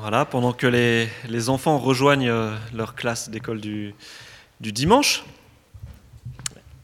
Voilà, 0.00 0.24
pendant 0.24 0.52
que 0.52 0.68
les, 0.68 1.08
les 1.28 1.48
enfants 1.48 1.76
rejoignent 1.76 2.28
euh, 2.28 2.56
leur 2.72 2.94
classe 2.94 3.30
d'école 3.30 3.60
du, 3.60 3.96
du 4.60 4.70
dimanche 4.70 5.24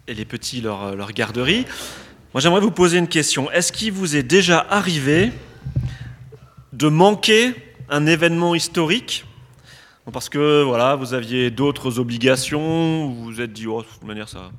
et 0.08 0.14
les 0.14 0.24
petits 0.24 0.60
leur, 0.60 0.82
euh, 0.82 0.94
leur 0.96 1.12
garderie, 1.12 1.64
moi 2.32 2.40
j'aimerais 2.40 2.60
vous 2.60 2.72
poser 2.72 2.98
une 2.98 3.06
question. 3.06 3.48
Est-ce 3.52 3.70
qu'il 3.70 3.92
vous 3.92 4.16
est 4.16 4.24
déjà 4.24 4.66
arrivé 4.68 5.30
de 6.72 6.88
manquer 6.88 7.54
un 7.88 8.04
événement 8.06 8.56
historique? 8.56 9.24
Parce 10.12 10.28
que 10.28 10.64
voilà, 10.64 10.96
vous 10.96 11.14
aviez 11.14 11.52
d'autres 11.52 12.00
obligations, 12.00 13.06
vous 13.06 13.24
vous 13.26 13.40
êtes 13.40 13.52
dit, 13.52 13.68
oh, 13.68 13.82
de 13.82 13.86
toute 13.86 14.02
manière, 14.02 14.28
ça, 14.28 14.50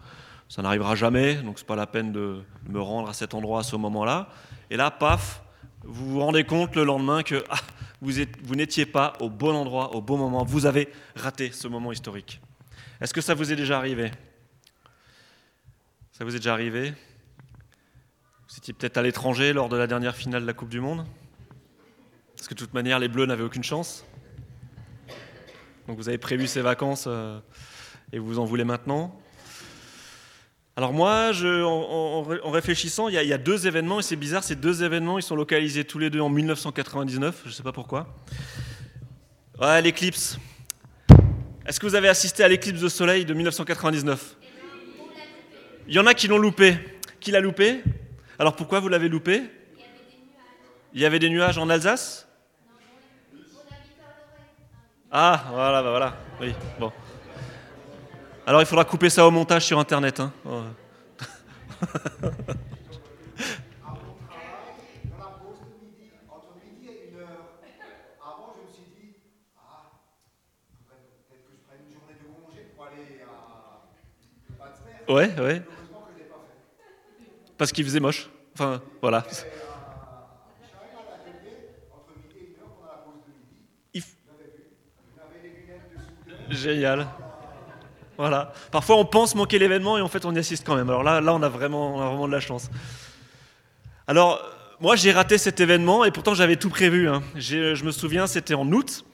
ça 0.48 0.62
n'arrivera 0.62 0.96
jamais, 0.96 1.36
donc 1.36 1.60
c'est 1.60 1.68
pas 1.68 1.76
la 1.76 1.88
peine 1.88 2.14
de 2.14 2.38
me 2.70 2.80
rendre 2.80 3.10
à 3.10 3.14
cet 3.14 3.34
endroit 3.34 3.60
à 3.60 3.64
ce 3.64 3.76
moment-là. 3.76 4.30
Et 4.70 4.78
là, 4.78 4.92
paf, 4.92 5.42
vous 5.86 6.14
vous 6.14 6.20
rendez 6.20 6.44
compte 6.44 6.76
le 6.76 6.84
lendemain 6.84 7.24
que 7.24 7.44
ah, 7.50 7.60
vous, 8.02 8.56
n'étiez 8.56 8.86
pas 8.86 9.14
au 9.20 9.30
bon 9.30 9.56
endroit, 9.56 9.96
au 9.96 10.02
bon 10.02 10.18
moment, 10.18 10.44
vous 10.44 10.66
avez 10.66 10.90
raté 11.16 11.52
ce 11.52 11.68
moment 11.68 11.92
historique. 11.92 12.42
Est-ce 13.02 13.14
que 13.14 13.22
ça 13.22 13.34
vous 13.34 13.52
est 13.52 13.56
déjà 13.56 13.78
arrivé? 13.78 14.12
Ça 16.12 16.24
vous 16.24 16.36
est 16.36 16.40
déjà 16.40 16.54
arrivé? 16.54 16.94
Vous 18.50 18.58
étiez 18.58 18.74
peut-être 18.74 18.98
à 18.98 19.02
l'étranger 19.02 19.54
lors 19.54 19.70
de 19.70 19.78
la 19.78 19.88
dernière 19.88 20.16
finale 20.16 20.42
de 20.42 20.48
la 20.48 20.54
Coupe 20.54 20.70
du 20.70 20.80
Monde? 20.80 21.06
Parce 22.36 22.48
que 22.48 22.54
de 22.54 22.60
toute 22.60 22.74
manière, 22.74 23.00
les 23.00 23.08
Bleus 23.08 23.26
n'avaient 23.26 23.44
aucune 23.44 23.64
chance. 23.64 24.06
Donc 25.88 25.98
vous 25.98 26.10
avez 26.10 26.18
prévu 26.18 26.48
ces 26.48 26.62
vacances 26.62 27.06
euh, 27.08 27.40
et 28.12 28.20
vous 28.20 28.40
en 28.40 28.46
voulez 28.46 28.64
maintenant? 28.64 29.20
Alors 30.78 30.92
moi, 30.92 31.32
en, 31.34 32.52
réfléchissant, 32.52 33.08
il 33.08 33.14
y, 33.14 33.34
a, 33.34 33.38
deux 33.38 33.66
événements, 33.66 34.00
et 34.00 34.04
c'est 34.04 34.18
bizarre, 34.18 34.44
ces 34.44 34.58
deux 34.58 34.84
événements, 34.84 35.18
ils 35.18 35.24
sont 35.24 35.38
localisés 35.38 35.86
tous 35.86 36.00
les 36.00 36.10
deux 36.10 36.20
en 36.20 36.28
1999, 36.28 37.44
je 37.44 37.50
ne 37.50 37.54
sais 37.54 37.64
pas 37.64 37.72
pourquoi. 37.72 38.08
Ouais, 39.62 39.82
l'éclipse. 39.82 40.38
Est-ce 41.66 41.80
que 41.80 41.86
vous 41.86 41.96
avez 41.96 42.10
assisté 42.10 42.44
à 42.44 42.50
l'éclipse 42.50 42.82
de 42.82 42.90
soleil 42.90 43.24
de 43.24 43.34
1999 43.34 44.36
Il 45.88 45.94
y 45.94 46.00
en 46.00 46.08
a 46.08 46.14
qui 46.14 46.28
l'ont 46.28 46.38
loupé. 46.38 46.78
Qui 47.22 47.32
l'a 47.32 47.40
loupé? 47.40 47.82
Alors 48.38 48.58
pourquoi 48.58 48.82
vous 48.82 48.90
l'avez 48.90 49.08
loupé? 49.08 49.44
Il 50.94 51.00
y 51.00 51.06
avait 51.06 51.20
des 51.20 51.30
nuages 51.30 51.58
en 51.58 51.70
Alsace? 51.70 52.28
Ah, 55.10 55.46
voilà, 55.54 55.82
bah 55.82 55.90
voilà. 55.90 56.18
Oui, 56.42 56.54
bon. 56.78 56.92
Alors 58.48 58.62
il 58.62 58.68
faudra 58.68 58.86
couper 58.86 59.10
ça 59.10 59.26
au 59.26 59.32
montage 59.32 59.66
sur 59.66 59.80
Internet. 59.80 60.20
Hein. 60.20 60.32
Ouais, 75.08 75.32
ouais. 75.40 75.62
Parce 77.58 77.72
qu'il 77.72 77.86
faisait 77.86 78.00
moche. 78.00 78.30
Enfin, 78.54 78.82
voilà. 79.02 79.24
Génial. 86.50 87.08
Voilà. 88.18 88.54
Parfois, 88.72 88.98
on 88.98 89.06
pense 89.06 89.36
manquer 89.36 89.60
l'événement 89.60 89.98
et 89.98 90.02
en 90.02 90.08
fait, 90.08 90.26
on 90.26 90.34
y 90.34 90.40
assiste 90.40 90.66
quand 90.66 90.76
même. 90.76 90.90
Alors 90.90 91.04
là, 91.04 91.22
là 91.22 91.34
on, 91.34 91.42
a 91.42 91.50
vraiment, 91.50 91.98
vraiment 91.98 92.28
de 92.28 92.32
la 92.32 92.40
chance. 92.40 92.70
Alors, 94.08 94.42
moi, 94.80 94.96
j'ai 94.96 95.12
raté 95.12 95.38
cet 95.38 95.60
événement 95.60 96.06
et 96.06 96.12
pourtant, 96.12 96.34
j'avais 96.34 96.56
tout 96.56 96.70
prévu. 96.70 97.08
Hein. 97.10 97.24
Je 97.36 97.84
me 97.84 97.92
souviens, 97.92 98.28
c'était 98.28 98.54
en 98.54 98.72
août 98.72 99.06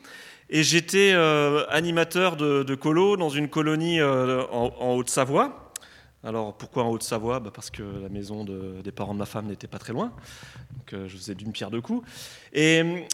et 0.52 0.63
j'étais 0.63 1.13
euh, 1.13 1.66
animateur 1.69 2.35
de, 2.35 2.75
colo 2.75 3.16
dans 3.16 3.29
une 3.29 3.47
colonie 3.47 4.02
euh, 4.02 4.44
en, 4.52 4.95
Haute-Savoie. 4.95 5.72
Alors, 6.23 6.56
pourquoi 6.56 6.84
en 6.84 6.90
Haute-Savoie? 6.90 7.40
Bah, 7.40 7.51
Parce 7.53 7.72
que 7.72 7.81
la 7.81 8.09
maison 8.09 8.44
des 8.44 8.91
parents 8.91 9.13
de 9.13 9.19
ma 9.19 9.25
femme 9.25 9.47
n'était 9.47 9.67
pas 9.67 9.79
très 9.79 9.94
loin. 9.94 10.11
Donc, 10.78 10.94
euh, 10.94 11.07
je 11.07 11.16
faisais 11.16 11.35
d'une 11.35 11.53
pierre 11.53 11.72
deux 11.72 11.81
coups. 11.81 12.06
Et 12.53 13.06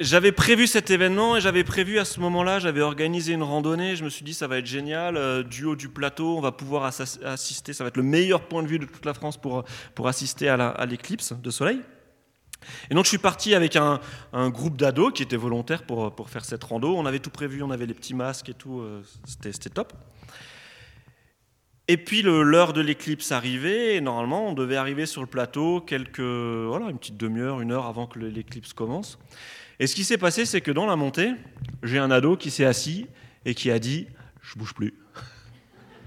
j'avais 0.00 0.32
prévu 0.32 0.66
cet 0.66 0.90
événement 0.90 1.36
et 1.36 1.40
j'avais 1.40 1.64
prévu 1.64 1.98
à 1.98 2.04
ce 2.04 2.20
moment-là, 2.20 2.58
j'avais 2.58 2.80
organisé 2.80 3.32
une 3.32 3.42
randonnée. 3.42 3.96
Je 3.96 4.04
me 4.04 4.10
suis 4.10 4.24
dit, 4.24 4.34
ça 4.34 4.46
va 4.46 4.58
être 4.58 4.66
génial. 4.66 5.16
Euh, 5.16 5.42
du 5.42 5.64
haut 5.64 5.76
du 5.76 5.88
plateau, 5.88 6.36
on 6.36 6.40
va 6.40 6.52
pouvoir 6.52 6.84
assister. 7.24 7.72
Ça 7.72 7.84
va 7.84 7.88
être 7.88 7.96
le 7.96 8.02
meilleur 8.02 8.42
point 8.48 8.62
de 8.62 8.68
vue 8.68 8.78
de 8.78 8.86
toute 8.86 9.04
la 9.04 9.14
France 9.14 9.36
pour, 9.36 9.64
pour 9.94 10.08
assister 10.08 10.48
à 10.48 10.86
l'éclipse 10.86 11.32
de 11.32 11.50
soleil. 11.50 11.80
Et 12.90 12.94
donc 12.94 13.04
je 13.04 13.08
suis 13.08 13.18
parti 13.18 13.54
avec 13.54 13.76
un, 13.76 14.00
groupe 14.50 14.76
d'ados 14.76 15.12
qui 15.12 15.22
étaient 15.22 15.36
volontaires 15.36 15.82
pour, 15.82 16.14
pour, 16.14 16.30
faire 16.30 16.44
cette 16.44 16.62
rando. 16.62 16.94
On 16.96 17.06
avait 17.06 17.18
tout 17.18 17.30
prévu, 17.30 17.62
on 17.62 17.70
avait 17.70 17.86
les 17.86 17.94
petits 17.94 18.14
masques 18.14 18.48
et 18.48 18.54
tout. 18.54 18.80
Euh, 18.80 19.02
c'était 19.26 19.70
top. 19.70 19.92
Et 21.88 21.96
puis 21.96 22.22
l'heure 22.22 22.72
de 22.72 22.80
l'éclipse 22.80 23.32
arrivait, 23.32 23.96
et 23.96 24.00
normalement 24.00 24.48
on 24.48 24.52
devait 24.52 24.76
arriver 24.76 25.04
sur 25.04 25.20
le 25.20 25.26
plateau 25.26 25.80
quelques, 25.80 26.20
voilà, 26.20 26.86
une 26.90 26.98
petite 26.98 27.16
demi-heure, 27.16 27.60
une 27.60 27.72
heure 27.72 27.86
avant 27.86 28.06
que 28.06 28.18
l'éclipse 28.18 28.72
commence. 28.72 29.18
Et 29.80 29.86
ce 29.88 29.96
qui 29.96 30.04
s'est 30.04 30.18
passé, 30.18 30.46
c'est 30.46 30.60
que 30.60 30.70
dans 30.70 30.86
la 30.86 30.94
montée, 30.94 31.32
j'ai 31.82 31.98
un 31.98 32.10
ado 32.10 32.36
qui 32.36 32.50
s'est 32.50 32.64
assis 32.64 33.08
et 33.44 33.54
qui 33.54 33.70
a 33.70 33.80
dit 33.80 34.06
Je 34.40 34.56
bouge 34.56 34.74
plus. 34.74 34.94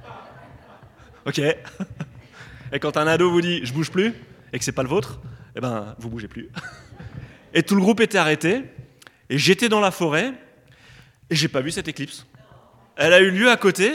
ok. 1.26 1.40
Et 2.72 2.80
quand 2.80 2.98
un 2.98 3.06
ado 3.06 3.30
vous 3.30 3.42
dit 3.42 3.66
Je 3.66 3.74
bouge 3.74 3.92
plus 3.92 4.14
et 4.54 4.60
que 4.60 4.64
c'est 4.64 4.72
pas 4.72 4.84
le 4.84 4.90
vôtre, 4.90 5.20
eh 5.56 5.60
ben 5.60 5.96
vous 6.00 6.10
bougez 6.10 6.28
plus. 6.28 6.50
et 7.54 7.64
tout 7.64 7.76
le 7.76 7.82
groupe 7.82 8.00
était 8.00 8.18
arrêté 8.18 8.64
et 9.30 9.38
j'étais 9.38 9.70
dans 9.70 9.82
la 9.82 9.92
forêt 9.92 10.34
et 11.30 11.36
j'ai 11.36 11.48
pas 11.48 11.62
vu 11.62 11.72
cette 11.72 11.88
éclipse. 11.88 12.26
Elle 12.96 13.14
a 13.14 13.20
eu 13.20 13.30
lieu 13.30 13.50
à 13.50 13.58
côté. 13.58 13.92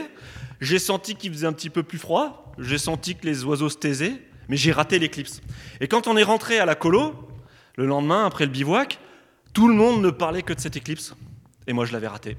J'ai 0.61 0.79
senti 0.79 1.15
qu'il 1.15 1.33
faisait 1.33 1.47
un 1.47 1.53
petit 1.53 1.71
peu 1.71 1.83
plus 1.83 1.99
froid. 1.99 2.53
J'ai 2.59 2.79
senti 2.79 3.17
que 3.17 3.27
les 3.27 3.45
oiseaux 3.45 3.69
se 3.69 3.79
taisaient, 3.79 4.21
mais 4.49 4.57
j'ai 4.57 4.73
raté 4.73 4.99
l'éclipse. 4.99 5.41
Et 5.81 5.89
quand 5.89 6.07
on 6.07 6.17
est 6.17 6.23
rentré 6.23 6.59
à 6.59 6.67
la 6.67 6.75
colo, 6.75 7.15
le 7.77 7.87
lendemain, 7.87 8.27
après 8.27 8.45
le 8.45 8.51
bivouac, 8.51 8.99
tout 9.53 9.69
le 9.69 9.75
monde 9.75 10.03
ne 10.03 10.11
parlait 10.11 10.43
que 10.43 10.53
de 10.53 10.61
cette 10.61 10.77
éclipse, 10.77 11.15
et 11.67 11.73
moi 11.73 11.87
je 11.87 11.93
l'avais 11.93 12.09
ratée. 12.09 12.37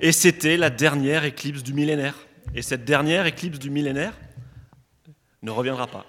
Et 0.00 0.12
c'était 0.12 0.56
la 0.56 0.70
dernière 0.70 1.24
éclipse 1.24 1.62
du 1.62 1.74
millénaire. 1.74 2.14
Et 2.54 2.62
cette 2.62 2.84
dernière 2.84 3.26
éclipse 3.26 3.58
du 3.58 3.70
millénaire 3.70 4.12
ne 5.42 5.50
reviendra 5.50 5.86
pas. 5.86 6.06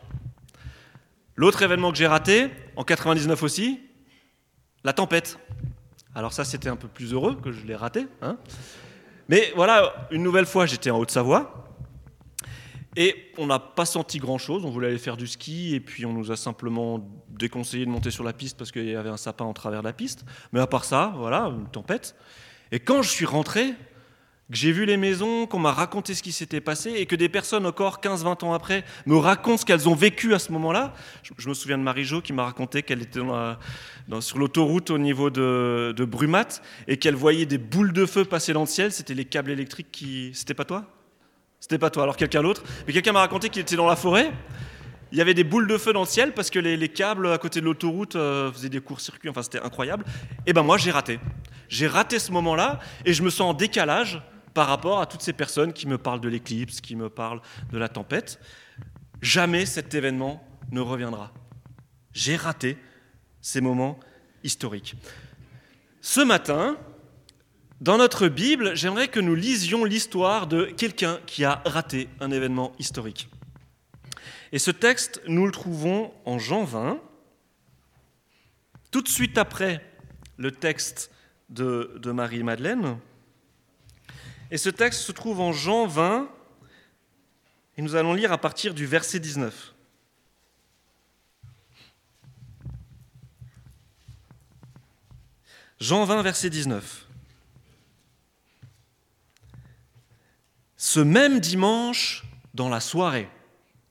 L'autre 1.35 1.61
événement 1.61 1.91
que 1.91 1.97
j'ai 1.97 2.07
raté, 2.07 2.49
en 2.75 2.83
99 2.83 3.41
aussi, 3.43 3.79
la 4.83 4.93
tempête. 4.93 5.39
Alors 6.15 6.33
ça, 6.33 6.43
c'était 6.43 6.69
un 6.69 6.75
peu 6.75 6.87
plus 6.87 7.13
heureux 7.13 7.35
que 7.35 7.51
je 7.51 7.65
l'ai 7.65 7.75
raté. 7.75 8.07
Hein 8.21 8.37
Mais 9.29 9.51
voilà, 9.55 10.07
une 10.11 10.23
nouvelle 10.23 10.45
fois, 10.45 10.65
j'étais 10.65 10.89
en 10.89 10.99
Haute-Savoie. 10.99 11.63
Et 12.95 13.31
on 13.37 13.47
n'a 13.47 13.59
pas 13.59 13.85
senti 13.85 14.19
grand-chose. 14.19 14.65
On 14.65 14.69
voulait 14.69 14.87
aller 14.87 14.99
faire 14.99 15.17
du 15.17 15.25
ski 15.25 15.73
et 15.73 15.79
puis 15.79 16.05
on 16.05 16.13
nous 16.13 16.31
a 16.31 16.35
simplement 16.35 16.99
déconseillé 17.29 17.85
de 17.85 17.89
monter 17.89 18.11
sur 18.11 18.23
la 18.23 18.33
piste 18.33 18.57
parce 18.57 18.71
qu'il 18.71 18.87
y 18.87 18.95
avait 18.95 19.09
un 19.09 19.17
sapin 19.17 19.45
en 19.45 19.53
travers 19.53 19.81
de 19.81 19.87
la 19.87 19.93
piste. 19.93 20.25
Mais 20.51 20.59
à 20.59 20.67
part 20.67 20.85
ça, 20.85 21.13
voilà, 21.17 21.45
une 21.45 21.67
tempête. 21.69 22.15
Et 22.71 22.79
quand 22.79 23.01
je 23.01 23.09
suis 23.09 23.25
rentré, 23.25 23.73
que 24.51 24.57
j'ai 24.57 24.71
vu 24.71 24.85
les 24.85 24.97
maisons, 24.97 25.47
qu'on 25.47 25.59
m'a 25.59 25.71
raconté 25.71 26.13
ce 26.13 26.21
qui 26.21 26.31
s'était 26.31 26.61
passé 26.61 26.91
et 26.91 27.05
que 27.05 27.15
des 27.15 27.29
personnes 27.29 27.65
encore 27.65 27.99
15-20 28.01 28.45
ans 28.45 28.53
après 28.53 28.83
me 29.05 29.15
racontent 29.15 29.57
ce 29.57 29.65
qu'elles 29.65 29.87
ont 29.87 29.95
vécu 29.95 30.33
à 30.33 30.39
ce 30.39 30.51
moment-là. 30.51 30.93
Je, 31.37 31.47
me 31.49 31.53
souviens 31.53 31.77
de 31.77 31.83
Marie-Jo 31.83 32.21
qui 32.21 32.33
m'a 32.33 32.43
raconté 32.43 32.83
qu'elle 32.83 33.01
était 33.01 33.21
sur 34.19 34.37
l'autoroute 34.37 34.91
au 34.91 34.97
niveau 34.97 35.29
de, 35.29 35.93
de 35.95 36.05
Brumat 36.05 36.61
et 36.87 36.97
qu'elle 36.97 37.15
voyait 37.15 37.45
des 37.45 37.57
boules 37.57 37.93
de 37.93 38.05
feu 38.05 38.25
passer 38.25 38.53
dans 38.53 38.61
le 38.61 38.67
ciel. 38.67 38.91
C'était 38.91 39.13
les 39.13 39.25
câbles 39.25 39.51
électriques 39.51 39.91
qui... 39.91 40.31
C'était 40.33 40.53
pas 40.53 40.65
toi? 40.65 40.85
C'était 41.59 41.77
pas 41.77 41.89
toi, 41.89 42.03
alors 42.03 42.17
quelqu'un 42.17 42.43
d'autre? 42.43 42.61
Mais 42.85 42.91
quelqu'un 42.91 43.13
m'a 43.13 43.21
raconté 43.21 43.47
qu'il 43.47 43.61
était 43.61 43.77
dans 43.77 43.87
la 43.87 43.95
forêt. 43.95 44.33
Il 45.13 45.17
y 45.17 45.21
avait 45.21 45.33
des 45.33 45.45
boules 45.45 45.67
de 45.67 45.77
feu 45.77 45.93
dans 45.93 46.01
le 46.01 46.07
ciel 46.07 46.33
parce 46.33 46.49
que 46.49 46.59
les, 46.59 46.89
câbles 46.89 47.31
à 47.31 47.37
côté 47.37 47.61
de 47.61 47.65
l'autoroute 47.65 48.17
euh, 48.17 48.51
faisaient 48.51 48.67
des 48.67 48.81
courts-circuits. 48.81 49.29
Enfin, 49.29 49.43
c'était 49.43 49.61
incroyable. 49.61 50.03
Et 50.45 50.51
ben 50.51 50.63
moi, 50.63 50.77
j'ai 50.77 50.91
raté. 50.91 51.19
J'ai 51.69 51.87
raté 51.87 52.19
ce 52.19 52.33
moment-là 52.33 52.79
et 53.05 53.13
je 53.13 53.23
me 53.23 53.29
sens 53.29 53.51
en 53.51 53.53
décalage 53.53 54.21
par 54.53 54.67
rapport 54.67 55.01
à 55.01 55.05
toutes 55.05 55.21
ces 55.21 55.33
personnes 55.33 55.73
qui 55.73 55.87
me 55.87 55.97
parlent 55.97 56.21
de 56.21 56.29
l'éclipse, 56.29 56.81
qui 56.81 56.95
me 56.95 57.09
parlent 57.09 57.41
de 57.71 57.77
la 57.77 57.89
tempête. 57.89 58.39
Jamais 59.21 59.65
cet 59.65 59.93
événement 59.93 60.45
ne 60.71 60.81
reviendra. 60.81 61.31
J'ai 62.13 62.35
raté 62.35 62.77
ces 63.41 63.61
moments 63.61 63.99
historiques. 64.43 64.95
Ce 66.01 66.21
matin, 66.21 66.77
dans 67.81 67.97
notre 67.97 68.27
Bible, 68.27 68.75
j'aimerais 68.75 69.07
que 69.07 69.19
nous 69.19 69.35
lisions 69.35 69.83
l'histoire 69.83 70.47
de 70.47 70.65
quelqu'un 70.65 71.19
qui 71.25 71.43
a 71.43 71.61
raté 71.65 72.07
un 72.19 72.31
événement 72.31 72.73
historique. 72.79 73.29
Et 74.51 74.59
ce 74.59 74.71
texte, 74.71 75.21
nous 75.27 75.45
le 75.45 75.51
trouvons 75.51 76.13
en 76.25 76.37
Jean 76.39 76.63
20, 76.63 77.01
tout 78.91 79.01
de 79.01 79.07
suite 79.07 79.37
après 79.37 79.83
le 80.37 80.51
texte 80.51 81.11
de, 81.49 81.99
Marie-Madeleine. 82.05 82.99
Et 84.53 84.59
ce 84.59 84.69
texte 84.69 85.01
se 85.01 85.11
trouve 85.11 85.41
en 85.41 85.51
Jean 85.51 85.87
20, 85.87 86.29
et 87.75 87.81
nous 87.81 87.95
allons 87.95 88.13
lire 88.13 88.31
à 88.31 88.37
partir 88.37 88.75
du 88.75 88.85
verset 88.85 89.19
19. 89.19 89.73
Jean 95.79 96.05
20, 96.05 96.21
verset 96.21 96.51
19. 96.51 97.07
Ce 100.77 100.99
même 100.99 101.39
dimanche, 101.39 102.23
dans 102.53 102.69
la 102.69 102.79
soirée, 102.79 103.29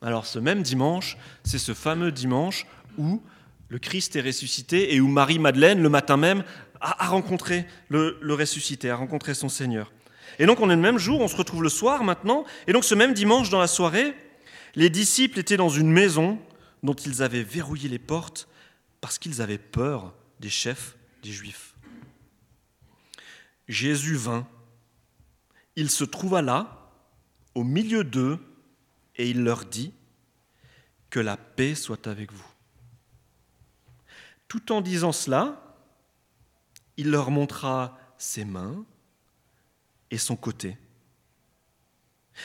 alors 0.00 0.26
ce 0.26 0.38
même 0.38 0.62
dimanche, 0.62 1.16
c'est 1.42 1.58
ce 1.58 1.74
fameux 1.74 2.12
dimanche 2.12 2.68
où 2.98 3.20
le 3.66 3.80
Christ 3.80 4.14
est 4.14 4.20
ressuscité 4.20 4.94
et 4.94 5.00
où 5.00 5.08
Marie-Madeleine, 5.08 5.82
le 5.82 5.88
matin 5.88 6.16
même, 6.16 6.44
a, 6.80 7.08
rencontré 7.08 7.66
le, 7.88 8.16
le 8.20 8.34
ressuscité, 8.34 8.90
a 8.90 8.94
rencontré 8.94 9.34
son 9.34 9.48
Seigneur. 9.48 9.90
Et 10.38 10.46
donc 10.46 10.60
on 10.60 10.70
est 10.70 10.76
le 10.76 10.80
même 10.80 10.98
jour, 10.98 11.20
on 11.20 11.28
se 11.28 11.36
retrouve 11.36 11.62
le 11.62 11.68
soir 11.68 12.04
maintenant, 12.04 12.44
et 12.66 12.72
donc 12.72 12.84
ce 12.84 12.94
même 12.94 13.14
dimanche 13.14 13.50
dans 13.50 13.60
la 13.60 13.66
soirée, 13.66 14.14
les 14.74 14.90
disciples 14.90 15.38
étaient 15.38 15.56
dans 15.56 15.68
une 15.68 15.90
maison 15.90 16.38
dont 16.82 16.94
ils 16.94 17.22
avaient 17.22 17.42
verrouillé 17.42 17.88
les 17.88 17.98
portes 17.98 18.48
parce 19.00 19.18
qu'ils 19.18 19.42
avaient 19.42 19.58
peur 19.58 20.14
des 20.40 20.50
chefs 20.50 20.96
des 21.22 21.30
Juifs. 21.30 21.74
Jésus 23.68 24.16
vint, 24.16 24.46
il 25.76 25.90
se 25.90 26.04
trouva 26.04 26.42
là, 26.42 26.90
au 27.54 27.64
milieu 27.64 28.04
d'eux, 28.04 28.38
et 29.16 29.30
il 29.30 29.42
leur 29.42 29.64
dit, 29.64 29.92
Que 31.10 31.20
la 31.20 31.36
paix 31.36 31.74
soit 31.74 32.06
avec 32.06 32.32
vous. 32.32 32.46
Tout 34.48 34.72
en 34.72 34.80
disant 34.80 35.12
cela, 35.12 35.76
il 36.96 37.10
leur 37.10 37.30
montra 37.30 37.98
ses 38.18 38.44
mains 38.44 38.84
et 40.12 40.18
son 40.18 40.36
côté. 40.36 40.76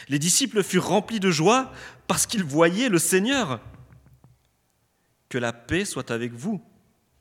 Les 0.08 0.20
disciples 0.20 0.64
furent 0.64 0.88
remplis 0.88 1.20
de 1.20 1.30
joie 1.30 1.72
parce 2.08 2.26
qu'ils 2.26 2.44
voyaient 2.44 2.90
le 2.90 2.98
Seigneur. 2.98 3.62
Que 5.30 5.38
la 5.38 5.54
paix 5.54 5.86
soit 5.86 6.10
avec 6.10 6.34
vous, 6.34 6.64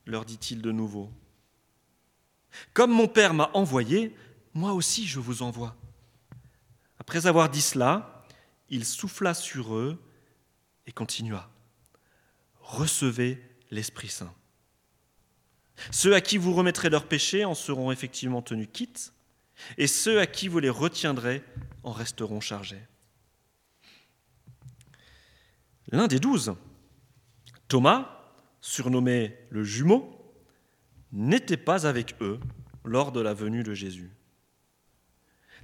leur 0.06 0.24
dit-il 0.24 0.62
de 0.62 0.70
nouveau. 0.70 1.10
Comme 2.72 2.92
mon 2.92 3.08
Père 3.08 3.34
m'a 3.34 3.50
envoyé, 3.54 4.14
moi 4.54 4.72
aussi 4.72 5.06
je 5.06 5.18
vous 5.18 5.42
envoie. 5.42 5.76
Après 6.98 7.26
avoir 7.26 7.50
dit 7.50 7.60
cela, 7.60 8.24
il 8.68 8.84
souffla 8.84 9.34
sur 9.34 9.74
eux 9.74 10.00
et 10.86 10.92
continua. 10.92 11.50
Recevez 12.60 13.42
l'Esprit 13.72 14.08
Saint. 14.08 14.34
Ceux 15.90 16.14
à 16.14 16.20
qui 16.20 16.38
vous 16.38 16.54
remettrez 16.54 16.88
leurs 16.88 17.08
péchés 17.08 17.44
en 17.44 17.54
seront 17.54 17.90
effectivement 17.90 18.42
tenus 18.42 18.68
quittes, 18.72 19.12
et 19.78 19.86
ceux 19.86 20.20
à 20.20 20.26
qui 20.26 20.48
vous 20.48 20.58
les 20.58 20.70
retiendrez 20.70 21.42
en 21.82 21.92
resteront 21.92 22.40
chargés. 22.40 22.82
L'un 25.92 26.08
des 26.08 26.18
douze, 26.18 26.54
Thomas, 27.68 28.16
surnommé 28.60 29.36
le 29.50 29.62
jumeau, 29.62 30.12
n'était 31.12 31.56
pas 31.56 31.86
avec 31.86 32.14
eux 32.20 32.40
lors 32.84 33.12
de 33.12 33.20
la 33.20 33.34
venue 33.34 33.62
de 33.62 33.74
Jésus. 33.74 34.10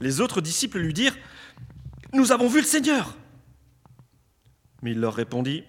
Les 0.00 0.20
autres 0.20 0.40
disciples 0.40 0.78
lui 0.78 0.94
dirent, 0.94 1.16
Nous 2.12 2.32
avons 2.32 2.48
vu 2.48 2.60
le 2.60 2.66
Seigneur. 2.66 3.16
Mais 4.82 4.92
il 4.92 5.00
leur 5.00 5.14
répondit, 5.14 5.64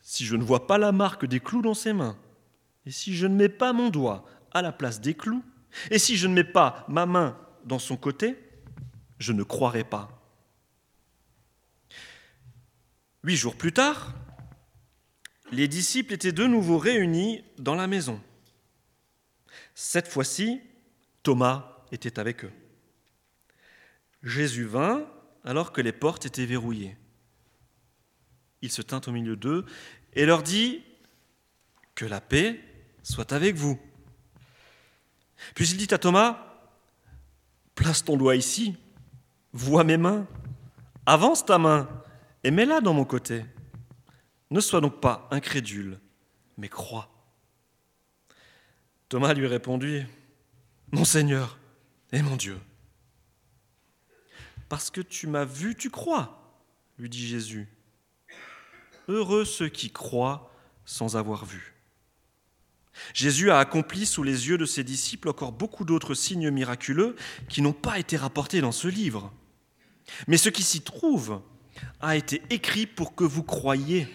Si 0.00 0.24
je 0.24 0.36
ne 0.36 0.44
vois 0.44 0.66
pas 0.66 0.78
la 0.78 0.92
marque 0.92 1.26
des 1.26 1.40
clous 1.40 1.62
dans 1.62 1.74
ses 1.74 1.92
mains, 1.92 2.18
et 2.86 2.90
si 2.90 3.14
je 3.14 3.26
ne 3.26 3.34
mets 3.34 3.48
pas 3.48 3.72
mon 3.72 3.90
doigt 3.90 4.24
à 4.52 4.62
la 4.62 4.72
place 4.72 5.00
des 5.00 5.14
clous, 5.14 5.42
et 5.90 5.98
si 5.98 6.16
je 6.16 6.26
ne 6.26 6.34
mets 6.34 6.44
pas 6.44 6.84
ma 6.88 7.06
main 7.06 7.38
dans 7.64 7.78
son 7.78 7.96
côté, 7.96 8.36
je 9.18 9.32
ne 9.32 9.42
croirai 9.42 9.84
pas. 9.84 10.10
Huit 13.22 13.36
jours 13.36 13.56
plus 13.56 13.72
tard, 13.72 14.14
les 15.50 15.68
disciples 15.68 16.12
étaient 16.12 16.32
de 16.32 16.44
nouveau 16.44 16.78
réunis 16.78 17.44
dans 17.58 17.74
la 17.74 17.86
maison. 17.86 18.20
Cette 19.74 20.08
fois-ci, 20.08 20.60
Thomas 21.22 21.84
était 21.92 22.18
avec 22.18 22.44
eux. 22.44 22.52
Jésus 24.22 24.64
vint 24.64 25.08
alors 25.44 25.72
que 25.72 25.80
les 25.80 25.92
portes 25.92 26.26
étaient 26.26 26.46
verrouillées. 26.46 26.96
Il 28.62 28.70
se 28.70 28.82
tint 28.82 29.00
au 29.06 29.12
milieu 29.12 29.36
d'eux 29.36 29.64
et 30.14 30.26
leur 30.26 30.42
dit 30.42 30.82
Que 31.94 32.04
la 32.04 32.20
paix 32.20 32.60
soit 33.02 33.32
avec 33.32 33.54
vous. 33.54 33.78
Puis 35.54 35.70
il 35.70 35.76
dit 35.76 35.92
à 35.92 35.98
Thomas 35.98 36.42
Place 37.74 38.04
ton 38.04 38.16
doigt 38.16 38.36
ici, 38.36 38.74
vois 39.52 39.84
mes 39.84 39.98
mains, 39.98 40.26
avance 41.04 41.44
ta 41.44 41.58
main 41.58 41.88
et 42.42 42.50
mets-la 42.50 42.80
dans 42.80 42.94
mon 42.94 43.04
côté. 43.04 43.44
Ne 44.50 44.60
sois 44.60 44.80
donc 44.80 45.00
pas 45.00 45.28
incrédule, 45.30 46.00
mais 46.56 46.68
crois. 46.68 47.10
Thomas 49.08 49.34
lui 49.34 49.46
répondit, 49.46 50.04
Mon 50.90 51.04
Seigneur 51.04 51.58
et 52.12 52.22
mon 52.22 52.36
Dieu. 52.36 52.58
Parce 54.68 54.90
que 54.90 55.00
tu 55.00 55.26
m'as 55.26 55.44
vu, 55.44 55.74
tu 55.74 55.90
crois, 55.90 56.58
lui 56.98 57.08
dit 57.08 57.26
Jésus. 57.26 57.68
Heureux 59.08 59.44
ceux 59.44 59.68
qui 59.68 59.90
croient 59.90 60.50
sans 60.84 61.16
avoir 61.16 61.44
vu. 61.44 61.75
Jésus 63.14 63.50
a 63.50 63.58
accompli 63.58 64.06
sous 64.06 64.22
les 64.22 64.48
yeux 64.48 64.58
de 64.58 64.64
ses 64.64 64.84
disciples 64.84 65.28
encore 65.28 65.52
beaucoup 65.52 65.84
d'autres 65.84 66.14
signes 66.14 66.50
miraculeux 66.50 67.16
qui 67.48 67.62
n'ont 67.62 67.72
pas 67.72 67.98
été 67.98 68.16
rapportés 68.16 68.60
dans 68.60 68.72
ce 68.72 68.88
livre. 68.88 69.32
Mais 70.26 70.36
ce 70.36 70.48
qui 70.48 70.62
s'y 70.62 70.80
trouve 70.80 71.42
a 72.00 72.16
été 72.16 72.42
écrit 72.50 72.86
pour 72.86 73.14
que 73.14 73.24
vous 73.24 73.42
croyiez 73.42 74.08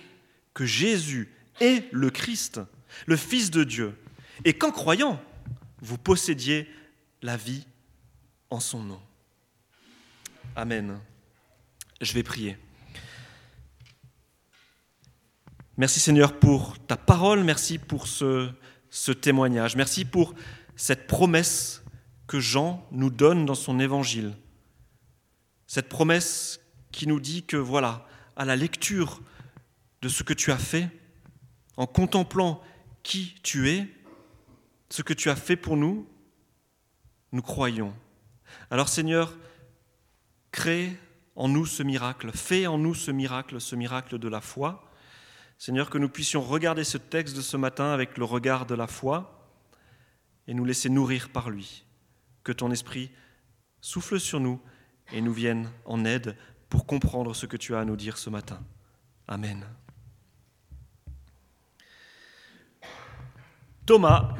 que 0.54 0.66
Jésus 0.66 1.32
est 1.60 1.88
le 1.92 2.10
Christ, 2.10 2.62
le 3.06 3.16
Fils 3.16 3.52
de 3.52 3.64
Dieu, 3.64 3.96
et 4.46 4.54
qu'en 4.54 4.72
croyant, 4.72 5.22
vous 5.82 5.98
possédiez 5.98 6.68
la 7.22 7.38
vie 7.38 7.66
en 8.50 8.60
son 8.60 8.84
nom. 8.84 9.02
Amen. 10.56 11.00
Je 12.02 12.14
vais 12.14 12.24
prier. 12.24 12.58
Merci 15.82 16.00
Seigneur 16.00 16.38
pour 16.38 16.78
ta 16.86 16.96
parole, 16.96 17.44
merci 17.44 17.80
pour 17.80 18.06
ce 18.06 19.12
témoignage. 19.20 19.76
Merci 19.76 20.06
pour 20.06 20.36
cette 20.76 21.08
promesse 21.08 21.84
que 22.28 22.40
Jean 22.40 22.88
nous 22.92 23.10
donne 23.10 23.48
dans 23.48 23.56
son 23.56 23.80
évangile. 23.80 24.38
Cette 25.66 25.90
promesse 25.90 26.62
qui 26.92 27.08
nous 27.08 27.20
dit 27.20 27.42
que 27.42 27.58
voilà, 27.58 28.06
à 28.36 28.46
la 28.46 28.56
lecture 28.56 29.22
de 30.04 30.08
ce 30.08 30.22
que 30.22 30.36
tu 30.36 30.52
as 30.52 30.60
fait, 30.60 30.88
en 31.78 31.88
contemplant 31.88 32.62
qui 33.02 33.34
tu 33.42 33.72
es, 33.72 33.88
ce 34.92 35.02
que 35.02 35.14
tu 35.14 35.32
as 35.32 35.36
fait 35.36 35.56
pour 35.56 35.78
nous, 35.78 36.08
nous 37.32 37.42
croyons. 37.42 37.92
Alors 38.70 38.88
Seigneur, 38.88 39.36
crée 40.52 40.96
en 41.36 41.48
nous 41.48 41.66
ce 41.66 41.82
miracle, 41.82 42.30
fais 42.36 42.68
en 42.68 42.78
nous 42.78 42.94
ce 42.94 43.10
miracle, 43.10 43.60
ce 43.60 43.76
miracle 43.76 44.20
de 44.20 44.28
la 44.28 44.42
foi, 44.42 44.88
Seigneur, 45.64 45.92
que 45.92 46.00
nous 46.00 46.10
puissions 46.10 46.42
regarder 46.42 46.84
ce 46.84 46.98
texte 46.98 47.36
de 47.36 47.42
ce 47.42 47.56
matin 47.56 47.92
avec 47.92 48.18
le 48.18 48.26
regard 48.26 48.66
de 48.66 48.74
la 48.74 48.88
foi 48.88 49.48
et 50.48 50.56
nous 50.56 50.66
laisser 50.66 50.90
nourrir 50.90 51.30
par 51.30 51.52
lui. 51.52 51.86
Que 52.44 52.52
ton 52.52 52.72
esprit 52.72 53.12
souffle 53.80 54.20
sur 54.20 54.40
nous 54.40 54.60
et 55.14 55.22
nous 55.22 55.34
vienne 55.34 55.70
en 55.86 56.04
aide 56.04 56.36
pour 56.68 56.88
comprendre 56.88 57.36
ce 57.36 57.46
que 57.46 57.58
tu 57.58 57.76
as 57.76 57.82
à 57.82 57.86
nous 57.86 57.96
dire 57.96 58.18
ce 58.18 58.32
matin. 58.32 58.60
Amen. 59.28 59.64
Thomas 63.86 64.34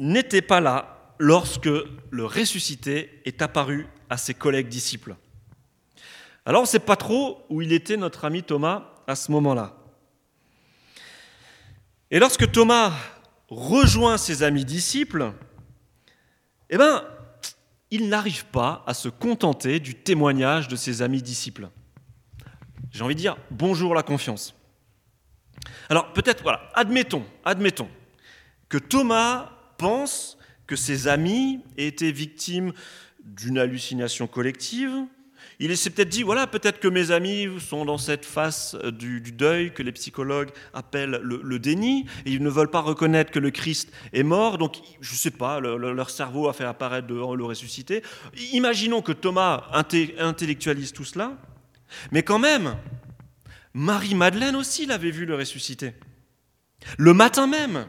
n'était 0.00 0.42
pas 0.42 0.60
là 0.60 1.14
lorsque 1.20 1.66
le 1.66 2.24
ressuscité 2.24 3.22
est 3.24 3.42
apparu 3.42 3.86
à 4.10 4.16
ses 4.16 4.34
collègues 4.34 4.68
disciples. 4.68 5.14
Alors 6.44 6.62
on 6.62 6.64
ne 6.64 6.68
sait 6.68 6.80
pas 6.80 6.96
trop 6.96 7.46
où 7.48 7.62
il 7.62 7.72
était 7.72 7.96
notre 7.96 8.24
ami 8.24 8.42
Thomas 8.42 8.90
à 9.06 9.14
ce 9.14 9.30
moment-là. 9.30 9.76
Et 12.10 12.18
lorsque 12.18 12.50
Thomas 12.50 12.92
rejoint 13.48 14.16
ses 14.16 14.42
amis 14.42 14.64
disciples, 14.64 15.32
eh 16.70 16.78
bien, 16.78 17.04
il 17.90 18.08
n'arrive 18.08 18.46
pas 18.46 18.82
à 18.86 18.94
se 18.94 19.08
contenter 19.08 19.78
du 19.80 19.94
témoignage 19.94 20.68
de 20.68 20.76
ses 20.76 21.02
amis 21.02 21.22
disciples. 21.22 21.68
J'ai 22.90 23.02
envie 23.02 23.14
de 23.14 23.20
dire 23.20 23.36
bonjour 23.50 23.94
la 23.94 24.02
confiance. 24.02 24.54
Alors 25.90 26.12
peut-être, 26.12 26.42
voilà, 26.42 26.70
admettons, 26.74 27.24
admettons 27.44 27.88
que 28.68 28.78
Thomas 28.78 29.50
pense 29.76 30.38
que 30.66 30.76
ses 30.76 31.08
amis 31.08 31.62
aient 31.76 31.86
été 31.86 32.12
victimes 32.12 32.72
d'une 33.22 33.58
hallucination 33.58 34.26
collective, 34.26 34.94
il 35.60 35.76
s'est 35.76 35.90
peut-être 35.90 36.08
dit, 36.08 36.22
voilà, 36.22 36.46
peut-être 36.46 36.78
que 36.78 36.88
mes 36.88 37.10
amis 37.10 37.48
sont 37.58 37.84
dans 37.84 37.98
cette 37.98 38.28
euh, 38.36 38.90
du, 38.90 39.20
deuil 39.32 39.72
que 39.72 39.82
les 39.82 39.92
psychologues 39.92 40.50
appellent 40.72 41.20
le, 41.22 41.58
déni, 41.58 42.06
ils 42.26 42.42
ne 42.42 42.48
veulent 42.48 42.70
pas 42.70 42.80
reconnaître 42.80 43.32
que 43.32 43.40
le 43.40 43.50
Christ 43.50 43.92
est 44.12 44.22
mort, 44.22 44.58
donc 44.58 44.76
je 45.00 45.12
ne 45.12 45.16
sais 45.16 45.32
pas, 45.32 45.58
leur 45.60 46.10
cerveau 46.10 46.48
a 46.48 46.52
fait 46.52 46.64
apparaître 46.64 47.08
de 47.08 47.14
le 47.14 47.44
ressusciter. 47.44 48.02
Imaginons 48.52 49.02
que 49.02 49.12
Thomas 49.12 49.64
intellectualise 49.72 50.92
tout 50.92 51.04
cela, 51.04 51.36
mais 52.12 52.22
quand 52.22 52.38
même, 52.38 52.76
Marie-Madeleine 53.74 54.56
aussi 54.56 54.86
l'avait 54.86 55.10
vu 55.10 55.26
le 55.26 55.34
ressusciter. 55.34 55.94
Le 56.96 57.12
matin 57.12 57.46
même. 57.46 57.86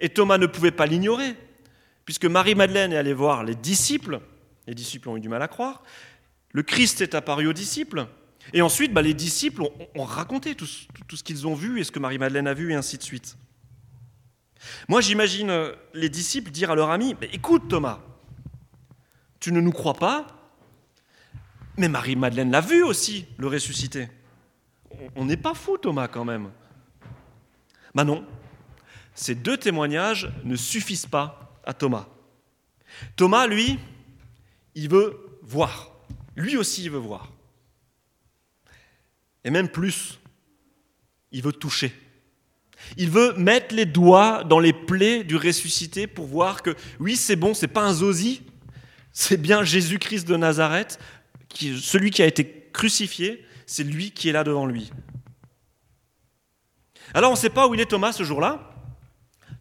Et 0.00 0.10
Thomas 0.10 0.38
ne 0.38 0.46
pouvait 0.46 0.70
pas 0.70 0.86
l'ignorer, 0.86 1.34
puisque 2.04 2.26
Marie-Madeleine 2.26 2.92
est 2.92 2.98
allée 2.98 3.14
voir 3.14 3.44
les 3.44 3.54
disciples, 3.54 4.20
les 4.66 4.74
disciples 4.74 5.08
ont 5.08 5.16
eu 5.16 5.20
du 5.20 5.28
mal 5.28 5.40
à 5.42 5.48
croire, 5.48 5.82
le 6.52 6.62
Christ 6.62 7.00
est 7.00 7.14
apparu 7.14 7.46
aux 7.46 7.52
disciples, 7.52 8.06
et 8.52 8.62
ensuite 8.62 8.92
bah, 8.92 9.02
les 9.02 9.14
disciples 9.14 9.62
ont, 9.94 10.04
raconté 10.04 10.54
tout, 10.54 10.66
ce 10.66 11.22
qu'ils 11.22 11.46
ont 11.46 11.54
vu 11.54 11.80
et 11.80 11.84
ce 11.84 11.90
que 11.90 11.98
Marie-Madeleine 11.98 12.46
a 12.46 12.54
vu, 12.54 12.72
et 12.72 12.74
ainsi 12.74 12.98
de 12.98 13.02
suite. 13.02 13.36
Moi 14.88 15.00
j'imagine 15.00 15.50
euh, 15.50 15.72
les 15.94 16.08
disciples 16.08 16.50
dire 16.50 16.70
à 16.70 16.74
leur 16.74 16.90
ami, 16.90 17.14
écoute 17.32 17.68
Thomas, 17.68 18.00
tu 19.40 19.52
ne 19.52 19.60
nous 19.60 19.72
crois 19.72 19.94
pas, 19.94 20.26
mais 21.76 21.88
Marie-Madeleine 21.88 22.50
l'a 22.50 22.60
vu 22.60 22.82
aussi, 22.82 23.26
le 23.36 23.48
ressuscité. 23.48 24.08
On 25.14 25.26
n'est 25.26 25.36
pas 25.36 25.54
fou 25.54 25.76
Thomas 25.76 26.08
quand 26.08 26.24
même. 26.24 26.50
Ben 27.94 28.04
non, 28.04 28.26
ces 29.14 29.34
deux 29.34 29.56
témoignages 29.56 30.30
ne 30.44 30.56
suffisent 30.56 31.06
pas 31.06 31.58
à 31.64 31.74
Thomas. 31.74 32.06
Thomas, 33.16 33.46
lui, 33.46 33.78
il 34.74 34.88
veut 34.88 35.38
voir. 35.42 35.95
Lui 36.36 36.56
aussi, 36.56 36.84
il 36.84 36.90
veut 36.90 36.98
voir. 36.98 37.32
Et 39.44 39.50
même 39.50 39.68
plus, 39.68 40.18
il 41.32 41.42
veut 41.42 41.52
toucher. 41.52 41.92
Il 42.96 43.10
veut 43.10 43.32
mettre 43.34 43.74
les 43.74 43.86
doigts 43.86 44.44
dans 44.44 44.58
les 44.58 44.72
plaies 44.72 45.24
du 45.24 45.36
ressuscité 45.36 46.06
pour 46.06 46.26
voir 46.26 46.62
que 46.62 46.74
oui, 47.00 47.16
c'est 47.16 47.36
bon, 47.36 47.54
c'est 47.54 47.68
pas 47.68 47.84
un 47.84 47.92
zosie, 47.92 48.42
c'est 49.12 49.40
bien 49.40 49.64
Jésus-Christ 49.64 50.26
de 50.28 50.36
Nazareth, 50.36 50.98
celui 51.54 52.10
qui 52.10 52.22
a 52.22 52.26
été 52.26 52.68
crucifié, 52.72 53.44
c'est 53.66 53.82
lui 53.82 54.10
qui 54.10 54.28
est 54.28 54.32
là 54.32 54.44
devant 54.44 54.66
lui. 54.66 54.90
Alors 57.14 57.30
on 57.30 57.34
ne 57.34 57.38
sait 57.38 57.50
pas 57.50 57.66
où 57.66 57.74
il 57.74 57.80
est 57.80 57.86
Thomas 57.86 58.12
ce 58.12 58.24
jour-là. 58.24 58.74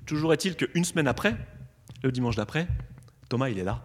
Toujours 0.05 0.34
est-il 0.34 0.55
qu'une 0.55 0.84
semaine 0.84 1.08
après, 1.08 1.36
le 2.03 2.12
dimanche 2.12 2.36
d'après, 2.36 2.67
Thomas 3.29 3.50
il 3.50 3.58
est 3.58 3.63
là. 3.63 3.84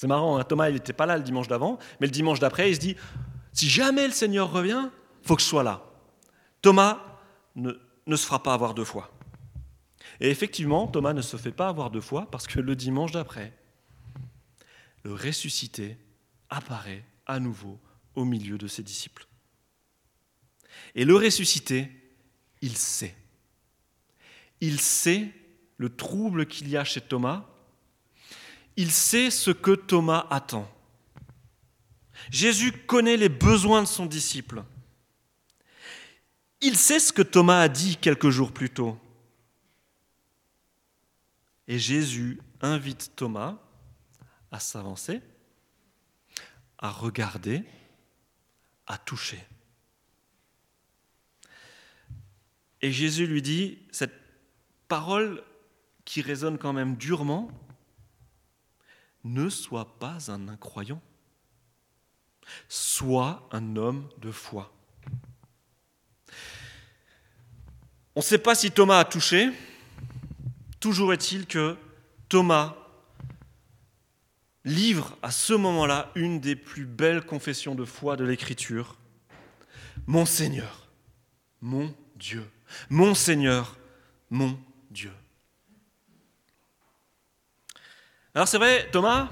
C'est 0.00 0.06
marrant, 0.06 0.38
hein, 0.38 0.44
Thomas 0.44 0.70
il 0.70 0.76
n'était 0.76 0.94
pas 0.94 1.04
là 1.04 1.18
le 1.18 1.22
dimanche 1.22 1.46
d'avant, 1.46 1.78
mais 2.00 2.06
le 2.06 2.10
dimanche 2.10 2.40
d'après 2.40 2.70
il 2.70 2.74
se 2.74 2.80
dit, 2.80 2.96
si 3.52 3.68
jamais 3.68 4.06
le 4.06 4.14
Seigneur 4.14 4.50
revient, 4.50 4.88
faut 5.20 5.36
que 5.36 5.42
je 5.42 5.46
sois 5.46 5.62
là. 5.62 5.84
Thomas 6.62 7.20
ne, 7.54 7.72
ne 8.06 8.16
se 8.16 8.24
fera 8.24 8.42
pas 8.42 8.54
avoir 8.54 8.72
deux 8.72 8.86
fois. 8.86 9.12
Et 10.18 10.30
effectivement, 10.30 10.86
Thomas 10.86 11.12
ne 11.12 11.20
se 11.20 11.36
fait 11.36 11.52
pas 11.52 11.68
avoir 11.68 11.90
deux 11.90 12.00
fois 12.00 12.30
parce 12.30 12.46
que 12.46 12.60
le 12.60 12.74
dimanche 12.76 13.12
d'après, 13.12 13.52
le 15.02 15.12
ressuscité 15.12 15.98
apparaît 16.48 17.04
à 17.26 17.38
nouveau 17.38 17.78
au 18.14 18.24
milieu 18.24 18.56
de 18.56 18.68
ses 18.68 18.82
disciples. 18.82 19.26
Et 20.94 21.04
le 21.04 21.14
ressuscité, 21.14 21.90
il 22.62 22.74
sait. 22.74 23.14
Il 24.62 24.80
sait 24.80 25.28
le 25.76 25.94
trouble 25.94 26.46
qu'il 26.46 26.70
y 26.70 26.78
a 26.78 26.84
chez 26.84 27.02
Thomas. 27.02 27.49
Il 28.80 28.92
sait 28.92 29.30
ce 29.30 29.50
que 29.50 29.72
Thomas 29.72 30.26
attend. 30.30 30.66
Jésus 32.30 32.72
connaît 32.72 33.18
les 33.18 33.28
besoins 33.28 33.82
de 33.82 33.86
son 33.86 34.06
disciple. 34.06 34.64
Il 36.62 36.78
sait 36.78 36.98
ce 36.98 37.12
que 37.12 37.20
Thomas 37.20 37.60
a 37.60 37.68
dit 37.68 37.98
quelques 37.98 38.30
jours 38.30 38.52
plus 38.52 38.70
tôt. 38.70 38.98
Et 41.68 41.78
Jésus 41.78 42.40
invite 42.62 43.12
Thomas 43.16 43.58
à 44.50 44.58
s'avancer, 44.58 45.20
à 46.78 46.88
regarder, 46.88 47.62
à 48.86 48.96
toucher. 48.96 49.44
Et 52.80 52.90
Jésus 52.92 53.26
lui 53.26 53.42
dit 53.42 53.78
cette 53.92 54.18
parole 54.88 55.44
qui 56.06 56.22
résonne 56.22 56.56
quand 56.56 56.72
même 56.72 56.96
durement, 56.96 57.50
ne 59.24 59.48
sois 59.48 59.98
pas 59.98 60.30
un 60.30 60.48
incroyant, 60.48 61.00
sois 62.68 63.48
un 63.52 63.76
homme 63.76 64.08
de 64.18 64.30
foi. 64.30 64.72
On 68.16 68.20
ne 68.20 68.24
sait 68.24 68.38
pas 68.38 68.54
si 68.54 68.70
Thomas 68.70 68.98
a 68.98 69.04
touché, 69.04 69.50
toujours 70.80 71.12
est-il 71.12 71.46
que 71.46 71.76
Thomas 72.28 72.76
livre 74.64 75.16
à 75.22 75.30
ce 75.30 75.52
moment-là 75.52 76.10
une 76.14 76.40
des 76.40 76.56
plus 76.56 76.86
belles 76.86 77.24
confessions 77.24 77.74
de 77.74 77.84
foi 77.84 78.16
de 78.16 78.24
l'Écriture. 78.24 78.96
Mon 80.06 80.26
Seigneur, 80.26 80.88
mon 81.60 81.94
Dieu, 82.16 82.44
mon 82.88 83.14
Seigneur, 83.14 83.78
mon 84.30 84.58
Dieu. 84.90 85.12
Alors 88.34 88.46
c'est 88.46 88.58
vrai, 88.58 88.88
Thomas, 88.92 89.28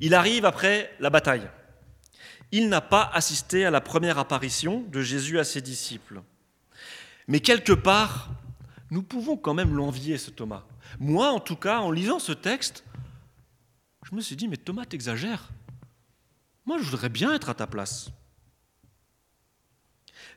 il 0.00 0.14
arrive 0.14 0.44
après 0.44 0.94
la 0.98 1.10
bataille. 1.10 1.48
Il 2.52 2.68
n'a 2.68 2.80
pas 2.80 3.10
assisté 3.12 3.64
à 3.64 3.70
la 3.70 3.80
première 3.80 4.18
apparition 4.18 4.82
de 4.88 5.00
Jésus 5.00 5.38
à 5.38 5.44
ses 5.44 5.60
disciples. 5.60 6.22
Mais 7.28 7.40
quelque 7.40 7.72
part, 7.72 8.30
nous 8.90 9.02
pouvons 9.02 9.36
quand 9.36 9.54
même 9.54 9.74
l'envier, 9.74 10.18
ce 10.18 10.30
Thomas. 10.30 10.64
Moi, 10.98 11.30
en 11.30 11.40
tout 11.40 11.56
cas, 11.56 11.78
en 11.78 11.90
lisant 11.90 12.18
ce 12.18 12.32
texte, 12.32 12.84
je 14.08 14.14
me 14.14 14.20
suis 14.20 14.36
dit, 14.36 14.48
mais 14.48 14.56
Thomas, 14.56 14.84
t'exagères. 14.84 15.50
Moi, 16.64 16.78
je 16.78 16.84
voudrais 16.84 17.08
bien 17.08 17.34
être 17.34 17.48
à 17.48 17.54
ta 17.54 17.66
place. 17.66 18.10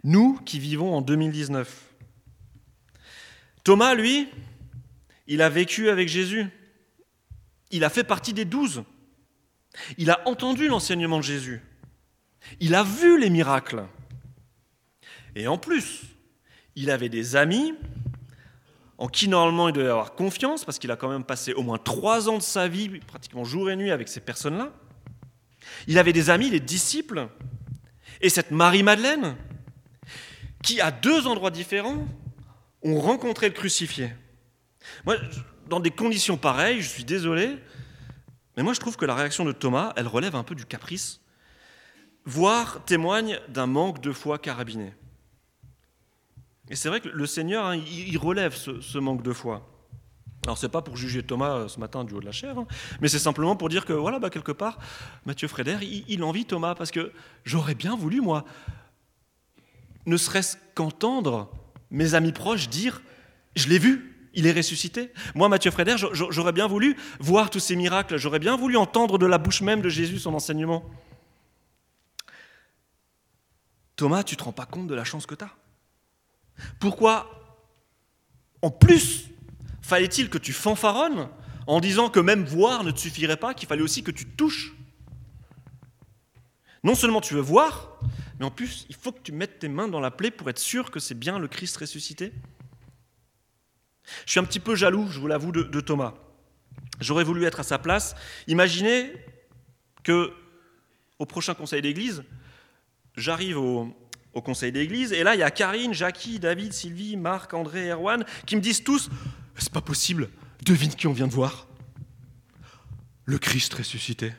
Nous 0.04 0.40
qui 0.46 0.60
vivons 0.60 0.96
en 0.96 1.02
2019. 1.02 1.86
Thomas, 3.64 3.94
lui, 3.94 4.30
il 5.28 5.42
a 5.42 5.50
vécu 5.50 5.90
avec 5.90 6.08
Jésus. 6.08 6.50
Il 7.72 7.84
a 7.84 7.90
fait 7.90 8.04
partie 8.04 8.34
des 8.34 8.46
douze. 8.46 8.84
Il 9.98 10.10
a 10.10 10.28
entendu 10.28 10.68
l'enseignement 10.68 11.18
de 11.18 11.24
Jésus. 11.24 11.62
Il 12.60 12.76
a 12.76 12.84
vu 12.84 13.20
les 13.20 13.30
miracles. 13.30 13.86
Et 15.36 15.48
en 15.48 15.58
plus, 15.58 16.04
il 16.76 16.90
avait 16.90 17.10
des 17.10 17.36
amis 17.36 17.74
en 19.00 19.08
qui 19.08 19.30
normalement 19.30 19.70
il 19.70 19.74
devait 19.74 19.90
avoir 19.90 20.14
confiance, 20.14 20.66
parce 20.66 20.78
qu'il 20.78 20.92
a 20.92 20.98
quand 20.98 21.08
même 21.08 21.24
passé 21.24 21.54
au 21.54 21.64
moins 21.64 21.78
trois 21.78 22.28
ans 22.28 22.38
de 22.38 22.44
sa 22.44 22.68
vie, 22.68 23.00
pratiquement 23.08 23.46
jour 23.46 23.72
et 23.72 23.78
nuit, 23.78 23.92
avec 23.92 24.10
ces 24.10 24.20
personnes-là. 24.20 24.74
Il 25.88 25.98
avait 25.98 26.12
des 26.12 26.30
amis, 26.30 26.50
des 26.50 26.60
disciples, 26.60 27.30
et 28.20 28.28
cette 28.28 28.52
Marie-Madeleine, 28.52 29.38
qui 30.64 30.82
à 30.82 30.92
deux 30.92 31.28
endroits 31.28 31.50
différents 31.50 32.06
ont 32.84 33.00
rencontré 33.00 33.48
le 33.48 33.54
crucifié. 33.54 34.12
Moi, 35.06 35.16
dans 35.70 35.80
des 35.80 35.92
conditions 35.92 36.38
pareilles, 36.38 36.82
je 36.82 36.90
suis 36.90 37.06
désolé, 37.06 37.58
mais 38.58 38.64
moi 38.64 38.74
je 38.74 38.80
trouve 38.80 38.98
que 38.98 39.06
la 39.06 39.16
réaction 39.16 39.46
de 39.46 39.52
Thomas, 39.52 39.94
elle 39.96 40.08
relève 40.08 40.36
un 40.36 40.44
peu 40.44 40.56
du 40.56 40.66
caprice, 40.66 41.22
voire 42.26 42.84
témoigne 42.86 43.40
d'un 43.48 43.68
manque 43.68 44.02
de 44.02 44.12
foi 44.12 44.40
carabiné. 44.40 44.94
Et 46.70 46.76
c'est 46.76 46.90
vrai 46.90 47.02
que 47.02 47.10
le 47.10 47.26
Seigneur, 47.26 47.66
hein, 47.66 47.76
il 47.76 48.18
relève 48.18 48.56
ce, 48.56 48.98
manque 48.98 49.24
de 49.24 49.34
foi. 49.34 49.68
Alors 50.46 50.58
c'est 50.58 50.70
pas 50.70 50.82
pour 50.82 50.98
juger 50.98 51.24
Thomas 51.24 51.52
euh, 51.52 51.68
ce 51.68 51.80
matin 51.80 52.04
du 52.04 52.14
haut 52.14 52.20
de 52.20 52.26
la 52.26 52.32
chair, 52.32 52.58
hein, 52.58 52.68
mais 53.02 53.08
c'est 53.08 53.20
simplement 53.20 53.56
pour 53.56 53.70
dire 53.70 53.86
que 53.86 53.94
voilà, 53.94 54.20
bah, 54.20 54.30
quelque 54.30 54.52
part, 54.52 54.80
Mathieu 55.26 55.48
Frédère, 55.48 55.84
il, 55.84 56.04
il 56.08 56.24
envie 56.24 56.46
Thomas 56.46 56.76
parce 56.76 56.92
que 56.92 57.12
j'aurais 57.44 57.76
bien 57.76 57.96
voulu 57.96 58.22
moi, 58.22 58.46
ne 60.06 60.18
serait-ce 60.18 60.58
qu'entendre 60.76 61.52
mes 61.92 62.14
amis 62.16 62.32
proches 62.32 62.70
dire, 62.70 63.02
je 63.56 63.68
l'ai 63.68 63.80
vu, 63.80 64.19
il 64.34 64.46
est 64.46 64.52
ressuscité. 64.52 65.12
Moi, 65.36 65.50
Mathieu 65.50 65.72
Frédère, 65.72 65.98
j'aurais 65.98 66.54
bien 66.54 66.68
voulu 66.68 66.96
voir 67.20 67.50
tous 67.50 67.60
ces 67.60 67.76
miracles, 67.76 68.18
j'aurais 68.18 68.40
bien 68.40 68.56
voulu 68.56 68.78
entendre 68.78 69.18
de 69.18 69.26
la 69.26 69.38
bouche 69.38 69.62
même 69.62 69.82
de 69.82 69.90
Jésus 69.90 70.20
son 70.20 70.34
enseignement. 70.34 70.84
Thomas, 73.96 74.24
tu 74.24 74.36
te 74.38 74.44
rends 74.44 74.54
pas 74.54 74.66
compte 74.66 74.88
de 74.88 74.96
la 74.96 75.04
chance 75.04 75.26
que 75.26 75.36
tu 75.36 75.44
as 75.44 75.52
pourquoi, 76.80 77.66
en 78.62 78.72
plus, 78.72 79.26
fallait-il 79.82 80.30
que 80.30 80.38
tu 80.38 80.54
fanfaronnes 80.54 81.30
en 81.68 81.80
disant 81.80 82.10
que 82.10 82.20
même 82.20 82.46
voir 82.46 82.84
ne 82.84 82.92
te 82.92 83.00
suffirait 83.00 83.38
pas, 83.38 83.54
qu'il 83.54 83.68
fallait 83.68 83.82
aussi 83.82 84.04
que 84.04 84.12
tu 84.12 84.26
touches? 84.26 84.76
Non 86.84 86.96
seulement 86.96 87.22
tu 87.22 87.34
veux 87.34 87.42
voir, 87.42 88.00
mais 88.40 88.46
en 88.46 88.52
plus, 88.52 88.86
il 88.90 88.96
faut 88.96 89.12
que 89.12 89.22
tu 89.22 89.32
mettes 89.32 89.60
tes 89.60 89.68
mains 89.68 89.88
dans 89.88 90.00
la 90.00 90.12
plaie 90.12 90.32
pour 90.32 90.50
être 90.50 90.60
sûr 90.60 90.92
que 90.92 91.00
c'est 91.00 91.16
bien 91.16 91.40
le 91.40 91.48
Christ 91.48 91.78
ressuscité. 91.78 92.34
Je 94.26 94.32
suis 94.32 94.40
un 94.40 94.44
petit 94.44 94.60
peu 94.60 94.76
jaloux, 94.76 95.08
je 95.10 95.20
vous 95.20 95.28
l'avoue, 95.28 95.52
de, 95.52 95.82
Thomas. 95.82 96.14
J'aurais 97.00 97.24
voulu 97.24 97.46
être 97.46 97.60
à 97.60 97.64
sa 97.64 97.78
place. 97.78 98.16
Imaginez 98.48 99.12
que 100.04 100.32
au 101.18 101.26
prochain 101.26 101.54
conseil 101.54 101.82
d'église, 101.82 102.24
j'arrive 103.16 103.58
au, 103.58 103.96
au 104.34 104.42
conseil 104.42 104.72
d'église. 104.72 105.14
Et 105.14 105.24
là, 105.24 105.36
il 105.36 105.40
y 105.40 105.44
a 105.44 105.52
Karine, 105.52 105.94
Jackie, 105.94 106.40
David, 106.40 106.74
Sylvie, 106.74 107.18
Marc, 107.18 107.54
André, 107.54 107.90
Erwan, 107.90 108.26
qui 108.46 108.56
me 108.56 108.62
disent 108.62 108.84
tous 108.84 109.10
C'est 109.58 109.72
pas 109.72 109.82
possible, 109.82 110.30
devine 110.66 110.94
qui 110.94 111.08
on 111.08 111.14
vient 111.14 111.28
de 111.28 111.34
voir 111.34 111.68
Le 113.26 113.38
Christ 113.38 113.74
ressuscité. 113.74 114.34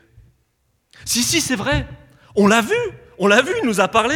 Si, 1.05 1.23
si, 1.23 1.41
c'est 1.41 1.55
vrai, 1.55 1.87
on 2.35 2.47
l'a 2.47 2.61
vu, 2.61 2.75
on 3.17 3.27
l'a 3.27 3.41
vu, 3.41 3.51
il 3.61 3.67
nous 3.67 3.79
a 3.79 3.87
parlé. 3.87 4.15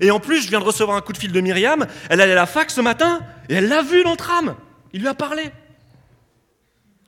Et 0.00 0.10
en 0.10 0.20
plus, 0.20 0.42
je 0.42 0.48
viens 0.48 0.60
de 0.60 0.64
recevoir 0.64 0.96
un 0.96 1.00
coup 1.00 1.12
de 1.12 1.18
fil 1.18 1.32
de 1.32 1.40
Myriam, 1.40 1.86
elle 2.08 2.20
allait 2.20 2.32
à 2.32 2.36
la 2.36 2.46
fac 2.46 2.70
ce 2.70 2.80
matin, 2.80 3.20
et 3.48 3.54
elle 3.54 3.68
l'a 3.68 3.82
vu 3.82 4.02
dans 4.04 4.12
le 4.12 4.16
tram, 4.16 4.56
il 4.94 5.00
lui 5.00 5.08
a 5.08 5.14
parlé. 5.14 5.50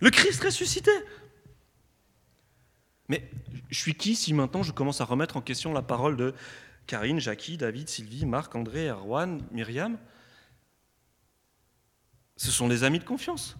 Le 0.00 0.10
Christ 0.10 0.42
ressuscité. 0.42 0.90
Mais 3.08 3.30
je 3.70 3.78
suis 3.78 3.94
qui 3.94 4.16
si 4.16 4.34
maintenant 4.34 4.64
je 4.64 4.72
commence 4.72 5.00
à 5.00 5.04
remettre 5.04 5.36
en 5.36 5.40
question 5.40 5.72
la 5.72 5.82
parole 5.82 6.16
de 6.16 6.34
Karine, 6.88 7.20
Jackie, 7.20 7.56
David, 7.56 7.88
Sylvie, 7.88 8.26
Marc, 8.26 8.56
André, 8.56 8.88
Erwan, 8.88 9.40
Myriam? 9.52 9.98
Ce 12.36 12.50
sont 12.50 12.66
des 12.66 12.82
amis 12.82 12.98
de 12.98 13.04
confiance. 13.04 13.56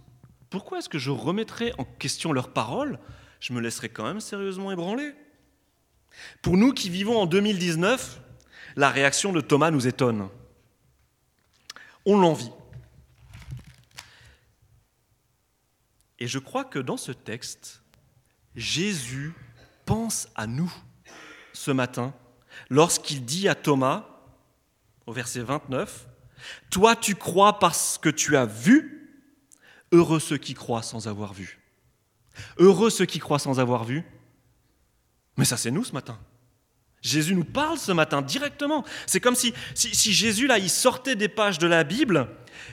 Pourquoi 0.50 0.78
est-ce 0.78 0.88
que 0.88 0.98
je 0.98 1.10
remettrais 1.10 1.72
en 1.78 1.84
question 1.84 2.32
leurs 2.32 2.52
paroles 2.52 2.98
Je 3.38 3.52
me 3.52 3.60
laisserais 3.60 3.90
quand 3.90 4.04
même 4.04 4.20
sérieusement 4.20 4.72
ébranler. 4.72 5.14
Pour 6.42 6.56
nous 6.56 6.72
qui 6.72 6.90
vivons 6.90 7.16
en 7.16 7.26
2019, 7.26 8.20
la 8.74 8.90
réaction 8.90 9.32
de 9.32 9.40
Thomas 9.40 9.70
nous 9.70 9.86
étonne. 9.86 10.28
On 12.04 12.18
l'envie. 12.18 12.50
Et 16.18 16.26
je 16.26 16.38
crois 16.38 16.64
que 16.64 16.78
dans 16.78 16.96
ce 16.96 17.12
texte, 17.12 17.82
Jésus 18.54 19.34
pense 19.84 20.28
à 20.34 20.46
nous 20.46 20.72
ce 21.52 21.70
matin 21.70 22.14
lorsqu'il 22.70 23.24
dit 23.24 23.48
à 23.48 23.54
Thomas, 23.54 24.06
au 25.06 25.12
verset 25.12 25.42
29, 25.42 26.06
Toi 26.70 26.96
tu 26.96 27.14
crois 27.14 27.58
parce 27.58 27.98
que 27.98 28.08
tu 28.08 28.36
as 28.36 28.46
vu, 28.46 29.10
heureux 29.92 30.20
ceux 30.20 30.38
qui 30.38 30.54
croient 30.54 30.82
sans 30.82 31.08
avoir 31.08 31.32
vu. 31.32 31.60
Heureux 32.58 32.90
ceux 32.90 33.06
qui 33.06 33.18
croient 33.18 33.38
sans 33.38 33.60
avoir 33.60 33.84
vu. 33.84 34.04
Mais 35.36 35.44
ça 35.44 35.56
c'est 35.56 35.70
nous 35.70 35.84
ce 35.84 35.92
matin. 35.92 36.18
Jésus 37.06 37.34
nous 37.34 37.44
parle 37.44 37.78
ce 37.78 37.92
matin 37.92 38.22
directement. 38.22 38.84
C'est 39.06 39.20
comme 39.20 39.34
si, 39.34 39.54
si, 39.74 40.12
Jésus, 40.12 40.46
là, 40.46 40.58
il 40.58 40.70
sortait 40.70 41.14
des 41.14 41.28
pages 41.28 41.58
de 41.58 41.66
la 41.66 41.84
Bible 41.84 42.28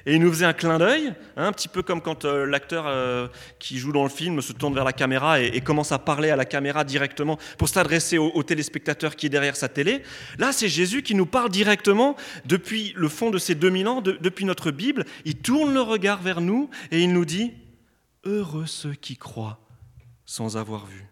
et 0.05 0.15
il 0.15 0.21
nous 0.21 0.31
faisait 0.31 0.45
un 0.45 0.53
clin 0.53 0.79
d'œil, 0.79 1.13
hein, 1.37 1.47
un 1.47 1.51
petit 1.51 1.67
peu 1.67 1.83
comme 1.83 2.01
quand 2.01 2.25
euh, 2.25 2.45
l'acteur 2.45 2.85
euh, 2.87 3.27
qui 3.59 3.77
joue 3.77 3.91
dans 3.91 4.03
le 4.03 4.09
film 4.09 4.41
se 4.41 4.53
tourne 4.53 4.73
vers 4.73 4.83
la 4.83 4.93
caméra 4.93 5.39
et, 5.39 5.61
commence 5.61 5.91
à 5.91 5.99
parler 5.99 6.29
à 6.29 6.35
la 6.35 6.45
caméra 6.45 6.83
directement 6.83 7.37
pour 7.57 7.69
s'adresser 7.69 8.17
au, 8.17 8.43
téléspectateur 8.43 9.15
qui 9.15 9.27
est 9.27 9.29
derrière 9.29 9.55
sa 9.55 9.69
télé. 9.69 10.03
Là, 10.37 10.51
c'est 10.51 10.67
Jésus 10.67 11.03
qui 11.03 11.15
nous 11.15 11.25
parle 11.25 11.49
directement 11.49 12.15
depuis 12.45 12.93
le 12.95 13.07
fond 13.07 13.29
de 13.29 13.37
ces 13.37 13.55
2000 13.55 13.87
ans, 13.87 14.01
depuis 14.01 14.45
notre 14.45 14.71
Bible. 14.71 15.05
Il 15.25 15.35
tourne 15.35 15.73
le 15.73 15.81
regard 15.81 16.21
vers 16.21 16.41
nous 16.41 16.69
et 16.91 17.01
il 17.01 17.13
nous 17.13 17.25
dit, 17.25 17.53
Heureux 18.25 18.65
ceux 18.65 18.93
qui 18.93 19.17
croient 19.17 19.59
sans 20.25 20.57
avoir 20.57 20.85
vu. 20.85 21.05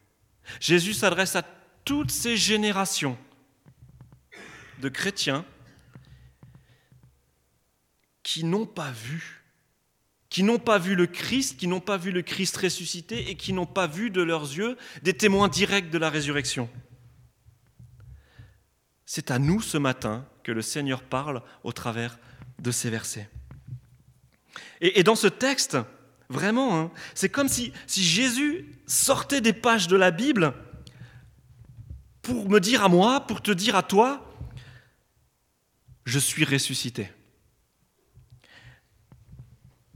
Jésus 0.60 0.94
s'adresse 0.94 1.36
à 1.36 1.44
toutes 1.86 2.12
ces 2.12 2.38
générations 2.38 3.18
de 4.80 4.90
chrétiens 4.90 5.46
qui 8.24 8.44
n'ont 8.44 8.66
pas 8.66 8.92
vu, 8.92 9.44
qui 10.30 10.44
n'ont 10.44 10.60
pas 10.60 10.78
vu 10.78 10.96
le 10.96 11.08
Christ, 11.08 11.58
qui 11.60 11.68
n'ont 11.68 11.80
pas 11.80 11.98
vu 11.98 12.12
le 12.12 12.22
Christ 12.22 12.58
ressuscité 12.58 13.30
et 13.30 13.36
qui 13.36 13.54
n'ont 13.54 13.66
pas 13.66 13.88
vu 13.88 14.10
de 14.10 14.22
leurs 14.22 14.44
yeux 14.44 14.78
des 15.04 15.14
témoins 15.14 15.48
directs 15.48 15.90
de 15.90 15.98
la 15.98 16.10
résurrection. 16.10 16.70
C'est 19.06 19.32
à 19.32 19.40
nous 19.40 19.62
ce 19.62 19.78
matin 19.78 20.26
que 20.44 20.52
le 20.52 20.62
Seigneur 20.62 21.04
parle 21.04 21.42
au 21.64 21.74
travers 21.74 22.18
de 22.60 22.72
ces 22.72 22.90
versets. 22.90 23.30
Et, 24.80 25.04
dans 25.04 25.16
ce 25.16 25.28
texte, 25.28 25.78
vraiment, 26.30 26.80
hein, 26.80 26.92
c'est 27.14 27.30
comme 27.30 27.48
si, 27.48 27.72
si 27.86 28.04
Jésus 28.04 28.66
sortait 28.88 29.42
des 29.42 29.54
pages 29.54 29.88
de 29.88 29.96
la 29.96 30.12
Bible 30.12 30.54
pour 32.22 32.50
me 32.50 32.60
dire 32.60 32.84
à 32.84 32.90
moi, 32.90 33.22
pour 33.22 33.42
te 33.42 33.52
dire 33.52 33.76
à 33.76 33.84
toi, 33.84 34.26
je 36.06 36.20
suis 36.20 36.46
ressuscité. 36.46 37.10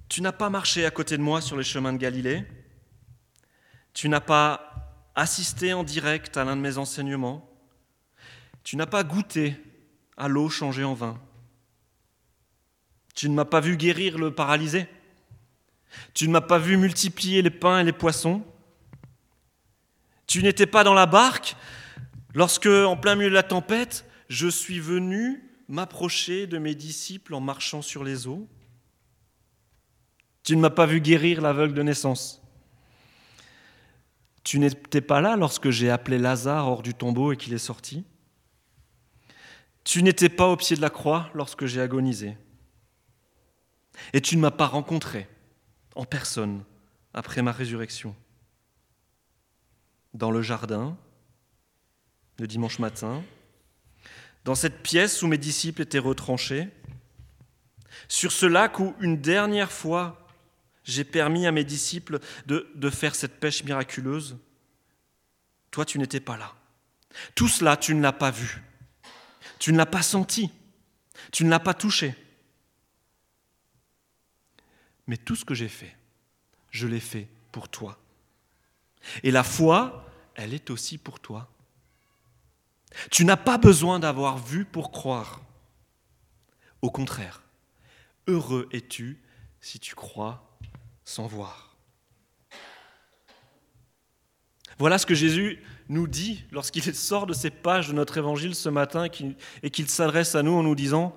Tu 0.10 0.22
n'as 0.22 0.32
pas 0.32 0.50
marché 0.50 0.86
à 0.86 0.92
côté 0.92 1.18
de 1.18 1.22
moi 1.22 1.42
sur 1.42 1.58
les 1.58 1.64
chemins 1.64 1.94
de 1.94 1.98
Galilée, 1.98 2.46
tu 3.94 4.10
n'as 4.10 4.22
pas 4.22 5.12
assisté 5.16 5.74
en 5.74 5.84
direct 5.84 6.38
à 6.38 6.44
l'un 6.44 6.56
de 6.56 6.62
mes 6.62 6.78
enseignements, 6.78 7.50
tu 8.64 8.76
n'as 8.76 8.86
pas 8.86 9.04
goûté 9.04 9.56
à 10.18 10.28
l'eau 10.28 10.50
changée 10.50 10.84
en 10.84 10.94
vin, 10.94 11.20
tu 13.14 13.30
ne 13.30 13.36
m'as 13.36 13.46
pas 13.46 13.62
vu 13.62 13.78
guérir 13.78 14.18
le 14.18 14.34
paralysé, 14.34 14.88
tu 16.14 16.28
ne 16.28 16.34
m'as 16.34 16.42
pas 16.42 16.60
vu 16.60 16.78
multiplier 16.78 17.42
les 17.42 17.50
pains 17.50 17.80
et 17.80 17.84
les 17.84 17.94
poissons, 17.94 18.46
tu 20.28 20.44
n'étais 20.44 20.66
pas 20.66 20.84
dans 20.84 20.94
la 20.94 21.06
barque 21.06 21.56
Lorsque, 22.36 22.68
en 22.68 22.98
plein 22.98 23.16
milieu 23.16 23.30
de 23.30 23.34
la 23.34 23.44
tempête, 23.44 24.06
je 24.28 24.48
suis 24.48 24.82
venu 24.82 25.42
m'approcher 25.70 26.48
de 26.48 26.58
mes 26.58 26.76
disciples 26.76 27.34
en 27.34 27.40
marchant 27.40 27.82
sur 27.82 28.04
les 28.04 28.28
eaux, 28.28 28.48
tu 30.44 30.56
ne 30.56 30.62
m'as 30.62 30.70
pas 30.70 30.86
vu 30.86 31.00
guérir 31.00 31.42
l'aveugle 31.42 31.74
de 31.74 31.82
naissance. 31.82 32.44
Tu 34.44 34.60
n'étais 34.60 35.02
pas 35.02 35.22
là 35.22 35.38
lorsque 35.38 35.72
j'ai 35.72 35.90
appelé 35.90 36.20
Lazare 36.20 36.68
hors 36.68 36.84
du 36.84 36.94
tombeau 36.94 37.32
et 37.32 37.38
qu'il 37.38 37.54
est 37.54 37.58
sorti. 37.58 38.06
Tu 39.86 40.04
n'étais 40.04 40.30
pas 40.30 40.48
au 40.48 40.58
pied 40.58 40.76
de 40.76 40.82
la 40.82 40.90
croix 40.90 41.32
lorsque 41.34 41.66
j'ai 41.66 41.82
agonisé. 41.82 42.38
Et 44.14 44.20
tu 44.20 44.36
ne 44.36 44.42
m'as 44.42 44.52
pas 44.52 44.68
rencontré 44.68 45.28
en 45.96 46.04
personne 46.04 46.64
après 47.14 47.42
ma 47.42 47.54
résurrection. 47.54 48.14
Dans 50.14 50.32
le 50.32 50.42
jardin, 50.42 50.98
le 52.40 52.48
dimanche 52.48 52.80
matin, 52.80 53.24
dans 54.44 54.56
cette 54.56 54.84
pièce 54.84 55.22
où 55.24 55.28
mes 55.28 55.38
disciples 55.38 55.82
étaient 55.82 56.00
retranchés, 56.00 56.68
sur 58.08 58.32
ce 58.32 58.46
lac 58.46 58.80
où 58.80 58.96
une 59.00 59.20
dernière 59.22 59.72
fois 59.72 60.28
j'ai 60.84 61.04
permis 61.04 61.48
à 61.48 61.52
mes 61.52 61.64
disciples 61.64 62.20
de, 62.46 62.90
faire 62.92 63.16
cette 63.16 63.40
pêche 63.40 63.64
miraculeuse, 63.64 64.38
toi 65.72 65.84
tu 65.84 65.98
n'étais 65.98 66.20
pas 66.20 66.38
là. 66.38 66.54
Tout 67.34 67.48
cela, 67.48 67.76
tu 67.78 67.96
ne 67.96 68.02
l'as 68.02 68.12
pas 68.12 68.30
vu, 68.30 68.62
tu 69.58 69.72
ne 69.74 69.78
l'as 69.78 69.86
pas 69.86 70.04
senti, 70.04 70.52
tu 71.32 71.44
ne 71.44 71.50
l'as 71.50 71.60
pas 71.60 71.74
touché. 71.74 72.14
Mais 75.08 75.18
tout 75.18 75.36
ce 75.36 75.46
que 75.46 75.56
j'ai 75.56 75.70
fait, 75.70 75.96
je 76.70 76.88
l'ai 76.88 77.00
fait 77.00 77.28
pour 77.52 77.70
toi. 77.70 78.00
Et 79.24 79.32
la 79.32 79.44
foi, 79.44 80.08
elle 80.36 80.54
est 80.54 80.70
aussi 80.70 80.98
pour 80.98 81.20
toi. 81.20 81.50
Tu 83.12 83.26
n'as 83.26 83.38
pas 83.38 83.58
besoin 83.58 84.00
d'avoir 84.00 84.38
vu 84.38 84.66
pour 84.66 84.92
croire. 84.92 85.42
Au 86.82 86.92
contraire, 86.92 87.44
heureux 88.28 88.68
es-tu 88.72 89.22
si 89.60 89.80
tu 89.80 89.96
crois 89.96 90.58
sans 91.04 91.28
voir. 91.28 91.76
Voilà 94.78 94.98
ce 94.98 95.06
que 95.06 95.16
Jésus 95.16 95.64
nous 95.90 96.08
dit 96.08 96.44
lorsqu'il 96.52 96.84
sort 96.96 97.26
de 97.28 97.34
ces 97.34 97.50
pages 97.50 97.88
de 97.88 97.94
notre 97.94 98.18
évangile 98.18 98.56
ce 98.56 98.70
matin 98.70 99.08
et 99.64 99.70
qu'il 99.70 99.90
s'adresse 99.90 100.36
à 100.36 100.44
nous 100.44 100.54
en 100.54 100.64
nous 100.64 100.76
disant, 100.76 101.16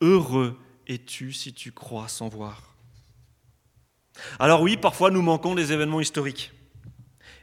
Heureux 0.00 0.58
es-tu 0.86 1.32
si 1.32 1.52
tu 1.52 1.72
crois 1.72 2.08
sans 2.08 2.28
voir? 2.28 2.74
Alors 4.38 4.62
oui, 4.62 4.76
parfois 4.76 5.10
nous 5.10 5.22
manquons 5.22 5.54
des 5.54 5.72
événements 5.72 6.00
historiques 6.00 6.52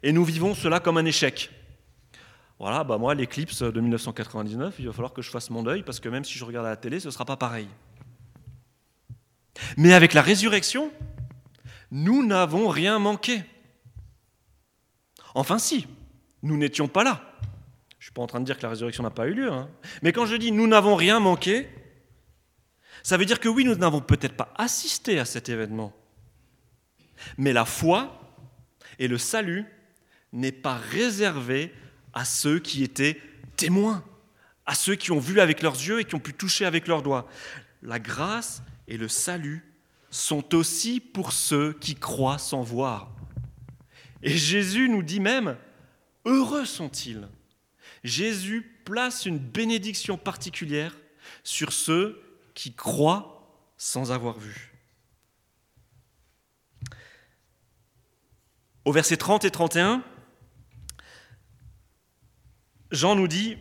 et 0.03 0.11
nous 0.11 0.23
vivons 0.23 0.53
cela 0.53 0.79
comme 0.79 0.97
un 0.97 1.05
échec. 1.05 1.51
Voilà, 2.59 2.83
bah 2.83 2.97
moi, 2.97 3.13
l'éclipse 3.13 3.61
de 3.61 3.79
1999, 3.79 4.75
il 4.79 4.87
va 4.87 4.93
falloir 4.93 5.13
que 5.13 5.21
je 5.21 5.29
fasse 5.29 5.49
mon 5.49 5.61
deuil 5.61 5.83
parce 5.83 5.99
que 5.99 6.09
même 6.09 6.23
si 6.23 6.37
je 6.37 6.43
regarde 6.43 6.65
à 6.65 6.69
la 6.69 6.75
télé, 6.75 6.99
ce 6.99 7.07
ne 7.07 7.11
sera 7.11 7.25
pas 7.25 7.37
pareil. 7.37 7.67
Mais 9.77 9.93
avec 9.93 10.13
la 10.13 10.21
résurrection, 10.21 10.91
nous 11.91 12.25
n'avons 12.25 12.67
rien 12.67 12.97
manqué. 12.99 13.43
Enfin 15.35 15.59
si, 15.59 15.87
nous 16.41 16.57
n'étions 16.57 16.87
pas 16.87 17.03
là. 17.03 17.21
Je 17.99 18.03
ne 18.03 18.03
suis 18.05 18.11
pas 18.11 18.21
en 18.21 18.27
train 18.27 18.39
de 18.39 18.45
dire 18.45 18.57
que 18.57 18.63
la 18.63 18.69
résurrection 18.69 19.03
n'a 19.03 19.11
pas 19.11 19.27
eu 19.27 19.33
lieu. 19.33 19.51
Hein. 19.51 19.69
Mais 20.01 20.11
quand 20.11 20.25
je 20.25 20.35
dis 20.35 20.51
nous 20.51 20.67
n'avons 20.67 20.95
rien 20.95 21.19
manqué, 21.19 21.69
ça 23.03 23.17
veut 23.17 23.25
dire 23.25 23.39
que 23.39 23.49
oui, 23.49 23.63
nous 23.65 23.75
n'avons 23.75 24.01
peut-être 24.01 24.35
pas 24.35 24.51
assisté 24.55 25.19
à 25.19 25.25
cet 25.25 25.49
événement. 25.49 25.93
Mais 27.37 27.53
la 27.53 27.65
foi 27.65 28.19
et 28.99 29.07
le 29.07 29.17
salut 29.17 29.65
n'est 30.33 30.51
pas 30.51 30.75
réservé 30.75 31.71
à 32.13 32.25
ceux 32.25 32.59
qui 32.59 32.83
étaient 32.83 33.21
témoins, 33.55 34.03
à 34.65 34.75
ceux 34.75 34.95
qui 34.95 35.11
ont 35.11 35.19
vu 35.19 35.39
avec 35.39 35.61
leurs 35.61 35.75
yeux 35.75 35.99
et 35.99 36.05
qui 36.05 36.15
ont 36.15 36.19
pu 36.19 36.33
toucher 36.33 36.65
avec 36.65 36.87
leurs 36.87 37.01
doigts. 37.01 37.27
La 37.81 37.99
grâce 37.99 38.61
et 38.87 38.97
le 38.97 39.07
salut 39.07 39.63
sont 40.09 40.55
aussi 40.55 40.99
pour 40.99 41.31
ceux 41.31 41.73
qui 41.73 41.95
croient 41.95 42.37
sans 42.37 42.61
voir. 42.61 43.11
Et 44.23 44.35
Jésus 44.35 44.89
nous 44.89 45.03
dit 45.03 45.19
même, 45.19 45.57
heureux 46.25 46.65
sont-ils. 46.65 47.27
Jésus 48.03 48.81
place 48.85 49.25
une 49.25 49.37
bénédiction 49.37 50.17
particulière 50.17 50.95
sur 51.43 51.73
ceux 51.73 52.21
qui 52.53 52.73
croient 52.73 53.37
sans 53.77 54.11
avoir 54.11 54.39
vu. 54.39 54.73
Au 58.85 58.91
verset 58.91 59.17
30 59.17 59.43
et 59.43 59.51
31, 59.51 60.03
Jean 62.91 63.15
nous 63.15 63.27
dit, 63.27 63.57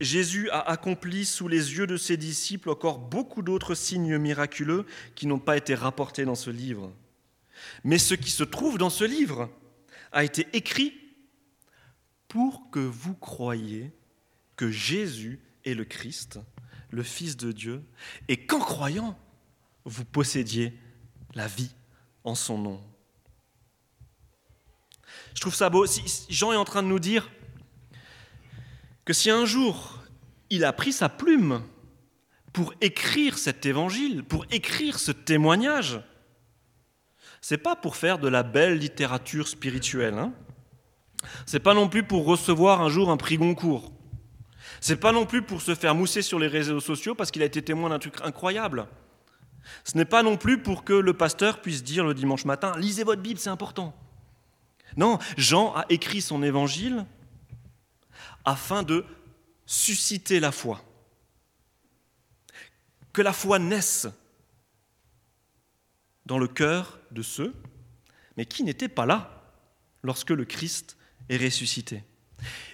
Jésus 0.00 0.48
a 0.50 0.60
accompli 0.60 1.24
sous 1.24 1.48
les 1.48 1.74
yeux 1.74 1.86
de 1.86 1.96
ses 1.96 2.16
disciples 2.16 2.70
encore 2.70 2.98
beaucoup 2.98 3.42
d'autres 3.42 3.74
signes 3.74 4.18
miraculeux 4.18 4.86
qui 5.16 5.26
n'ont 5.26 5.40
pas 5.40 5.56
été 5.56 5.74
rapportés 5.74 6.24
dans 6.24 6.36
ce 6.36 6.50
livre. 6.50 6.92
Mais 7.82 7.98
ce 7.98 8.14
qui 8.14 8.30
se 8.30 8.44
trouve 8.44 8.78
dans 8.78 8.90
ce 8.90 9.04
livre 9.04 9.50
a 10.12 10.22
été 10.22 10.46
écrit 10.52 10.94
pour 12.28 12.70
que 12.70 12.78
vous 12.78 13.14
croyiez 13.14 13.92
que 14.56 14.70
Jésus 14.70 15.40
est 15.64 15.74
le 15.74 15.84
Christ, 15.84 16.38
le 16.90 17.02
Fils 17.02 17.36
de 17.36 17.50
Dieu, 17.50 17.82
et 18.28 18.36
qu'en 18.36 18.60
croyant, 18.60 19.18
vous 19.84 20.04
possédiez 20.04 20.72
la 21.34 21.48
vie 21.48 21.74
en 22.22 22.34
son 22.34 22.58
nom. 22.58 22.80
Je 25.34 25.40
trouve 25.40 25.54
ça 25.54 25.70
beau. 25.70 25.86
Jean 26.28 26.52
est 26.52 26.56
en 26.56 26.64
train 26.64 26.82
de 26.82 26.88
nous 26.88 26.98
dire 26.98 27.30
que 29.08 29.14
si 29.14 29.30
un 29.30 29.46
jour 29.46 30.02
il 30.50 30.66
a 30.66 30.72
pris 30.74 30.92
sa 30.92 31.08
plume 31.08 31.62
pour 32.52 32.74
écrire 32.82 33.38
cet 33.38 33.64
évangile, 33.64 34.22
pour 34.22 34.44
écrire 34.50 34.98
ce 34.98 35.12
témoignage, 35.12 36.02
c'est 37.40 37.56
pas 37.56 37.74
pour 37.74 37.96
faire 37.96 38.18
de 38.18 38.28
la 38.28 38.42
belle 38.42 38.76
littérature 38.76 39.48
spirituelle. 39.48 40.12
Hein 40.12 40.34
c'est 41.46 41.58
pas 41.58 41.72
non 41.72 41.88
plus 41.88 42.02
pour 42.02 42.26
recevoir 42.26 42.82
un 42.82 42.90
jour 42.90 43.10
un 43.10 43.16
prix 43.16 43.38
Goncourt. 43.38 43.94
C'est 44.78 45.00
pas 45.00 45.12
non 45.12 45.24
plus 45.24 45.40
pour 45.40 45.62
se 45.62 45.74
faire 45.74 45.94
mousser 45.94 46.20
sur 46.20 46.38
les 46.38 46.46
réseaux 46.46 46.78
sociaux 46.78 47.14
parce 47.14 47.30
qu'il 47.30 47.40
a 47.40 47.46
été 47.46 47.62
témoin 47.62 47.88
d'un 47.88 47.98
truc 47.98 48.16
incroyable. 48.22 48.88
Ce 49.84 49.96
n'est 49.96 50.04
pas 50.04 50.22
non 50.22 50.36
plus 50.36 50.60
pour 50.62 50.84
que 50.84 50.92
le 50.92 51.14
pasteur 51.14 51.62
puisse 51.62 51.82
dire 51.82 52.04
le 52.04 52.12
dimanche 52.12 52.44
matin 52.44 52.74
Lisez 52.76 53.04
votre 53.04 53.22
Bible, 53.22 53.40
c'est 53.40 53.48
important. 53.48 53.94
Non, 54.98 55.18
Jean 55.38 55.72
a 55.74 55.86
écrit 55.88 56.20
son 56.20 56.42
évangile 56.42 57.06
afin 58.44 58.82
de 58.82 59.04
susciter 59.66 60.40
la 60.40 60.52
foi. 60.52 60.84
Que 63.12 63.22
la 63.22 63.32
foi 63.32 63.58
naisse 63.58 64.06
dans 66.26 66.38
le 66.38 66.48
cœur 66.48 67.00
de 67.10 67.22
ceux, 67.22 67.54
mais 68.36 68.46
qui 68.46 68.62
n'étaient 68.62 68.88
pas 68.88 69.06
là 69.06 69.42
lorsque 70.02 70.30
le 70.30 70.44
Christ 70.44 70.96
est 71.28 71.36
ressuscité. 71.36 72.04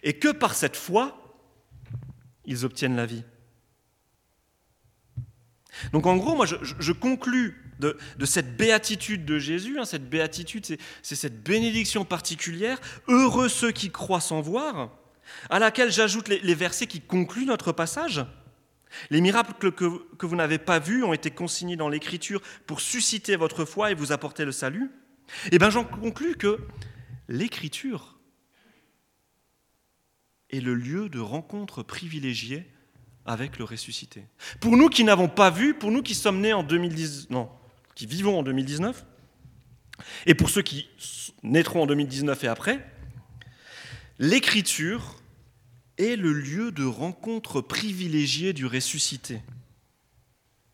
Et 0.03 0.19
que 0.19 0.29
par 0.29 0.55
cette 0.55 0.77
foi, 0.77 1.37
ils 2.45 2.65
obtiennent 2.65 2.97
la 2.97 3.07
vie. 3.07 3.23
Donc 5.93 6.07
en 6.07 6.17
gros, 6.17 6.37
moi 6.37 6.47
je, 6.47 6.57
je 6.61 6.93
conclus 6.93 7.65
de, 7.79 8.25
cette 8.25 8.57
béatitude 8.57 9.25
de 9.25 9.39
Jésus, 9.39 9.79
hein, 9.79 9.85
cette 9.85 10.09
béatitude, 10.09 10.65
c'est 11.03 11.15
cette 11.15 11.43
bénédiction 11.43 12.05
particulière, 12.05 12.81
heureux 13.09 13.49
ceux 13.49 13.73
qui 13.73 13.91
croient 13.91 14.21
sans 14.21 14.41
voir, 14.41 14.97
à 15.51 15.59
laquelle 15.59 15.91
j'ajoute 15.91 16.29
les, 16.29 16.55
versets 16.55 16.87
qui 16.87 17.01
concluent 17.01 17.47
notre 17.47 17.73
passage. 17.73 18.25
Les 19.11 19.21
miracles 19.21 19.73
que, 19.73 20.27
vous 20.27 20.37
n'avez 20.37 20.59
pas 20.59 20.79
vus 20.79 21.03
ont 21.05 21.13
été 21.13 21.31
consignés 21.31 21.77
dans 21.77 21.89
l'Écriture 21.89 22.41
pour 22.67 22.81
susciter 22.81 23.37
votre 23.37 23.65
foi 23.65 23.91
et 23.91 23.95
vous 23.95 24.13
apporter 24.13 24.45
le 24.45 24.53
salut. 24.53 24.91
Eh 25.51 25.59
bien 25.59 25.71
j'en 25.71 25.85
conclus 25.85 26.37
que 26.37 26.61
l'Écriture 27.29 28.19
est 30.51 30.61
le 30.61 30.75
lieu 30.75 31.09
de 31.09 31.19
rencontre 31.19 31.83
privilégié 31.83 32.71
avec 33.27 33.59
le 33.59 33.65
ressuscité. 33.65 34.27
Pour 34.61 34.77
nous 34.77 34.89
qui 34.89 35.03
n'avons 35.03 35.29
pas 35.29 35.51
vu, 35.51 35.75
pour 35.75 35.91
nous 35.91 36.03
qui 36.03 36.15
sommes 36.15 36.41
nés 36.41 36.53
en 36.53 36.63
2010, 36.63 37.31
non, 37.31 37.49
qui 37.95 38.07
vivons 38.07 38.39
en 38.39 38.43
2019, 38.43 39.05
et 40.27 40.35
pour 40.35 40.51
ceux 40.51 40.63
qui 40.63 40.89
naîtront 41.43 41.83
en 41.83 41.87
2019 41.87 42.45
et 42.45 42.49
après, 42.49 42.87
l'Écriture 44.19 45.21
est 45.99 46.17
le 46.17 46.33
lieu 46.33 46.73
de 46.73 46.85
rencontre 46.85 47.61
privilégié 47.61 48.53
du 48.53 48.67
ressuscité. 48.67 49.43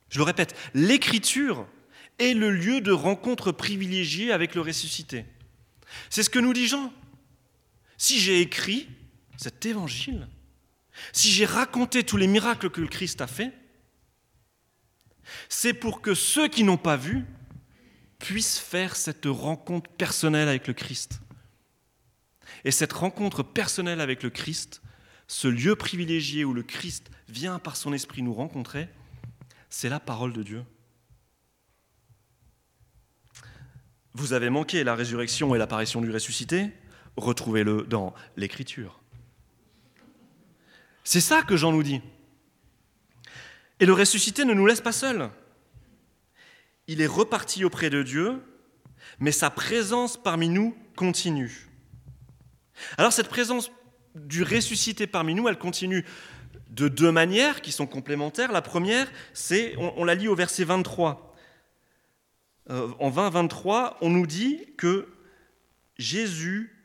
Je 0.08 0.18
le 0.18 0.24
répète, 0.24 0.56
l'écriture 0.74 1.66
est 2.18 2.34
le 2.34 2.50
lieu 2.50 2.80
de 2.80 2.92
rencontre 2.92 3.52
privilégié 3.52 4.32
avec 4.32 4.54
le 4.54 4.60
ressuscité. 4.60 5.24
C'est 6.08 6.22
ce 6.22 6.30
que 6.30 6.38
nous 6.38 6.52
dit 6.52 6.66
Jean. 6.66 6.92
Si 7.96 8.18
j'ai 8.18 8.40
écrit 8.40 8.88
cet 9.36 9.64
évangile, 9.66 10.28
si 11.12 11.30
j'ai 11.30 11.46
raconté 11.46 12.02
tous 12.04 12.16
les 12.16 12.26
miracles 12.26 12.70
que 12.70 12.80
le 12.80 12.88
Christ 12.88 13.20
a 13.20 13.26
fait, 13.26 13.52
c'est 15.48 15.74
pour 15.74 16.00
que 16.00 16.14
ceux 16.14 16.48
qui 16.48 16.64
n'ont 16.64 16.76
pas 16.76 16.96
vu 16.96 17.24
puissent 18.18 18.58
faire 18.58 18.96
cette 18.96 19.26
rencontre 19.26 19.90
personnelle 19.92 20.48
avec 20.48 20.66
le 20.66 20.74
Christ. 20.74 21.20
Et 22.64 22.70
cette 22.70 22.92
rencontre 22.92 23.42
personnelle 23.42 24.00
avec 24.00 24.22
le 24.22 24.30
Christ 24.30 24.82
ce 25.30 25.46
lieu 25.46 25.76
privilégié 25.76 26.44
où 26.44 26.52
le 26.52 26.64
Christ 26.64 27.08
vient 27.28 27.60
par 27.60 27.76
son 27.76 27.92
esprit 27.92 28.20
nous 28.20 28.34
rencontrer, 28.34 28.88
c'est 29.68 29.88
la 29.88 30.00
parole 30.00 30.32
de 30.32 30.42
Dieu. 30.42 30.64
Vous 34.12 34.32
avez 34.32 34.50
manqué 34.50 34.82
la 34.82 34.96
résurrection 34.96 35.54
et 35.54 35.58
l'apparition 35.58 36.00
du 36.00 36.10
ressuscité, 36.10 36.72
retrouvez-le 37.16 37.82
dans 37.82 38.12
l'Écriture. 38.36 38.98
C'est 41.04 41.20
ça 41.20 41.42
que 41.42 41.56
Jean 41.56 41.70
nous 41.70 41.84
dit. 41.84 42.02
Et 43.78 43.86
le 43.86 43.92
ressuscité 43.92 44.44
ne 44.44 44.52
nous 44.52 44.66
laisse 44.66 44.80
pas 44.80 44.90
seuls. 44.90 45.30
Il 46.88 47.00
est 47.00 47.06
reparti 47.06 47.64
auprès 47.64 47.88
de 47.88 48.02
Dieu, 48.02 48.42
mais 49.20 49.30
sa 49.30 49.48
présence 49.48 50.20
parmi 50.20 50.48
nous 50.48 50.76
continue. 50.96 51.69
Alors 52.98 53.12
cette 53.12 53.28
présence 53.28 53.70
du 54.14 54.42
ressuscité 54.42 55.06
parmi 55.06 55.34
nous, 55.34 55.48
elle 55.48 55.58
continue 55.58 56.04
de 56.70 56.88
deux 56.88 57.12
manières 57.12 57.60
qui 57.60 57.72
sont 57.72 57.86
complémentaires. 57.86 58.52
La 58.52 58.62
première, 58.62 59.10
c'est, 59.34 59.74
on, 59.78 60.04
la 60.04 60.14
lit 60.14 60.28
au 60.28 60.34
verset 60.34 60.64
23. 60.64 61.36
Euh, 62.70 62.88
en 62.98 63.10
20-23, 63.10 63.94
on 64.00 64.10
nous 64.10 64.26
dit 64.26 64.66
que 64.76 65.08
Jésus... 65.98 66.76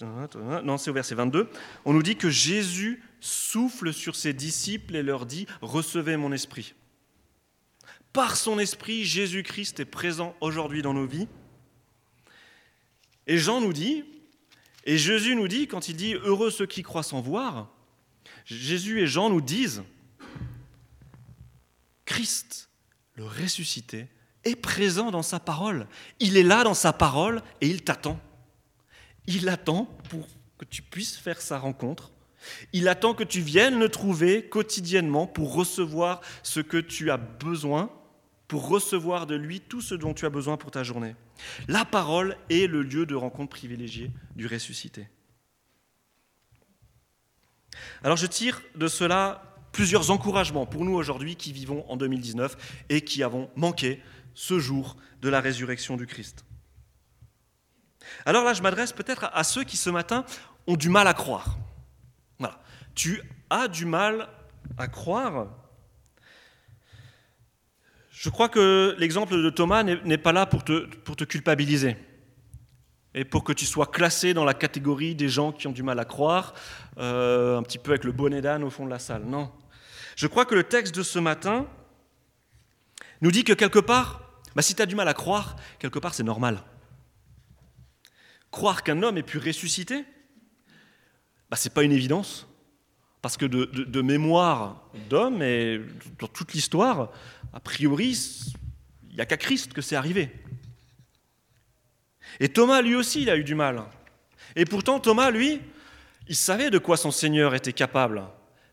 Non, 0.00 0.78
c'est 0.78 0.90
au 0.90 0.94
verset 0.94 1.16
22. 1.16 1.48
On 1.84 1.92
nous 1.92 2.02
dit 2.02 2.16
que 2.16 2.30
Jésus 2.30 3.02
souffle 3.20 3.92
sur 3.92 4.14
ses 4.14 4.32
disciples 4.32 4.94
et 4.94 5.02
leur 5.02 5.26
dit, 5.26 5.46
recevez 5.62 6.16
mon 6.16 6.30
esprit. 6.30 6.74
Par 8.12 8.36
son 8.36 8.60
esprit, 8.60 9.04
Jésus-Christ 9.04 9.80
est 9.80 9.84
présent 9.84 10.36
aujourd'hui 10.40 10.82
dans 10.82 10.94
nos 10.94 11.06
vies. 11.06 11.26
Et 13.26 13.38
Jean 13.38 13.60
nous 13.60 13.72
dit, 13.72 14.04
et 14.84 14.98
Jésus 14.98 15.34
nous 15.34 15.48
dit, 15.48 15.66
quand 15.66 15.88
il 15.88 15.96
dit 15.96 16.14
Heureux 16.14 16.50
ceux 16.50 16.66
qui 16.66 16.82
croient 16.82 17.02
sans 17.02 17.20
voir, 17.20 17.70
Jésus 18.44 19.00
et 19.00 19.06
Jean 19.06 19.30
nous 19.30 19.40
disent 19.40 19.82
Christ, 22.04 22.68
le 23.14 23.24
ressuscité, 23.24 24.08
est 24.44 24.56
présent 24.56 25.10
dans 25.10 25.22
sa 25.22 25.40
parole. 25.40 25.86
Il 26.20 26.36
est 26.36 26.42
là 26.42 26.64
dans 26.64 26.74
sa 26.74 26.92
parole 26.92 27.42
et 27.62 27.68
il 27.68 27.82
t'attend. 27.82 28.20
Il 29.26 29.48
attend 29.48 29.86
pour 30.10 30.26
que 30.58 30.66
tu 30.66 30.82
puisses 30.82 31.16
faire 31.16 31.40
sa 31.40 31.58
rencontre. 31.58 32.12
Il 32.74 32.88
attend 32.88 33.14
que 33.14 33.24
tu 33.24 33.40
viennes 33.40 33.78
le 33.78 33.88
trouver 33.88 34.46
quotidiennement 34.46 35.26
pour 35.26 35.54
recevoir 35.54 36.20
ce 36.42 36.60
que 36.60 36.76
tu 36.76 37.10
as 37.10 37.16
besoin 37.16 37.90
pour 38.48 38.68
recevoir 38.68 39.26
de 39.26 39.34
lui 39.34 39.60
tout 39.60 39.80
ce 39.80 39.94
dont 39.94 40.14
tu 40.14 40.26
as 40.26 40.30
besoin 40.30 40.56
pour 40.56 40.70
ta 40.70 40.82
journée. 40.82 41.16
La 41.68 41.84
parole 41.84 42.36
est 42.50 42.66
le 42.66 42.82
lieu 42.82 43.06
de 43.06 43.14
rencontre 43.14 43.50
privilégié 43.50 44.10
du 44.36 44.46
ressuscité. 44.46 45.08
Alors 48.02 48.16
je 48.16 48.26
tire 48.26 48.62
de 48.76 48.88
cela 48.88 49.56
plusieurs 49.72 50.10
encouragements 50.10 50.66
pour 50.66 50.84
nous 50.84 50.94
aujourd'hui 50.94 51.36
qui 51.36 51.52
vivons 51.52 51.84
en 51.90 51.96
2019 51.96 52.84
et 52.88 53.00
qui 53.00 53.22
avons 53.22 53.50
manqué 53.56 54.00
ce 54.34 54.58
jour 54.58 54.96
de 55.20 55.28
la 55.28 55.40
résurrection 55.40 55.96
du 55.96 56.06
Christ. 56.06 56.44
Alors 58.26 58.44
là, 58.44 58.52
je 58.52 58.62
m'adresse 58.62 58.92
peut-être 58.92 59.30
à 59.32 59.44
ceux 59.44 59.64
qui 59.64 59.76
ce 59.76 59.90
matin 59.90 60.24
ont 60.66 60.76
du 60.76 60.88
mal 60.88 61.06
à 61.06 61.14
croire. 61.14 61.58
Tu 62.94 63.20
as 63.50 63.68
du 63.68 63.86
mal 63.86 64.28
à 64.78 64.86
croire 64.86 65.48
je 68.24 68.30
crois 68.30 68.48
que 68.48 68.96
l'exemple 68.98 69.34
de 69.34 69.50
Thomas 69.50 69.82
n'est 69.82 70.16
pas 70.16 70.32
là 70.32 70.46
pour 70.46 70.64
te, 70.64 71.24
culpabiliser 71.24 71.98
et 73.12 73.22
pour 73.22 73.44
que 73.44 73.52
tu 73.52 73.66
sois 73.66 73.84
classé 73.84 74.32
dans 74.32 74.46
la 74.46 74.54
catégorie 74.54 75.14
des 75.14 75.28
gens 75.28 75.52
qui 75.52 75.66
ont 75.66 75.72
du 75.72 75.82
mal 75.82 75.98
à 75.98 76.06
croire, 76.06 76.54
euh, 76.96 77.58
un 77.58 77.62
petit 77.62 77.76
peu 77.76 77.90
avec 77.90 78.02
le 78.02 78.12
bonnet 78.12 78.40
d'âne 78.40 78.64
au 78.64 78.70
fond 78.70 78.86
de 78.86 78.90
la 78.90 78.98
salle. 78.98 79.24
Non. 79.26 79.52
Je 80.16 80.26
crois 80.26 80.46
que 80.46 80.54
le 80.54 80.64
texte 80.64 80.94
de 80.94 81.02
ce 81.02 81.18
matin 81.18 81.66
nous 83.20 83.30
dit 83.30 83.44
que 83.44 83.52
quelque 83.52 83.78
part, 83.78 84.40
bah, 84.56 84.62
si 84.62 84.74
tu 84.74 84.80
as 84.80 84.86
du 84.86 84.94
mal 84.94 85.08
à 85.08 85.12
croire, 85.12 85.56
quelque 85.78 85.98
part 85.98 86.14
c'est 86.14 86.22
normal. 86.22 86.62
Croire 88.50 88.84
qu'un 88.84 89.02
homme 89.02 89.18
ait 89.18 89.22
pu 89.22 89.36
ressusciter, 89.36 90.02
bah, 91.50 91.58
ce 91.58 91.68
n'est 91.68 91.74
pas 91.74 91.82
une 91.82 91.92
évidence. 91.92 92.48
Parce 93.20 93.38
que 93.38 93.46
de, 93.46 94.02
mémoire 94.02 94.82
d'homme 95.08 95.40
et 95.40 95.80
dans 96.18 96.26
toute 96.26 96.52
l'histoire, 96.52 97.10
a 97.54 97.60
priori, 97.60 98.18
il 99.08 99.14
n'y 99.14 99.20
a 99.20 99.26
qu'à 99.26 99.36
Christ 99.36 99.72
que 99.72 99.80
c'est 99.80 99.94
arrivé. 99.94 100.28
Et 102.40 102.48
Thomas, 102.48 102.82
lui 102.82 102.96
aussi, 102.96 103.22
il 103.22 103.30
a 103.30 103.36
eu 103.36 103.44
du 103.44 103.54
mal. 103.54 103.84
Et 104.56 104.64
pourtant, 104.64 104.98
Thomas, 104.98 105.30
lui, 105.30 105.60
il 106.26 106.34
savait 106.34 106.70
de 106.70 106.78
quoi 106.78 106.96
son 106.96 107.12
Seigneur 107.12 107.54
était 107.54 107.72
capable. 107.72 108.24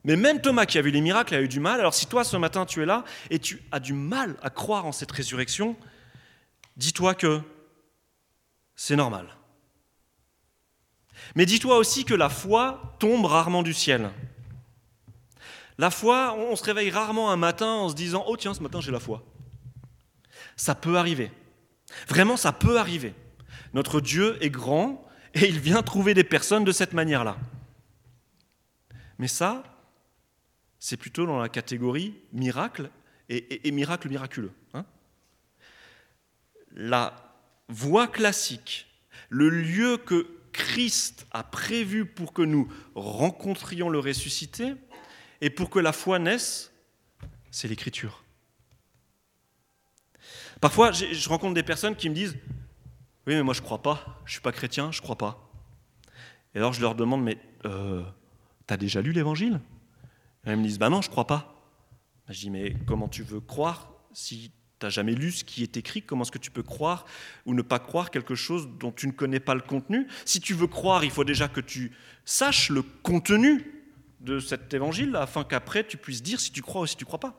Mais 0.04 0.16
même 0.16 0.42
Thomas, 0.42 0.66
qui 0.66 0.80
a 0.80 0.82
vu 0.82 0.90
les 0.90 1.00
miracles, 1.00 1.36
a 1.36 1.42
eu 1.42 1.48
du 1.48 1.60
mal. 1.60 1.80
Alors 1.80 1.94
si 1.94 2.08
toi, 2.08 2.24
ce 2.24 2.36
matin, 2.38 2.66
tu 2.66 2.82
es 2.82 2.88
là 2.88 3.06
et 3.30 3.38
tu 3.38 3.62
as 3.72 3.80
du 3.80 3.94
mal 3.94 4.36
à 4.42 4.50
croire 4.50 4.88
en 4.88 4.92
cette 4.92 5.12
résurrection, 5.12 5.76
dis-toi 6.76 7.14
que 7.14 7.40
c'est 8.76 8.96
normal. 8.96 9.28
Mais 11.36 11.46
dis-toi 11.46 11.78
aussi 11.78 12.04
que 12.04 12.16
la 12.16 12.30
foi 12.30 12.96
tombe 12.98 13.26
rarement 13.26 13.62
du 13.62 13.76
ciel. 13.76 14.10
La 15.82 15.90
foi, 15.90 16.36
on 16.38 16.56
se 16.56 16.64
réveille 16.64 16.92
rarement 16.92 17.32
un 17.32 17.38
matin 17.38 17.66
en 17.66 17.90
se 17.90 17.96
disant 17.96 18.24
Oh 18.28 18.38
tiens, 18.38 18.54
ce 18.54 18.62
matin 18.62 18.82
j'ai 18.82 18.92
la 18.92 19.00
foi. 19.00 19.26
Ça 20.56 20.76
peut 20.76 20.96
arriver. 20.96 21.32
Vraiment, 22.08 22.38
ça 22.38 22.54
peut 22.54 22.78
arriver. 22.78 23.16
Notre 23.74 24.00
Dieu 24.00 24.38
est 24.44 24.52
grand 24.52 25.04
et 25.34 25.48
il 25.48 25.60
vient 25.60 25.82
trouver 25.82 26.14
des 26.14 26.24
personnes 26.24 26.64
de 26.64 26.72
cette 26.72 26.94
manière-là. 26.94 27.36
Mais 29.18 29.28
ça, 29.28 29.64
c'est 30.78 30.98
plutôt 30.98 31.26
dans 31.26 31.40
la 31.40 31.50
catégorie 31.50 32.14
miracle 32.32 32.92
et, 33.28 33.72
miracle 33.72 34.08
miraculeux. 34.08 34.52
Hein. 34.76 34.86
la 36.74 37.12
voie 37.70 38.08
classique, 38.08 38.86
le 39.30 39.50
lieu 39.50 39.98
que 39.98 40.28
Christ 40.52 41.26
a 41.32 41.44
prévu 41.44 42.06
pour 42.06 42.34
que 42.34 42.44
nous 42.44 42.72
rencontrions 42.94 43.90
le 43.90 43.98
ressuscité 43.98 44.76
et 45.42 45.50
pour 45.50 45.70
que 45.70 45.80
la 45.80 45.92
foi 45.92 46.20
naisse, 46.20 46.72
c'est 47.50 47.68
l'écriture. 47.68 48.24
Parfois, 50.62 50.92
je 50.92 51.28
rencontre 51.28 51.56
des 51.56 51.64
personnes 51.64 51.96
qui 51.96 52.10
me 52.10 52.16
disent 52.16 52.38
Oui, 53.26 53.34
mais 53.34 53.44
moi 53.44 53.56
je 53.56 53.62
crois 53.62 53.82
pas, 53.82 54.22
je 54.26 54.34
suis 54.34 54.42
pas 54.42 54.52
chrétien, 54.52 54.92
je 54.92 55.02
crois 55.02 55.18
pas. 55.18 55.52
Et 56.54 56.60
alors 56.60 56.74
je 56.74 56.82
leur 56.82 56.94
demande 56.94 57.24
Mais 57.24 57.38
euh, 57.66 58.04
t'as 58.68 58.78
déjà 58.78 59.02
lu 59.02 59.12
l'évangile? 59.12 59.60
Et 60.46 60.52
ils 60.52 60.58
me 60.58 60.64
disent 60.64 60.80
Bah 60.80 60.90
non, 60.90 61.02
je 61.02 61.10
crois 61.10 61.26
pas. 61.26 61.56
Je 62.30 62.40
dis 62.40 62.50
Mais 62.52 62.76
comment 62.86 63.08
tu 63.08 63.24
veux 63.24 63.40
croire 63.40 63.92
si 64.14 64.52
tu 64.80 64.86
n'as 64.86 64.92
jamais 64.92 65.16
lu 65.16 65.32
ce 65.32 65.44
qui 65.44 65.64
est 65.64 65.76
écrit? 65.76 66.04
Comment 66.04 66.22
est-ce 66.22 66.32
que 66.32 66.38
tu 66.38 66.52
peux 66.52 66.64
croire 66.64 67.06
ou 67.48 67.56
ne 67.56 67.64
pas 67.64 67.80
croire 67.80 68.12
quelque 68.12 68.36
chose 68.36 68.70
dont 68.80 68.92
tu 68.92 69.08
ne 69.08 69.12
connais 69.12 69.40
pas 69.40 69.56
le 69.56 69.62
contenu? 69.62 70.08
Si 70.26 70.40
tu 70.40 70.54
veux 70.54 70.68
croire, 70.68 71.04
il 71.04 71.10
faut 71.10 71.24
déjà 71.24 71.48
que 71.48 71.62
tu 71.62 71.92
saches 72.24 72.70
le 72.70 72.84
contenu 72.84 73.81
de 74.22 74.40
cet 74.40 74.74
évangile 74.74 75.16
afin 75.16 75.44
qu'après 75.44 75.86
tu 75.86 75.98
puisses 75.98 76.22
dire 76.22 76.40
si 76.40 76.52
tu 76.52 76.62
crois 76.62 76.82
ou 76.82 76.88
si 76.88 76.96
tu 76.96 77.06
crois 77.06 77.20
pas. 77.20 77.36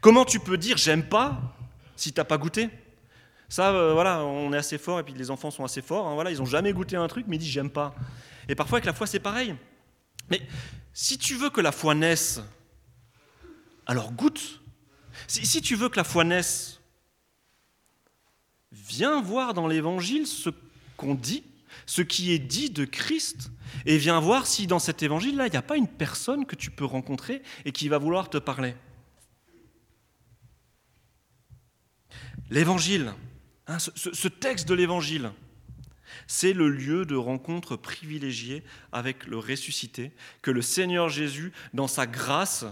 Comment 0.00 0.24
tu 0.24 0.40
peux 0.40 0.56
dire 0.56 0.76
j'aime 0.76 1.08
pas 1.08 1.56
si 1.96 2.12
tu 2.12 2.20
n'as 2.20 2.24
pas 2.24 2.38
goûté? 2.38 2.70
Ça, 3.48 3.72
euh, 3.72 3.92
voilà, 3.92 4.24
on 4.24 4.52
est 4.52 4.56
assez 4.56 4.78
fort 4.78 4.98
et 4.98 5.02
puis 5.04 5.14
les 5.14 5.30
enfants 5.30 5.50
sont 5.50 5.64
assez 5.64 5.82
forts. 5.82 6.08
Hein, 6.08 6.14
voilà, 6.14 6.30
ils 6.30 6.38
n'ont 6.38 6.46
jamais 6.46 6.72
goûté 6.72 6.96
un 6.96 7.08
truc 7.08 7.26
mais 7.28 7.36
ils 7.36 7.40
disent 7.40 7.50
j'aime 7.50 7.70
pas. 7.70 7.94
Et 8.48 8.54
parfois 8.54 8.78
avec 8.78 8.86
la 8.86 8.92
foi 8.92 9.06
c'est 9.06 9.20
pareil. 9.20 9.54
Mais 10.30 10.42
si 10.92 11.18
tu 11.18 11.34
veux 11.34 11.50
que 11.50 11.60
la 11.60 11.72
foi 11.72 11.94
naisse, 11.94 12.40
alors 13.86 14.12
goûte. 14.12 14.60
Si, 15.26 15.44
si 15.44 15.60
tu 15.60 15.74
veux 15.74 15.88
que 15.88 15.96
la 15.96 16.04
foi 16.04 16.24
naisse, 16.24 16.80
viens 18.70 19.20
voir 19.20 19.54
dans 19.54 19.66
l'évangile 19.66 20.26
ce 20.26 20.50
qu'on 20.96 21.14
dit, 21.14 21.44
ce 21.86 22.02
qui 22.02 22.32
est 22.32 22.38
dit 22.38 22.70
de 22.70 22.84
Christ, 22.84 23.50
et 23.84 23.98
viens 23.98 24.20
voir 24.20 24.46
si 24.46 24.66
dans 24.66 24.78
cet 24.78 25.02
évangile-là, 25.02 25.46
il 25.46 25.50
n'y 25.50 25.56
a 25.56 25.62
pas 25.62 25.76
une 25.76 25.88
personne 25.88 26.46
que 26.46 26.56
tu 26.56 26.70
peux 26.70 26.84
rencontrer 26.84 27.42
et 27.64 27.72
qui 27.72 27.88
va 27.88 27.98
vouloir 27.98 28.30
te 28.30 28.38
parler. 28.38 28.74
L'évangile, 32.50 33.12
hein, 33.66 33.78
ce, 33.78 34.28
texte 34.28 34.68
de 34.68 34.74
l'évangile, 34.74 35.32
c'est 36.26 36.52
le 36.52 36.68
lieu 36.68 37.04
de 37.04 37.16
rencontre 37.16 37.76
privilégié 37.76 38.62
avec 38.92 39.26
le 39.26 39.38
ressuscité 39.38 40.12
que 40.42 40.52
le 40.52 40.62
Seigneur 40.62 41.08
Jésus, 41.08 41.52
dans 41.74 41.88
sa 41.88 42.06
grâce, 42.06 42.64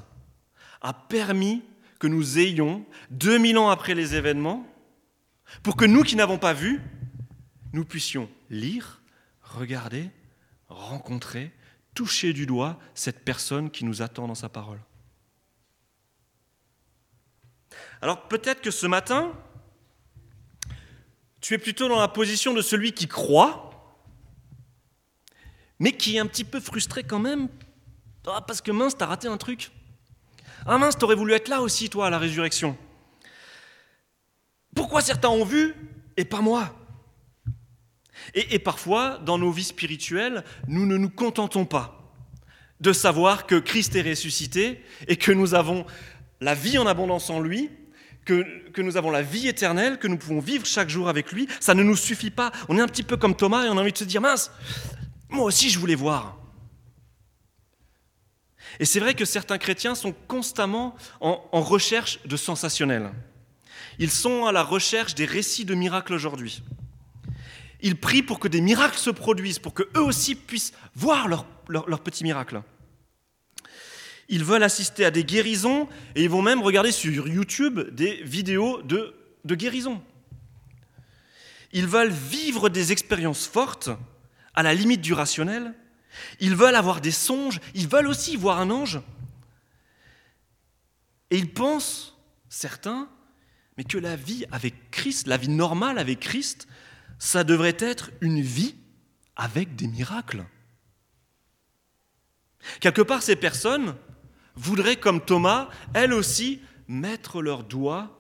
a 0.81 0.93
permis 0.93 1.63
que 1.99 2.07
nous 2.07 2.39
ayons 2.39 2.85
2000 3.11 3.59
ans 3.59 3.71
après 3.71 3.95
les 3.95 4.15
événements, 4.15 4.69
pour 5.63 5.77
que 5.77 5.85
nous 5.85 6.03
qui 6.03 6.17
n'avons 6.17 6.39
pas 6.39 6.53
vu, 6.53 6.81
nous 7.73 7.85
puissions 7.85 8.29
lire, 8.51 9.03
regarder, 9.43 10.11
rencontrer, 10.69 11.53
toucher 11.95 12.33
du 12.33 12.47
doigt 12.47 12.79
cette 12.95 13.25
personne 13.25 13.71
qui 13.71 13.85
nous 13.85 14.03
attend 14.03 14.27
dans 14.27 14.35
sa 14.35 14.49
parole. 14.49 14.81
Alors 18.01 18.29
peut-être 18.29 18.61
que 18.61 18.71
ce 18.71 18.87
matin, 18.87 19.33
tu 21.41 21.55
es 21.55 21.59
plutôt 21.59 21.89
dans 21.89 22.01
la 22.01 22.09
position 22.09 22.55
de 22.55 22.63
celui 22.63 22.93
qui 22.93 23.07
croit, 23.07 23.71
mais 25.79 25.93
qui 25.93 26.17
est 26.17 26.19
un 26.19 26.27
petit 26.27 26.45
peu 26.45 26.61
frustré 26.61 27.03
quand 27.03 27.19
même, 27.19 27.49
ah, 28.27 28.41
parce 28.41 28.61
que 28.61 28.71
mince, 28.71 28.97
t'as 28.97 29.07
raté 29.07 29.29
un 29.29 29.37
truc. 29.37 29.71
Ah 30.67 30.79
mince, 30.79 30.97
t'aurais 30.97 31.15
voulu 31.15 31.35
être 31.35 31.49
là 31.49 31.61
aussi, 31.61 31.91
toi, 31.91 32.07
à 32.07 32.11
la 32.11 32.19
résurrection. 32.19 32.77
Pourquoi 34.75 35.03
certains 35.03 35.29
ont 35.29 35.45
vu 35.45 35.75
et 36.17 36.25
pas 36.25 36.41
moi? 36.41 36.75
Et, 38.33 38.59
parfois, 38.59 39.19
dans 39.25 39.39
nos 39.39 39.51
vies 39.51 39.65
spirituelles, 39.65 40.45
nous 40.67 40.87
ne 40.87 40.97
nous 40.97 41.11
contentons 41.11 41.65
pas 41.67 42.01
de 42.81 42.93
savoir 42.93 43.47
que 43.47 43.57
Christ 43.57 43.95
est 43.97 44.03
ressuscité 44.03 44.83
et 45.09 45.17
que 45.17 45.33
nous 45.33 45.55
avons 45.55 45.87
la 46.41 46.55
vie 46.55 46.79
en 46.79 46.87
abondance 46.87 47.31
en 47.31 47.41
lui, 47.41 47.71
que, 48.25 48.81
nous 48.81 48.97
avons 48.97 49.11
la 49.11 49.23
vie 49.23 49.49
éternelle, 49.49 49.99
que 49.99 50.09
nous 50.09 50.17
pouvons 50.17 50.41
vivre 50.41 50.67
chaque 50.67 50.89
jour 50.89 51.09
avec 51.09 51.33
lui, 51.33 51.47
ça 51.61 51.75
ne 51.75 51.83
nous 51.83 51.97
suffit 51.97 52.31
pas. 52.31 52.53
On 52.69 52.79
est 52.79 52.81
un 52.81 52.89
petit 52.89 53.03
peu 53.03 53.17
comme 53.17 53.37
Thomas 53.37 53.65
et 53.65 53.69
on 53.69 53.79
a 53.79 53.81
envie 53.81 53.93
de 53.93 53.99
se 53.99 54.05
dire, 54.05 54.21
mince, 54.21 54.51
moi 55.29 55.45
aussi 55.45 55.71
je 55.71 55.79
voulais 55.79 55.95
voir. 55.95 56.39
Et 58.81 58.85
c'est 58.85 59.01
vrai 59.01 59.15
que 59.15 59.25
certains 59.25 59.59
chrétiens 59.59 59.95
sont 59.95 60.13
constamment 60.27 60.97
en, 61.21 61.43
en 61.53 61.61
recherche 61.61 62.19
de 62.25 62.37
sensationnel. 62.37 63.13
Ils 63.99 64.11
sont 64.11 64.47
à 64.47 64.53
la 64.53 64.63
recherche 64.63 65.15
des 65.15 65.27
récits 65.27 65.65
de 65.65 65.75
miracles 65.75 66.15
aujourd'hui. 66.15 66.63
Ils 67.85 67.97
prient 67.97 68.25
pour 68.25 68.41
que 68.41 68.49
des 68.49 68.61
miracles 68.61 68.99
se 68.99 69.11
produisent, 69.11 69.61
pour 69.61 69.75
qu'eux 69.75 70.01
aussi 70.01 70.35
puissent 70.35 70.73
voir 70.97 71.29
leurs 71.29 71.47
leur, 71.69 71.89
leur 71.89 72.01
petits 72.01 72.25
miracles. 72.25 72.63
Ils 74.29 74.45
veulent 74.45 74.63
assister 74.63 75.05
à 75.05 75.11
des 75.11 75.25
guérisons 75.25 75.89
et 76.15 76.25
ils 76.25 76.31
vont 76.31 76.43
même 76.43 76.63
regarder 76.63 76.93
sur 76.93 77.29
YouTube 77.29 77.81
des 77.95 78.23
vidéos 78.23 78.83
de, 78.83 79.15
de 79.45 79.55
guérison. 79.55 80.03
Ils 81.73 81.87
veulent 81.87 82.13
vivre 82.13 82.69
des 82.69 82.93
expériences 82.93 83.47
fortes 83.47 83.91
à 84.55 84.63
la 84.63 84.75
limite 84.75 85.01
du 85.01 85.13
rationnel. 85.13 85.75
Ils 86.41 86.55
veulent 86.55 86.77
avoir 86.77 87.01
des 87.01 87.11
songes. 87.11 87.61
Ils 87.75 87.89
veulent 87.89 88.07
aussi 88.07 88.37
voir 88.37 88.61
un 88.61 88.71
ange. 88.71 89.01
Et 91.31 91.37
ils 91.37 91.53
pensent, 91.53 92.17
certains, 92.49 93.09
mais 93.77 93.85
que 93.85 93.99
la 93.99 94.17
vie 94.17 94.47
avec 94.53 94.91
Christ, 94.91 95.27
la 95.27 95.37
vie 95.37 95.49
normale 95.49 95.99
avec 95.99 96.21
Christ, 96.21 96.69
ça 97.19 97.45
devrait 97.45 97.77
être 97.79 98.11
une 98.21 98.41
vie 98.41 98.75
avec 99.37 99.77
des 99.77 99.87
miracles. 99.87 100.45
Quelque 102.81 103.03
part, 103.03 103.23
ces 103.23 103.37
personnes 103.37 103.97
voudraient, 104.57 104.97
comme 104.97 105.21
Thomas, 105.21 105.69
elles 105.93 106.13
aussi, 106.13 106.61
mettre 106.89 107.43
leurs 107.43 107.65
doigts 107.65 108.19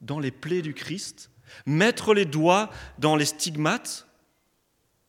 dans 0.00 0.20
les 0.20 0.30
plaies 0.30 0.62
du 0.62 0.74
Christ, 0.74 1.30
mettre 1.66 2.14
les 2.14 2.24
doigts 2.24 2.70
dans 2.98 3.16
les 3.16 3.24
stigmates 3.24 4.06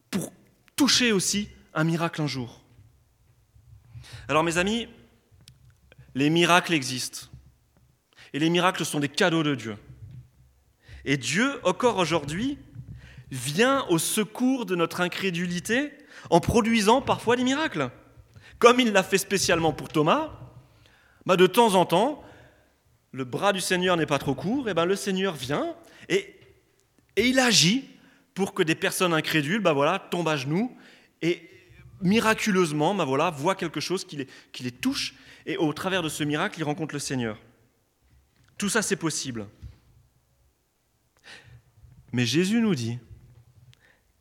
pour 0.09 0.31
toucher 0.75 1.11
aussi 1.11 1.49
un 1.73 1.83
miracle 1.83 2.21
un 2.21 2.27
jour. 2.27 2.63
Alors 4.27 4.43
mes 4.43 4.57
amis, 4.57 4.87
les 6.15 6.29
miracles 6.29 6.73
existent. 6.73 7.27
Et 8.33 8.39
les 8.39 8.49
miracles 8.49 8.85
sont 8.85 8.99
des 8.99 9.09
cadeaux 9.09 9.43
de 9.43 9.55
Dieu. 9.55 9.77
Et 11.05 11.17
Dieu, 11.17 11.59
encore 11.65 11.97
aujourd'hui, 11.97 12.57
vient 13.31 13.85
au 13.89 13.97
secours 13.97 14.65
de 14.65 14.75
notre 14.75 15.01
incrédulité 15.01 15.91
en 16.29 16.39
produisant 16.39 17.01
parfois 17.01 17.35
des 17.35 17.43
miracles. 17.43 17.89
Comme 18.57 18.79
il 18.79 18.91
l'a 18.91 19.03
fait 19.03 19.17
spécialement 19.17 19.71
pour 19.71 19.89
Thomas, 19.89 20.31
bah, 21.25 21.37
de 21.37 21.47
temps 21.47 21.75
en 21.75 21.85
temps, 21.85 22.23
le 23.11 23.23
bras 23.23 23.53
du 23.53 23.61
Seigneur 23.61 23.97
n'est 23.97 24.05
pas 24.05 24.19
trop 24.19 24.35
court, 24.35 24.69
et 24.69 24.73
ben 24.73 24.85
le 24.85 24.95
Seigneur 24.95 25.33
vient 25.33 25.75
et, 26.09 26.35
il 27.17 27.37
agit 27.39 27.83
pour 28.33 28.53
que 28.53 28.63
des 28.63 28.75
personnes 28.75 29.13
incrédules 29.13 29.61
bah, 29.61 29.73
voilà, 29.73 29.99
tombent 29.99 30.29
à 30.29 30.37
genoux 30.37 30.75
et 31.21 31.49
miraculeusement 32.01 32.95
bah, 32.95 33.03
voilà, 33.03 33.29
voient 33.29 33.55
quelque 33.55 33.81
chose 33.81 34.05
qui 34.05 34.15
les, 34.15 34.27
qui 34.53 34.63
les 34.63 34.71
touche 34.71 35.15
et 35.45 35.57
au 35.57 35.73
travers 35.73 36.01
de 36.01 36.09
ce 36.09 36.23
miracle, 36.23 36.59
ils 36.59 36.63
rencontrent 36.63 36.95
le 36.95 36.99
Seigneur. 36.99 37.37
Tout 38.57 38.69
ça, 38.69 38.81
c'est 38.81 38.95
possible. 38.95 39.47
Mais 42.11 42.25
Jésus 42.25 42.61
nous 42.61 42.75
dit 42.75 42.99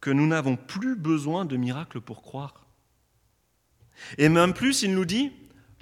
que 0.00 0.10
nous 0.10 0.26
n'avons 0.26 0.56
plus 0.56 0.96
besoin 0.96 1.44
de 1.44 1.56
miracles 1.56 2.00
pour 2.00 2.22
croire. 2.22 2.66
Et 4.16 4.28
même 4.28 4.54
plus, 4.54 4.82
il 4.82 4.94
nous 4.94 5.04
dit, 5.04 5.32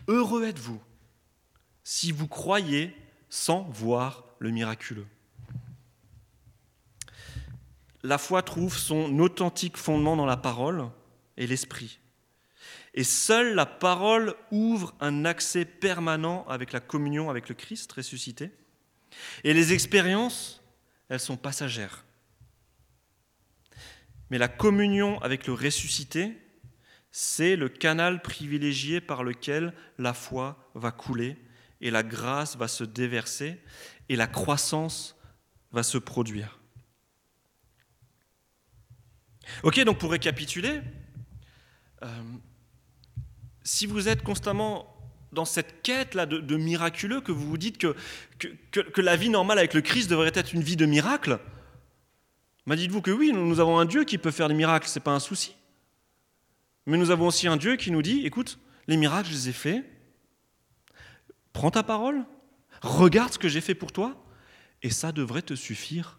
heureux 0.09 0.44
êtes-vous 0.44 0.81
si 1.85 2.12
vous 2.12 2.26
croyez 2.26 2.96
sans 3.29 3.62
voir 3.64 4.24
le 4.38 4.50
miraculeux. 4.50 5.07
La 8.02 8.18
foi 8.18 8.42
trouve 8.42 8.76
son 8.76 9.18
authentique 9.18 9.76
fondement 9.76 10.16
dans 10.16 10.26
la 10.26 10.37
parole 10.37 10.88
et 11.37 11.46
l'esprit. 11.46 11.98
Et 12.94 13.05
seule 13.05 13.55
la 13.55 13.66
parole 13.66 14.35
ouvre 14.50 14.94
un 15.00 15.24
accès 15.24 15.64
permanent 15.64 16.46
avec 16.48 16.72
la 16.72 16.81
communion 16.81 17.29
avec 17.29 17.48
le 17.48 17.55
Christ 17.55 17.92
ressuscité. 17.92 18.50
Et 19.44 19.52
les 19.52 19.72
expériences, 19.72 20.62
elles 21.09 21.20
sont 21.20 21.37
passagères. 21.37 22.06
Mais 24.31 24.39
la 24.39 24.49
communion 24.49 25.21
avec 25.23 25.47
le 25.47 25.53
ressuscité, 25.53 26.37
c'est 27.11 27.57
le 27.57 27.69
canal 27.69 28.21
privilégié 28.21 29.01
par 29.01 29.25
lequel 29.25 29.73
la 29.99 30.12
foi 30.12 30.71
va 30.75 30.91
couler 30.91 31.37
et 31.81 31.91
la 31.91 32.03
grâce 32.03 32.57
va 32.57 32.69
se 32.69 32.85
déverser 32.85 33.61
et 34.09 34.17
la 34.17 34.27
croissance 34.27 35.17
va 35.73 35.83
se 35.83 35.99
produire. 35.99 36.59
Ok, 39.62 39.81
donc 39.85 39.99
pour 39.99 40.11
récapituler, 40.11 40.81
euh, 42.03 42.23
si 43.62 43.87
vous 43.87 44.09
êtes 44.09 44.23
constamment 44.23 44.93
dans 45.33 45.45
cette 45.45 45.83
quête-là 45.83 46.27
de, 46.27 46.57
miraculeux, 46.57 47.21
que 47.21 47.33
vous 47.33 47.47
vous 47.49 47.59
dites 47.59 47.79
que, 47.79 47.95
que, 48.39 49.01
la 49.01 49.17
vie 49.17 49.29
normale 49.29 49.59
avec 49.59 49.75
le 49.75 49.83
Christ 49.83 50.09
devrait 50.09 50.33
être 50.35 50.55
une 50.55 50.62
vie 50.62 50.77
de 50.77 50.87
miracle, 50.87 51.39
bah 52.66 52.76
dites-vous 52.76 53.00
que 53.00 53.11
oui, 53.11 53.33
nous 53.33 53.61
avons 53.61 53.79
un 53.79 53.85
Dieu 53.85 54.05
qui 54.05 54.18
peut 54.18 54.31
faire 54.31 54.48
des 54.48 54.55
miracles, 54.55 54.88
ce 54.88 54.98
n'est 54.98 55.02
pas 55.02 55.14
un 55.14 55.20
souci. 55.20 55.57
Mais 56.87 56.96
nous 56.96 57.11
avons 57.11 57.29
aussi 57.29 57.46
un 57.46 57.57
Dieu 57.57 57.76
qui 57.76 57.90
nous 57.90 58.02
dit, 58.02 58.26
écoute, 58.26 58.59
les 58.88 58.96
miracles, 58.96 59.29
je 59.29 59.35
les 59.35 59.48
ai 59.50 59.52
faits, 59.52 59.85
prends 61.52 61.70
ta 61.70 61.83
parole, 61.83 62.24
regarde 62.83 63.33
ce 63.33 63.38
que 63.38 63.48
j'ai 63.48 63.61
fait 63.61 63.74
pour 63.74 63.92
toi, 63.92 64.22
et 64.83 64.90
ça 64.90 65.12
devrait 65.12 65.42
te 65.42 65.55
suffire. 65.55 66.18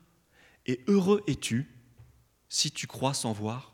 Et 0.65 0.81
heureux 0.87 1.23
es-tu 1.27 1.69
si 2.49 2.71
tu 2.71 2.87
crois 2.87 3.13
sans 3.13 3.33
voir. 3.33 3.73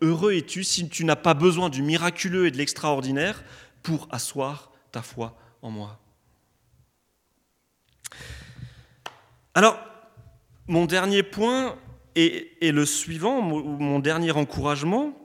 Heureux 0.00 0.32
es-tu 0.32 0.64
si 0.64 0.88
tu 0.88 1.04
n'as 1.04 1.16
pas 1.16 1.34
besoin 1.34 1.68
du 1.68 1.82
miraculeux 1.82 2.46
et 2.46 2.50
de 2.50 2.56
l'extraordinaire 2.56 3.44
pour 3.82 4.08
asseoir 4.10 4.72
ta 4.90 5.02
foi 5.02 5.38
en 5.62 5.70
moi. 5.70 6.00
Alors, 9.54 9.78
mon 10.66 10.86
dernier 10.86 11.22
point 11.22 11.78
est, 12.14 12.72
le 12.72 12.86
suivant, 12.86 13.40
mon 13.40 13.98
dernier 13.98 14.32
encouragement. 14.32 15.18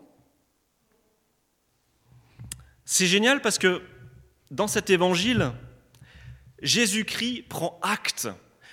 C'est 2.86 3.08
génial 3.08 3.42
parce 3.42 3.58
que 3.58 3.82
dans 4.52 4.68
cet 4.68 4.90
évangile, 4.90 5.52
Jésus-Christ 6.62 7.44
prend 7.50 7.80
acte 7.82 8.30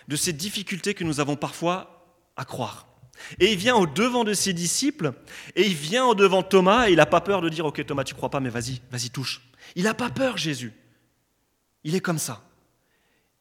de 0.09 0.16
ces 0.16 0.33
difficultés 0.33 0.94
que 0.94 1.05
nous 1.05 1.20
avons 1.20 1.37
parfois 1.37 2.16
à 2.37 2.44
croire. 2.44 2.87
Et 3.38 3.53
il 3.53 3.59
vient 3.59 3.77
au 3.77 3.87
devant 3.87 4.24
de 4.24 4.35
ses 4.35 4.53
disciples, 4.53 5.12
et 5.55 5.66
il 5.66 5.74
vient 5.74 6.05
au 6.05 6.14
devant 6.14 6.42
de 6.42 6.46
Thomas, 6.46 6.88
et 6.88 6.92
il 6.92 6.96
n'a 6.96 7.07
pas 7.07 7.20
peur 7.20 7.40
de 7.40 7.48
dire, 7.48 7.64
ok 7.64 7.85
Thomas, 7.87 8.05
tu 8.05 8.14
crois 8.14 8.31
pas, 8.31 8.40
mais 8.40 8.50
vas-y, 8.50 8.81
vas-y, 8.90 9.11
touche. 9.11 9.42
Il 9.77 9.85
n'a 9.85 9.94
pas 9.94 10.11
peur, 10.11 10.37
Jésus. 10.37 10.72
Il 11.85 11.94
est 11.94 12.00
comme 12.00 12.18
ça. 12.18 12.42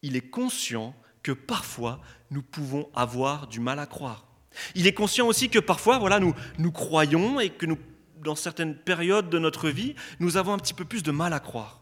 Il 0.02 0.16
est 0.16 0.30
conscient 0.30 0.96
que 1.22 1.32
parfois, 1.32 2.02
nous 2.30 2.42
pouvons 2.44 2.90
avoir 2.94 3.48
du 3.48 3.60
mal 3.60 3.80
à 3.80 3.86
croire. 3.86 4.28
Il 4.76 4.88
est 4.88 4.94
conscient 4.94 5.28
aussi 5.28 5.50
que 5.50 5.60
parfois, 5.60 6.00
voilà, 6.00 6.20
nous, 6.20 6.34
nous 6.58 6.72
croyons 6.72 7.40
et 7.40 7.50
que 7.50 7.66
nous, 7.66 7.78
dans 8.22 8.36
certaines 8.36 8.76
périodes 8.76 9.30
de 9.30 9.40
notre 9.40 9.70
vie, 9.70 9.96
nous 10.20 10.38
avons 10.38 10.54
un 10.54 10.58
petit 10.58 10.74
peu 10.74 10.86
plus 10.86 11.04
de 11.04 11.12
mal 11.12 11.34
à 11.34 11.40
croire. 11.40 11.82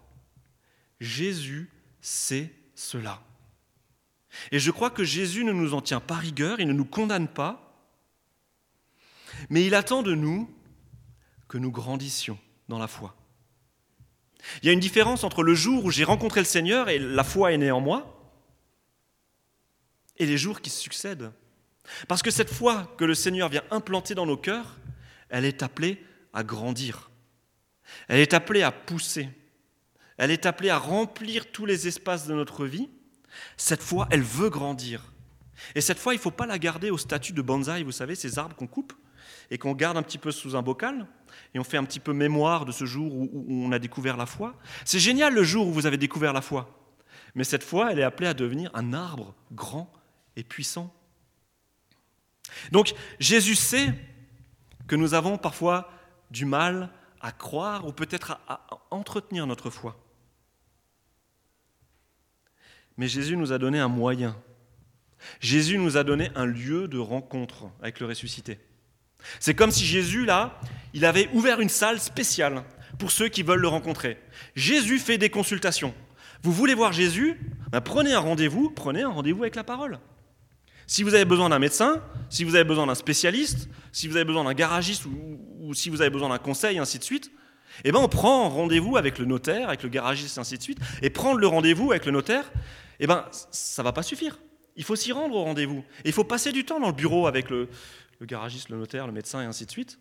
Jésus 1.00 1.70
sait 2.02 2.54
cela. 2.76 3.22
Et 4.52 4.60
je 4.60 4.72
crois 4.72 4.90
que 4.90 5.04
Jésus 5.04 5.44
ne 5.44 5.52
nous 5.52 5.74
en 5.74 5.82
tient 5.82 6.00
pas 6.00 6.16
rigueur, 6.16 6.60
il 6.60 6.68
ne 6.68 6.74
nous 6.74 6.86
condamne 6.86 7.28
pas, 7.28 7.72
mais 9.50 9.66
il 9.66 9.76
attend 9.76 10.04
de 10.04 10.16
nous 10.16 10.50
que 11.48 11.58
nous 11.58 11.72
grandissions 11.72 12.40
dans 12.70 12.80
la 12.80 12.88
foi. 12.88 13.16
Il 14.62 14.68
y 14.68 14.70
a 14.70 14.74
une 14.74 14.80
différence 14.80 15.24
entre 15.24 15.44
le 15.44 15.54
jour 15.54 15.86
où 15.86 15.92
j'ai 15.92 16.04
rencontré 16.04 16.40
le 16.40 16.46
Seigneur 16.46 16.90
et 16.90 16.98
la 16.98 17.24
foi 17.24 17.52
est 17.52 17.58
née 17.58 17.72
en 17.72 17.82
moi, 17.82 18.18
et 20.18 20.26
les 20.26 20.38
jours 20.38 20.62
qui 20.62 20.70
succèdent. 20.70 21.32
Parce 22.08 22.22
que 22.22 22.32
cette 22.32 22.50
foi 22.50 22.94
que 22.98 23.06
le 23.06 23.16
Seigneur 23.16 23.50
vient 23.50 23.64
implanter 23.72 24.16
dans 24.16 24.26
nos 24.26 24.38
cœurs, 24.38 24.78
elle 25.30 25.46
est 25.46 25.64
appelée 25.64 26.04
à 26.34 26.44
grandir. 26.44 27.10
Elle 28.08 28.20
est 28.20 28.34
appelée 28.34 28.64
à 28.64 28.72
pousser. 28.72 29.30
Elle 30.18 30.32
est 30.32 30.46
appelée 30.46 30.70
à 30.70 30.78
remplir 30.78 31.52
tous 31.52 31.66
les 31.66 31.88
espaces 31.88 32.28
de 32.28 32.34
notre 32.34 32.66
vie. 32.66 32.90
Cette 33.58 33.82
foi, 33.82 34.08
elle 34.12 34.22
veut 34.22 34.50
grandir. 34.50 35.12
Et 35.76 35.82
cette 35.82 36.00
foi, 36.00 36.14
il 36.14 36.18
ne 36.18 36.22
faut 36.22 36.32
pas 36.32 36.46
la 36.46 36.60
garder 36.60 36.90
au 36.90 36.98
statut 36.98 37.34
de 37.34 37.42
bonsaï, 37.42 37.84
vous 37.84 37.92
savez, 37.92 38.16
ces 38.16 38.40
arbres 38.40 38.56
qu'on 38.56 38.68
coupe 38.68 38.94
et 39.50 39.58
qu'on 39.58 39.74
garde 39.74 39.98
un 39.98 40.04
petit 40.04 40.18
peu 40.18 40.32
sous 40.32 40.56
un 40.56 40.62
bocal, 40.62 41.08
et 41.54 41.60
on 41.60 41.64
fait 41.64 41.78
un 41.78 41.84
petit 41.84 42.00
peu 42.00 42.14
mémoire 42.14 42.66
de 42.66 42.72
ce 42.72 42.86
jour 42.86 43.14
où, 43.14 43.46
on 43.50 43.72
a 43.72 43.80
découvert 43.80 44.18
la 44.18 44.26
foi. 44.26 44.56
C'est 44.86 45.00
génial 45.00 45.34
le 45.34 45.44
jour 45.44 45.68
où 45.68 45.74
vous 45.74 45.86
avez 45.86 45.98
découvert 45.98 46.34
la 46.34 46.42
foi, 46.42 46.80
mais 47.36 47.44
cette 47.44 47.64
foi, 47.64 47.92
elle 47.92 48.00
est 48.00 48.04
appelée 48.04 48.28
à 48.28 48.34
devenir 48.34 48.72
un 48.74 48.94
arbre 48.94 49.36
grand 49.52 49.92
et 50.36 50.44
puissant. 50.44 50.94
Donc 52.72 52.94
Jésus 53.20 53.56
sait 53.56 53.94
que 54.88 54.96
nous 54.96 55.14
avons 55.14 55.38
parfois 55.38 55.92
du 56.32 56.46
mal 56.46 56.90
à 57.22 57.32
croire 57.32 57.86
ou 57.86 57.92
peut-être 57.92 58.40
à, 58.48 58.68
entretenir 58.90 59.48
notre 59.48 59.70
foi. 59.70 59.98
Mais 62.98 63.08
Jésus 63.08 63.38
nous 63.38 63.54
a 63.54 63.58
donné 63.58 63.80
un 63.80 63.88
moyen. 63.88 64.36
Jésus 65.40 65.78
nous 65.78 65.98
a 65.98 66.04
donné 66.04 66.30
un 66.36 66.46
lieu 66.46 66.88
de 66.88 66.98
rencontre 66.98 67.70
avec 67.82 68.00
le 68.00 68.08
ressuscité. 68.08 68.60
C'est 69.40 69.54
comme 69.54 69.72
si 69.72 69.86
Jésus, 69.86 70.26
là, 70.26 70.60
il 70.94 71.06
avait 71.06 71.30
ouvert 71.34 71.60
une 71.60 71.70
salle 71.70 72.00
spéciale 72.00 72.64
pour 72.98 73.12
ceux 73.12 73.30
qui 73.30 73.44
veulent 73.44 73.62
le 73.62 73.68
rencontrer. 73.68 74.18
Jésus 74.56 75.00
fait 75.00 75.18
des 75.18 75.30
consultations. 75.30 75.94
Vous 76.44 76.52
voulez 76.52 76.74
voir 76.74 76.92
Jésus? 76.92 77.40
Ben, 77.72 77.82
Prenez 77.82 78.14
un 78.14 78.20
rendez-vous, 78.20 78.72
prenez 78.72 79.04
un 79.04 79.10
rendez-vous 79.10 79.44
avec 79.44 79.56
la 79.56 79.64
parole. 79.64 80.00
Si 80.92 81.04
vous 81.04 81.16
avez 81.16 81.24
besoin 81.24 81.48
d'un 81.48 81.58
médecin, 81.58 82.04
si 82.30 82.44
vous 82.44 82.56
avez 82.56 82.66
besoin 82.66 82.86
d'un 82.86 82.96
spécialiste, 82.96 83.70
si 83.94 84.10
vous 84.10 84.18
avez 84.18 84.26
besoin 84.26 84.44
d'un 84.44 84.54
garagiste 84.54 85.06
ou, 85.06 85.74
si 85.74 85.90
vous 85.90 86.02
avez 86.02 86.10
besoin 86.10 86.28
d'un 86.28 86.38
conseil, 86.38 86.80
ainsi 86.80 87.00
de 87.00 87.04
suite, 87.06 87.32
eh 87.86 87.94
ben 87.94 88.00
on 88.00 88.10
prend 88.10 88.50
rendez-vous 88.50 88.98
avec 88.98 89.18
le 89.18 89.24
notaire, 89.24 89.70
avec 89.70 89.84
le 89.84 89.88
garagiste, 89.88 90.38
ainsi 90.38 90.58
de 90.58 90.62
suite. 90.62 90.80
Et 91.02 91.10
prendre 91.10 91.40
le 91.40 91.48
rendez-vous 91.48 91.92
avec 91.92 92.06
le 92.06 92.12
notaire, 92.12 92.52
eh 93.00 93.08
ben 93.08 93.26
ça 93.52 93.84
va 93.84 93.94
pas 93.94 94.04
suffire. 94.04 94.38
Il 94.76 94.84
faut 94.84 94.98
s'y 94.98 95.14
rendre 95.14 95.34
au 95.34 95.46
rendez-vous. 95.46 95.82
Il 96.04 96.12
faut 96.12 96.26
passer 96.26 96.52
du 96.52 96.66
temps 96.66 96.82
dans 96.82 96.88
le 96.88 96.94
bureau 96.94 97.26
avec 97.26 97.50
le, 97.50 97.70
le 98.20 98.26
garagiste, 98.26 98.68
le 98.68 98.76
notaire, 98.76 99.08
le 99.08 99.14
médecin 99.14 99.42
et 99.42 99.46
ainsi 99.46 99.66
de 99.66 99.72
suite. 99.72 99.98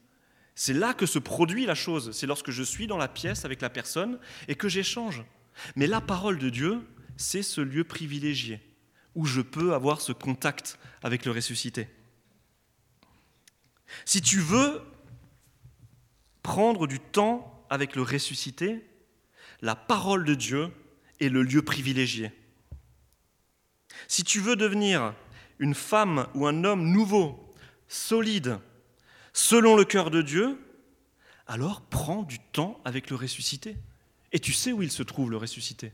C'est 0.57 0.75
là 0.75 0.93
que 0.93 1.07
se 1.07 1.21
produit 1.21 1.67
la 1.67 1.77
chose. 1.77 2.11
C'est 2.11 2.27
lorsque 2.27 2.51
je 2.51 2.65
suis 2.65 2.89
dans 2.89 2.99
la 2.99 3.07
pièce 3.07 3.45
avec 3.45 3.63
la 3.63 3.71
personne 3.71 4.19
et 4.49 4.57
que 4.57 4.69
j'échange. 4.69 5.23
Mais 5.77 5.87
la 5.87 6.01
parole 6.01 6.39
de 6.39 6.51
Dieu, 6.51 6.81
c'est 7.17 7.45
ce 7.45 7.61
lieu 7.61 7.85
privilégié 7.85 8.61
où 9.15 9.27
je 9.27 9.41
peux 9.41 9.75
avoir 9.75 10.01
ce 10.01 10.13
contact 10.13 10.79
avec 11.03 11.25
le 11.25 11.33
ressuscité. 11.33 11.89
Si 14.05 14.23
tu 14.23 14.41
veux 14.41 14.83
prendre 16.43 16.87
du 16.87 17.01
temps 17.01 17.67
avec 17.71 17.97
le 17.97 18.03
ressuscité, 18.03 18.85
la 19.63 19.77
parole 19.77 20.25
de 20.25 20.35
Dieu 20.35 20.71
est 21.21 21.29
le 21.29 21.43
lieu 21.43 21.63
privilégié. 21.63 22.33
Si 24.09 24.25
tu 24.25 24.41
veux 24.41 24.57
devenir 24.57 25.15
une 25.59 25.75
femme 25.75 26.27
ou 26.35 26.47
un 26.47 26.65
homme 26.65 26.91
nouveau 26.91 27.53
solide, 27.89 28.59
selon 29.33 29.77
le 29.77 29.85
cœur 29.85 30.11
de 30.11 30.23
Dieu, 30.23 30.59
alors 31.47 31.83
prends 31.83 32.23
du 32.23 32.39
temps 32.39 32.81
avec 32.85 33.11
le 33.11 33.17
ressuscité. 33.17 33.77
Et 34.33 34.39
tu 34.39 34.53
sais 34.53 34.73
où 34.73 34.83
il 34.83 34.91
se 34.91 35.03
trouve, 35.03 35.31
le 35.31 35.37
ressuscité. 35.37 35.93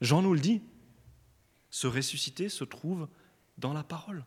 Jean 0.00 0.22
nous 0.22 0.34
le 0.34 0.40
dit. 0.40 0.62
Ce 1.72 1.86
ressuscité 1.86 2.50
se 2.50 2.64
trouve 2.64 3.08
dans 3.56 3.72
la 3.72 3.82
parole. 3.82 4.24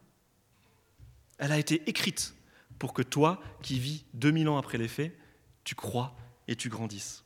Elle 1.37 1.51
a 1.51 1.59
été 1.59 1.87
écrite 1.87 2.33
pour 2.79 2.91
que 2.91 3.03
toi, 3.03 3.39
qui 3.61 3.79
vis 3.79 4.03
2000 4.15 4.49
ans 4.49 4.57
après 4.57 4.79
les 4.79 4.87
faits, 4.87 5.15
tu 5.63 5.75
crois 5.75 6.15
et 6.47 6.55
tu 6.55 6.69
grandisses. 6.69 7.23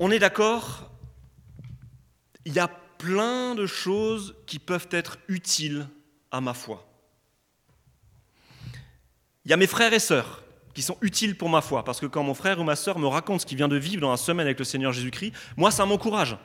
On 0.00 0.10
est 0.10 0.18
d'accord, 0.18 0.90
il 2.46 2.54
y 2.54 2.58
a 2.58 2.68
plein 2.68 3.54
de 3.54 3.66
choses 3.66 4.34
qui 4.46 4.58
peuvent 4.58 4.88
être 4.90 5.18
utiles 5.28 5.88
à 6.30 6.40
ma 6.40 6.54
foi. 6.54 6.90
Il 9.44 9.50
y 9.50 9.52
a 9.52 9.58
mes 9.58 9.66
frères 9.66 9.92
et 9.92 10.00
sœurs 10.00 10.42
qui 10.72 10.80
sont 10.80 10.96
utiles 11.02 11.36
pour 11.36 11.50
ma 11.50 11.60
foi, 11.60 11.84
parce 11.84 12.00
que 12.00 12.06
quand 12.06 12.22
mon 12.22 12.34
frère 12.34 12.60
ou 12.60 12.64
ma 12.64 12.76
sœur 12.76 12.98
me 12.98 13.08
raconte 13.08 13.42
ce 13.42 13.46
qu'il 13.46 13.58
vient 13.58 13.68
de 13.68 13.76
vivre 13.76 14.00
dans 14.00 14.10
la 14.10 14.16
semaine 14.16 14.46
avec 14.46 14.58
le 14.58 14.64
Seigneur 14.64 14.92
Jésus-Christ, 14.92 15.34
moi, 15.56 15.70
ça 15.70 15.84
m'encourage. 15.84 16.38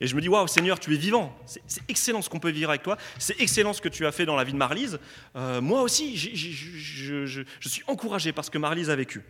Et 0.00 0.06
je 0.06 0.14
me 0.14 0.20
dis, 0.20 0.28
waouh, 0.28 0.46
Seigneur, 0.46 0.78
tu 0.78 0.94
es 0.94 0.96
vivant. 0.96 1.36
C'est 1.44 1.82
excellent 1.88 2.22
ce 2.22 2.28
qu'on 2.28 2.38
peut 2.38 2.50
vivre 2.50 2.70
avec 2.70 2.82
toi. 2.82 2.96
C'est 3.18 3.40
excellent 3.40 3.72
ce 3.72 3.80
que 3.80 3.88
tu 3.88 4.06
as 4.06 4.12
fait 4.12 4.26
dans 4.26 4.36
la 4.36 4.44
vie 4.44 4.52
de 4.52 4.58
Marlise. 4.58 5.00
Euh, 5.34 5.60
moi 5.60 5.82
aussi, 5.82 6.16
je, 6.16 7.26
je 7.26 7.68
suis 7.68 7.82
encouragé 7.88 8.32
par 8.32 8.44
ce 8.44 8.50
que 8.50 8.58
Marlise 8.58 8.90
a 8.90 8.96
vécu. 8.96 9.22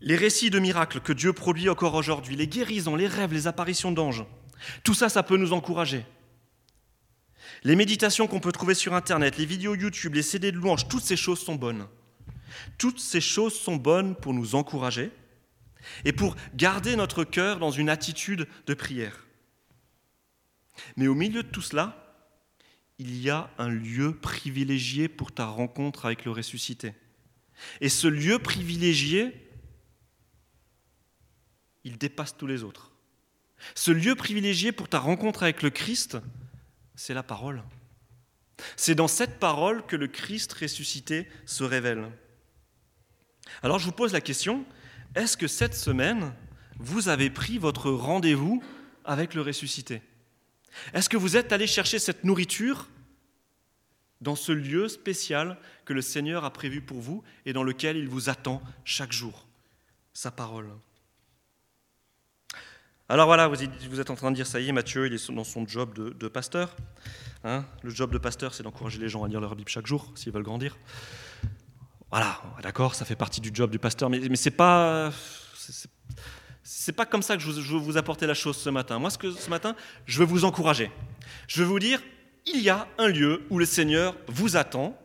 Les 0.00 0.16
récits 0.16 0.50
de 0.50 0.58
miracles 0.58 1.00
que 1.00 1.12
Dieu 1.12 1.32
produit 1.32 1.68
encore 1.68 1.94
aujourd'hui, 1.94 2.36
les 2.36 2.46
guérisons, 2.46 2.94
les 2.94 3.08
rêves, 3.08 3.32
les 3.32 3.46
apparitions 3.46 3.90
d'anges, 3.90 4.24
tout 4.84 4.94
ça, 4.94 5.08
ça 5.08 5.22
peut 5.22 5.36
nous 5.36 5.52
encourager. 5.52 6.04
Les 7.64 7.74
méditations 7.74 8.26
qu'on 8.26 8.40
peut 8.40 8.52
trouver 8.52 8.74
sur 8.74 8.94
Internet, 8.94 9.38
les 9.38 9.46
vidéos 9.46 9.74
YouTube, 9.74 10.14
les 10.14 10.22
CD 10.22 10.52
de 10.52 10.56
louanges, 10.56 10.86
toutes 10.88 11.02
ces 11.02 11.16
choses 11.16 11.40
sont 11.40 11.56
bonnes. 11.56 11.86
Toutes 12.76 13.00
ces 13.00 13.20
choses 13.20 13.54
sont 13.54 13.76
bonnes 13.76 14.14
pour 14.14 14.34
nous 14.34 14.54
encourager 14.54 15.10
et 16.04 16.12
pour 16.12 16.36
garder 16.54 16.96
notre 16.96 17.24
cœur 17.24 17.58
dans 17.58 17.70
une 17.70 17.88
attitude 17.88 18.46
de 18.66 18.74
prière. 18.74 19.26
Mais 20.96 21.06
au 21.06 21.14
milieu 21.14 21.42
de 21.42 21.48
tout 21.48 21.62
cela, 21.62 22.04
il 22.98 23.20
y 23.20 23.30
a 23.30 23.50
un 23.58 23.68
lieu 23.68 24.14
privilégié 24.14 25.08
pour 25.08 25.32
ta 25.32 25.46
rencontre 25.46 26.06
avec 26.06 26.24
le 26.24 26.32
ressuscité. 26.32 26.94
Et 27.80 27.88
ce 27.88 28.08
lieu 28.08 28.38
privilégié, 28.38 29.32
il 31.84 31.98
dépasse 31.98 32.36
tous 32.36 32.46
les 32.46 32.64
autres. 32.64 32.92
Ce 33.74 33.90
lieu 33.90 34.14
privilégié 34.14 34.72
pour 34.72 34.88
ta 34.88 34.98
rencontre 34.98 35.42
avec 35.42 35.62
le 35.62 35.70
Christ, 35.70 36.18
c'est 36.94 37.14
la 37.14 37.22
parole. 37.22 37.62
C'est 38.76 38.94
dans 38.94 39.08
cette 39.08 39.38
parole 39.38 39.84
que 39.86 39.96
le 39.96 40.08
Christ 40.08 40.52
ressuscité 40.52 41.28
se 41.46 41.64
révèle. 41.64 42.10
Alors 43.62 43.78
je 43.78 43.86
vous 43.86 43.92
pose 43.92 44.12
la 44.12 44.20
question, 44.20 44.64
est-ce 45.14 45.36
que 45.36 45.46
cette 45.46 45.74
semaine, 45.74 46.32
vous 46.78 47.08
avez 47.08 47.30
pris 47.30 47.58
votre 47.58 47.90
rendez-vous 47.90 48.62
avec 49.04 49.34
le 49.34 49.42
ressuscité? 49.42 50.02
Est-ce 50.92 51.08
que 51.08 51.16
vous 51.16 51.36
êtes 51.36 51.52
allé 51.52 51.66
chercher 51.66 51.98
cette 51.98 52.24
nourriture 52.24 52.88
dans 54.20 54.36
ce 54.36 54.52
lieu 54.52 54.88
spécial 54.88 55.58
que 55.84 55.92
le 55.92 56.02
Seigneur 56.02 56.44
a 56.44 56.52
prévu 56.52 56.80
pour 56.80 57.00
vous 57.00 57.22
et 57.46 57.52
dans 57.52 57.62
lequel 57.62 57.96
il 57.96 58.08
vous 58.08 58.28
attend 58.28 58.62
chaque 58.84 59.12
jour? 59.12 59.46
Sa 60.12 60.30
parole. 60.30 60.70
Alors 63.10 63.26
voilà, 63.26 63.48
vous 63.48 64.00
êtes 64.00 64.10
en 64.10 64.16
train 64.16 64.30
de 64.30 64.36
dire, 64.36 64.46
ça 64.46 64.60
y 64.60 64.68
est, 64.68 64.72
Mathieu, 64.72 65.06
il 65.06 65.14
est 65.14 65.30
dans 65.30 65.44
son 65.44 65.66
job 65.66 65.94
de, 65.94 66.28
pasteur. 66.28 66.76
Hein? 67.42 67.64
Le 67.82 67.88
job 67.88 68.12
de 68.12 68.18
pasteur, 68.18 68.52
c'est 68.52 68.62
d'encourager 68.62 68.98
les 68.98 69.08
gens 69.08 69.24
à 69.24 69.28
lire 69.28 69.40
leur 69.40 69.56
Bible 69.56 69.70
chaque 69.70 69.86
jour, 69.86 70.12
s'ils 70.14 70.30
veulent 70.30 70.42
grandir. 70.42 70.76
Voilà, 72.10 72.40
d'accord, 72.62 72.94
ça 72.94 73.04
fait 73.04 73.16
partie 73.16 73.40
du 73.40 73.50
job 73.52 73.70
du 73.70 73.78
pasteur, 73.78 74.08
mais, 74.08 74.20
mais 74.20 74.36
c'est 74.36 74.50
pas, 74.50 75.12
c'est 76.62 76.92
pas 76.92 77.06
comme 77.06 77.22
ça 77.22 77.36
que 77.36 77.42
je, 77.42 77.50
veux 77.50 77.78
vous 77.78 77.96
apporter 77.96 78.26
la 78.26 78.34
chose 78.34 78.56
ce 78.56 78.70
matin. 78.70 78.98
Moi, 78.98 79.10
ce, 79.10 79.18
que, 79.18 79.30
ce 79.30 79.50
matin, 79.50 79.74
je 80.06 80.18
veux 80.18 80.24
vous 80.24 80.44
encourager. 80.44 80.90
Je 81.46 81.62
veux 81.62 81.68
vous 81.68 81.78
dire, 81.78 82.02
il 82.46 82.60
y 82.60 82.70
a 82.70 82.86
un 82.98 83.08
lieu 83.08 83.42
où 83.50 83.58
le 83.58 83.66
Seigneur 83.66 84.16
vous 84.26 84.56
attend. 84.56 84.98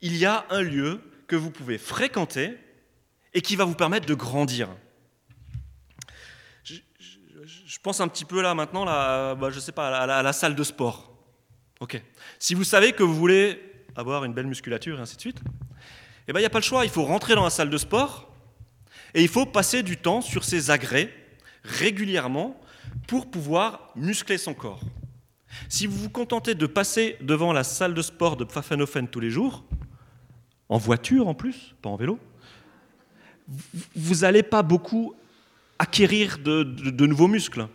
Il 0.00 0.16
y 0.16 0.26
a 0.26 0.46
un 0.50 0.62
lieu 0.62 1.00
que 1.26 1.36
vous 1.36 1.50
pouvez 1.50 1.78
fréquenter 1.78 2.58
et 3.34 3.42
qui 3.42 3.56
va 3.56 3.64
vous 3.64 3.74
permettre 3.74 4.06
de 4.06 4.14
grandir. 4.14 4.68
Je, 6.64 7.78
pense 7.82 8.00
un 8.00 8.08
petit 8.08 8.24
peu 8.24 8.42
là 8.42 8.54
maintenant, 8.54 8.84
là, 8.84 9.34
bah, 9.34 9.50
je 9.50 9.60
sais 9.60 9.72
pas, 9.72 9.98
à 9.98 10.22
la, 10.22 10.32
salle 10.32 10.54
de 10.54 10.64
sport. 10.64 11.14
Ok. 11.80 12.02
Si 12.38 12.54
vous 12.54 12.64
savez 12.64 12.92
que 12.92 13.02
vous 13.02 13.14
voulez 13.14 13.60
avoir 13.96 14.24
une 14.24 14.34
belle 14.34 14.46
musculature 14.46 14.98
et 14.98 15.02
ainsi 15.02 15.16
de 15.16 15.20
suite, 15.20 15.40
eh 16.30 16.32
ben, 16.32 16.38
il 16.38 16.42
n'y 16.42 16.46
a 16.46 16.50
pas 16.50 16.60
le 16.60 16.64
choix, 16.64 16.84
il 16.84 16.90
faut 16.92 17.02
rentrer 17.02 17.34
dans 17.34 17.42
la 17.42 17.50
salle 17.50 17.70
de 17.70 17.76
sport 17.76 18.32
et 19.14 19.22
il 19.22 19.28
faut 19.28 19.46
passer 19.46 19.82
du 19.82 19.96
temps 19.96 20.20
sur 20.20 20.44
ses 20.44 20.70
agrès 20.70 21.12
régulièrement 21.64 22.60
pour 23.08 23.28
pouvoir 23.28 23.90
muscler 23.96 24.38
son 24.38 24.54
corps. 24.54 24.80
Si 25.68 25.88
vous 25.88 25.96
vous 25.96 26.08
contentez 26.08 26.54
de 26.54 26.66
passer 26.66 27.16
devant 27.20 27.52
la 27.52 27.64
salle 27.64 27.94
de 27.94 28.02
sport 28.02 28.36
de 28.36 28.44
Pfaffenhofen 28.44 29.08
tous 29.08 29.18
les 29.18 29.30
jours, 29.30 29.64
en 30.68 30.78
voiture 30.78 31.26
en 31.26 31.34
plus, 31.34 31.74
pas 31.82 31.90
en 31.90 31.96
vélo, 31.96 32.20
vous 33.96 34.20
n'allez 34.20 34.44
pas 34.44 34.62
beaucoup 34.62 35.16
acquérir 35.80 36.38
de, 36.38 37.06
nouveaux 37.06 37.26
muscles. 37.26 37.66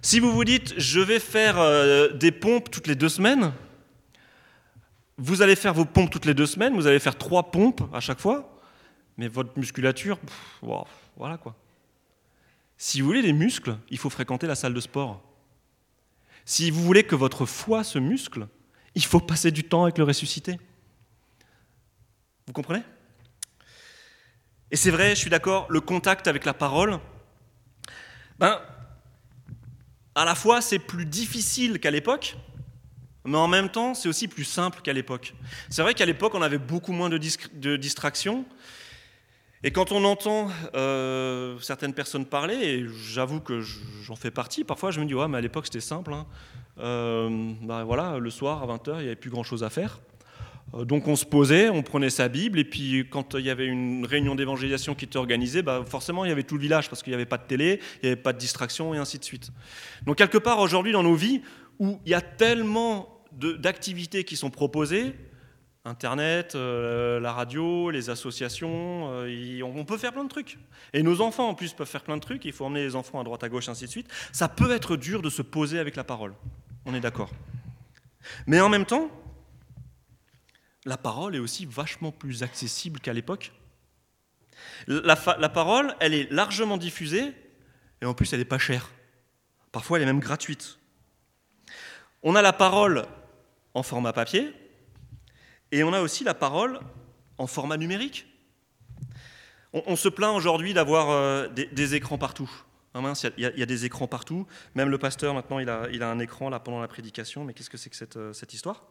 Si 0.00 0.20
vous 0.20 0.32
vous 0.32 0.44
dites 0.44 0.72
je 0.78 1.00
vais 1.00 1.20
faire 1.20 1.58
euh, 1.58 2.14
des 2.14 2.32
pompes 2.32 2.70
toutes 2.70 2.86
les 2.86 2.94
deux 2.94 3.10
semaines, 3.10 3.52
vous 5.18 5.42
allez 5.42 5.56
faire 5.56 5.74
vos 5.74 5.84
pompes 5.84 6.10
toutes 6.10 6.24
les 6.24 6.34
deux 6.34 6.46
semaines, 6.46 6.74
vous 6.74 6.86
allez 6.86 7.00
faire 7.00 7.18
trois 7.18 7.50
pompes 7.50 7.82
à 7.92 8.00
chaque 8.00 8.20
fois, 8.20 8.56
mais 9.16 9.26
votre 9.26 9.58
musculature, 9.58 10.18
voilà 11.16 11.36
quoi. 11.36 11.56
Si 12.76 13.00
vous 13.00 13.08
voulez 13.08 13.22
des 13.22 13.32
muscles, 13.32 13.76
il 13.90 13.98
faut 13.98 14.10
fréquenter 14.10 14.46
la 14.46 14.54
salle 14.54 14.72
de 14.72 14.80
sport. 14.80 15.20
Si 16.44 16.70
vous 16.70 16.82
voulez 16.82 17.02
que 17.02 17.16
votre 17.16 17.44
foi 17.44 17.82
se 17.82 17.98
muscle, 17.98 18.46
il 18.94 19.04
faut 19.04 19.18
passer 19.18 19.50
du 19.50 19.64
temps 19.64 19.82
avec 19.82 19.98
le 19.98 20.04
ressuscité. 20.04 20.58
Vous 22.46 22.52
comprenez? 22.52 22.82
Et 24.70 24.76
c'est 24.76 24.92
vrai, 24.92 25.10
je 25.10 25.20
suis 25.20 25.30
d'accord, 25.30 25.66
le 25.68 25.80
contact 25.80 26.28
avec 26.28 26.44
la 26.44 26.54
parole, 26.54 27.00
ben, 28.38 28.60
à 30.14 30.24
la 30.24 30.36
fois 30.36 30.60
c'est 30.60 30.78
plus 30.78 31.06
difficile 31.06 31.80
qu'à 31.80 31.90
l'époque, 31.90 32.36
mais 33.28 33.38
en 33.38 33.48
même 33.48 33.68
temps, 33.68 33.94
c'est 33.94 34.08
aussi 34.08 34.26
plus 34.26 34.44
simple 34.44 34.80
qu'à 34.82 34.92
l'époque. 34.92 35.34
C'est 35.68 35.82
vrai 35.82 35.94
qu'à 35.94 36.06
l'époque, 36.06 36.34
on 36.34 36.42
avait 36.42 36.58
beaucoup 36.58 36.92
moins 36.92 37.10
de, 37.10 37.76
distractions. 37.76 38.44
Et 39.62 39.70
quand 39.70 39.92
on 39.92 40.04
entend 40.04 40.48
euh, 40.74 41.58
certaines 41.60 41.92
personnes 41.92 42.24
parler, 42.24 42.54
et 42.54 42.86
j'avoue 42.88 43.40
que 43.40 43.60
j'en 43.60 44.16
fais 44.16 44.30
partie, 44.30 44.64
parfois 44.64 44.92
je 44.92 45.00
me 45.00 45.04
dis, 45.04 45.14
ouais, 45.14 45.28
mais 45.28 45.38
à 45.38 45.40
l'époque 45.40 45.66
c'était 45.66 45.80
simple. 45.80 46.12
Hein. 46.12 46.26
Euh, 46.78 47.52
bah, 47.62 47.82
voilà, 47.84 48.18
le 48.18 48.30
soir 48.30 48.62
à 48.62 48.66
20h, 48.66 48.94
il 48.94 49.00
n'y 49.00 49.06
avait 49.06 49.16
plus 49.16 49.30
grand-chose 49.30 49.64
à 49.64 49.68
faire. 49.68 50.00
Euh, 50.74 50.84
donc 50.84 51.08
on 51.08 51.16
se 51.16 51.24
posait, 51.24 51.70
on 51.70 51.82
prenait 51.82 52.10
sa 52.10 52.28
Bible, 52.28 52.58
et 52.60 52.64
puis 52.64 53.08
quand 53.10 53.34
il 53.34 53.44
y 53.44 53.50
avait 53.50 53.66
une 53.66 54.06
réunion 54.06 54.36
d'évangélisation 54.36 54.94
qui 54.94 55.06
était 55.06 55.18
organisée, 55.18 55.62
bah 55.62 55.82
forcément 55.84 56.24
il 56.24 56.28
y 56.28 56.32
avait 56.32 56.44
tout 56.44 56.54
le 56.54 56.60
village, 56.60 56.88
parce 56.88 57.02
qu'il 57.02 57.10
n'y 57.10 57.16
avait 57.16 57.26
pas 57.26 57.38
de 57.38 57.46
télé, 57.46 57.80
il 57.96 58.06
n'y 58.06 58.12
avait 58.12 58.22
pas 58.22 58.32
de 58.32 58.38
distraction, 58.38 58.94
et 58.94 58.98
ainsi 58.98 59.18
de 59.18 59.24
suite. 59.24 59.50
Donc 60.06 60.16
quelque 60.16 60.38
part 60.38 60.60
aujourd'hui 60.60 60.92
dans 60.92 61.02
nos 61.02 61.16
vies, 61.16 61.42
où 61.78 62.00
il 62.04 62.10
y 62.10 62.14
a 62.14 62.20
tellement 62.20 63.17
d'activités 63.32 64.24
qui 64.24 64.36
sont 64.36 64.50
proposées, 64.50 65.14
Internet, 65.84 66.54
euh, 66.54 67.18
la 67.18 67.32
radio, 67.32 67.90
les 67.90 68.10
associations, 68.10 69.10
euh, 69.12 69.62
on 69.62 69.84
peut 69.84 69.96
faire 69.96 70.12
plein 70.12 70.24
de 70.24 70.28
trucs. 70.28 70.58
Et 70.92 71.02
nos 71.02 71.20
enfants 71.20 71.48
en 71.48 71.54
plus 71.54 71.72
peuvent 71.72 71.88
faire 71.88 72.04
plein 72.04 72.16
de 72.16 72.22
trucs, 72.22 72.44
il 72.44 72.52
faut 72.52 72.64
emmener 72.64 72.82
les 72.82 72.94
enfants 72.94 73.20
à 73.20 73.24
droite 73.24 73.42
à 73.42 73.48
gauche, 73.48 73.68
ainsi 73.68 73.86
de 73.86 73.90
suite. 73.90 74.08
Ça 74.32 74.48
peut 74.48 74.70
être 74.70 74.96
dur 74.96 75.22
de 75.22 75.30
se 75.30 75.42
poser 75.42 75.78
avec 75.78 75.96
la 75.96 76.04
parole, 76.04 76.34
on 76.84 76.94
est 76.94 77.00
d'accord. 77.00 77.30
Mais 78.46 78.60
en 78.60 78.68
même 78.68 78.84
temps, 78.84 79.10
la 80.84 80.96
parole 80.96 81.34
est 81.34 81.40
aussi 81.40 81.64
vachement 81.64 82.12
plus 82.12 82.42
accessible 82.42 83.00
qu'à 83.00 83.12
l'époque. 83.12 83.52
La, 84.86 85.16
la, 85.38 85.48
parole, 85.48 85.94
elle 86.00 86.14
est 86.14 86.30
largement 86.30 86.76
diffusée, 86.76 87.32
et 88.02 88.04
en 88.04 88.14
plus 88.14 88.32
elle 88.32 88.40
n'est 88.40 88.44
pas 88.44 88.58
chère. 88.58 88.90
Parfois 89.72 89.98
elle 89.98 90.02
est 90.02 90.06
même 90.06 90.20
gratuite. 90.20 90.78
On 92.22 92.34
a 92.34 92.42
la 92.42 92.52
parole 92.52 93.04
en 93.78 93.82
format 93.82 94.12
papier, 94.12 94.52
et 95.70 95.84
on 95.84 95.92
a 95.92 96.00
aussi 96.00 96.24
la 96.24 96.34
parole 96.34 96.80
en 97.38 97.46
format 97.46 97.76
numérique. 97.76 98.26
On, 99.72 99.96
se 99.96 100.08
plaint 100.08 100.34
aujourd'hui 100.34 100.72
d'avoir 100.72 101.10
euh, 101.10 101.46
des, 101.48 101.94
écrans 101.94 102.16
partout. 102.16 102.50
Ah 102.94 103.00
il 103.36 103.52
y, 103.54 103.62
a 103.62 103.66
des 103.66 103.84
écrans 103.84 104.08
partout. 104.08 104.46
Même 104.74 104.88
le 104.88 104.96
pasteur, 104.96 105.34
maintenant, 105.34 105.58
il 105.58 105.68
a, 105.68 105.88
il 105.92 106.02
a 106.02 106.10
un 106.10 106.18
écran 106.18 106.48
là 106.48 106.58
pendant 106.58 106.80
la 106.80 106.88
prédication. 106.88 107.44
Mais 107.44 107.52
qu'est-ce 107.52 107.68
que 107.68 107.76
c'est 107.76 107.90
que 107.90 107.96
cette, 107.96 108.16
euh, 108.16 108.32
cette 108.32 108.54
histoire? 108.54 108.86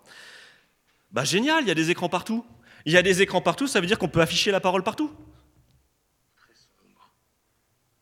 Bah 1.11 1.23
génial, 1.23 1.63
il 1.63 1.67
y 1.67 1.71
a 1.71 1.75
des 1.75 1.89
écrans 1.89 2.09
partout. 2.09 2.45
Il 2.85 2.93
y 2.93 2.97
a 2.97 3.01
des 3.01 3.23
écrans 3.23 3.41
partout, 3.41 3.67
ça 3.67 3.81
veut 3.81 3.88
dire 3.88 3.97
qu'on 3.97 4.07
peut 4.07 4.21
afficher 4.21 4.51
la 4.51 4.59
parole 4.59 4.83
partout. 4.83 5.11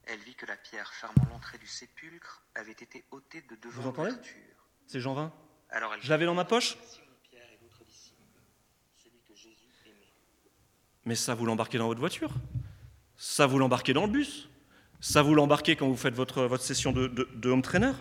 Elle 0.04 0.20
vit 0.20 0.36
que 0.36 0.46
la 0.46 0.58
pierre 0.58 0.94
fermant 0.94 1.28
l'entrée 1.32 1.58
du 1.58 1.68
sépulcre 1.68 2.44
avait 2.54 2.74
été 2.74 3.06
ôtée 3.12 3.42
de 3.50 3.56
devant 3.56 3.82
Vous 3.82 3.88
entendez? 3.88 4.12
C'est 4.86 5.00
Jean 5.00 5.14
20. 5.14 5.34
Je 6.02 6.10
l'avais 6.10 6.26
dans 6.26 6.34
ma 6.34 6.46
poche 6.46 6.78
Mais 11.06 11.16
ça, 11.16 11.36
vous 11.36 11.46
l'embarquez 11.46 11.78
dans 11.78 11.88
votre 11.88 12.00
voiture. 12.00 12.32
Ça, 13.16 13.46
vous 13.46 13.60
l'embarquez 13.60 13.94
dans 13.94 14.08
le 14.08 14.12
bus. 14.12 14.50
Ça, 15.00 15.22
vous 15.22 15.36
l'embarquez 15.36 15.76
quand 15.76 15.88
vous 15.88 15.96
faites 15.96 16.16
votre, 16.16 16.46
votre 16.46 16.64
session 16.64 16.92
de, 16.92 17.08
de, 17.08 17.50
home 17.50 17.62
trainer. 17.62 17.92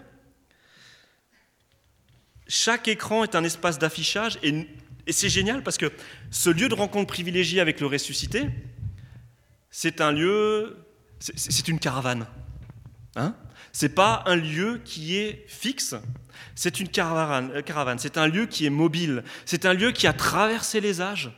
Chaque 2.48 2.88
écran 2.88 3.22
est 3.22 3.34
un 3.34 3.44
espace 3.44 3.78
d'affichage 3.78 4.38
et, 4.42 4.66
et 5.06 5.12
c'est 5.12 5.28
génial 5.28 5.62
parce 5.62 5.76
que 5.76 5.92
ce 6.30 6.48
lieu 6.48 6.68
de 6.70 6.74
rencontre 6.74 7.12
privilégié 7.12 7.60
avec 7.60 7.80
le 7.80 7.86
ressuscité, 7.88 8.48
c'est 9.70 10.00
un 10.00 10.12
lieu, 10.12 10.86
c'est 11.18 11.68
une 11.68 11.78
caravane. 11.78 12.26
Hein 13.16 13.36
c'est 13.72 13.90
pas 13.90 14.22
un 14.26 14.36
lieu 14.36 14.80
qui 14.84 15.16
est 15.16 15.44
fixe, 15.48 15.94
c'est 16.54 16.80
une 16.80 16.88
caravane, 16.88 17.62
caravane. 17.62 17.98
c'est 17.98 18.18
un 18.18 18.26
lieu 18.26 18.46
qui 18.46 18.66
est 18.66 18.70
mobile, 18.70 19.24
c'est 19.44 19.66
un 19.66 19.74
lieu 19.74 19.92
qui 19.92 20.06
a 20.06 20.12
traversé 20.12 20.80
les 20.80 21.00
âges, 21.00 21.30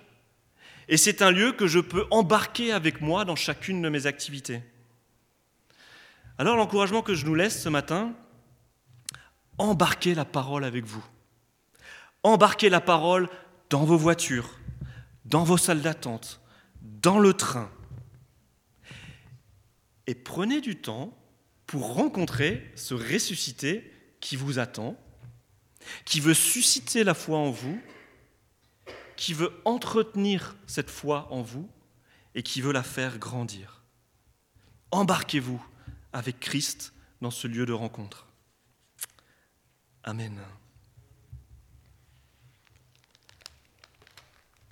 et 0.88 0.96
c'est 0.96 1.22
un 1.22 1.30
lieu 1.30 1.52
que 1.52 1.66
je 1.66 1.80
peux 1.80 2.06
embarquer 2.10 2.72
avec 2.72 3.00
moi 3.00 3.24
dans 3.24 3.36
chacune 3.36 3.82
de 3.82 3.88
mes 3.88 4.06
activités. 4.06 4.62
Alors 6.38 6.56
l'encouragement 6.56 7.02
que 7.02 7.14
je 7.14 7.26
nous 7.26 7.34
laisse 7.34 7.62
ce 7.62 7.68
matin, 7.68 8.12
embarquez 9.58 10.14
la 10.14 10.24
parole 10.24 10.64
avec 10.64 10.84
vous. 10.84 11.04
Embarquez 12.22 12.68
la 12.68 12.80
parole 12.80 13.28
dans 13.70 13.84
vos 13.84 13.96
voitures, 13.96 14.50
dans 15.24 15.44
vos 15.44 15.56
salles 15.56 15.80
d'attente, 15.80 16.40
dans 16.82 17.18
le 17.18 17.32
train. 17.32 17.70
Et 20.06 20.14
prenez 20.14 20.60
du 20.60 20.76
temps 20.76 21.16
pour 21.66 21.94
rencontrer 21.94 22.70
ce 22.76 22.94
ressuscité 22.94 23.92
qui 24.26 24.34
vous 24.34 24.58
attend, 24.58 24.96
qui 26.04 26.18
veut 26.18 26.34
susciter 26.34 27.04
la 27.04 27.14
foi 27.14 27.38
en 27.38 27.50
vous 27.50 27.80
qui 29.16 29.32
veut 29.32 29.52
entretenir 29.64 30.56
cette 30.66 30.90
foi 30.90 31.26
en 31.30 31.42
vous 31.42 31.68
et 32.34 32.42
qui 32.42 32.60
veut 32.60 32.72
la 32.72 32.82
faire 32.82 33.18
grandir. 33.18 33.82
Embarquez-vous 34.90 35.64
avec 36.12 36.38
Christ 36.38 36.92
dans 37.20 37.30
ce 37.30 37.46
lieu 37.46 37.66
de 37.66 37.72
rencontre. 37.72 38.26
Amen. 40.04 40.38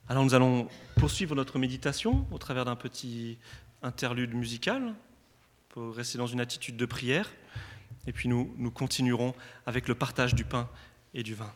Alors 0.09 0.25
nous 0.25 0.35
allons 0.35 0.69
poursuivre 0.97 1.37
notre 1.37 1.59
méditation 1.61 2.27
au 2.33 2.39
travers 2.39 2.65
d'un 2.65 2.77
petit 2.77 3.39
interlude 3.83 4.35
musical 4.35 4.95
pour 5.69 5.95
rester 5.95 6.19
dans 6.19 6.27
une 6.27 6.41
attitude 6.41 6.77
de 6.77 6.87
prière. 6.87 7.31
Et 8.07 8.13
puis 8.13 8.29
nous, 8.29 8.55
nous 8.59 8.71
continuerons 8.71 9.35
avec 9.67 9.89
le 9.89 9.95
partage 9.95 10.35
du 10.35 10.45
pain 10.45 10.69
et 11.15 11.23
du 11.23 11.35
vin. 11.35 11.53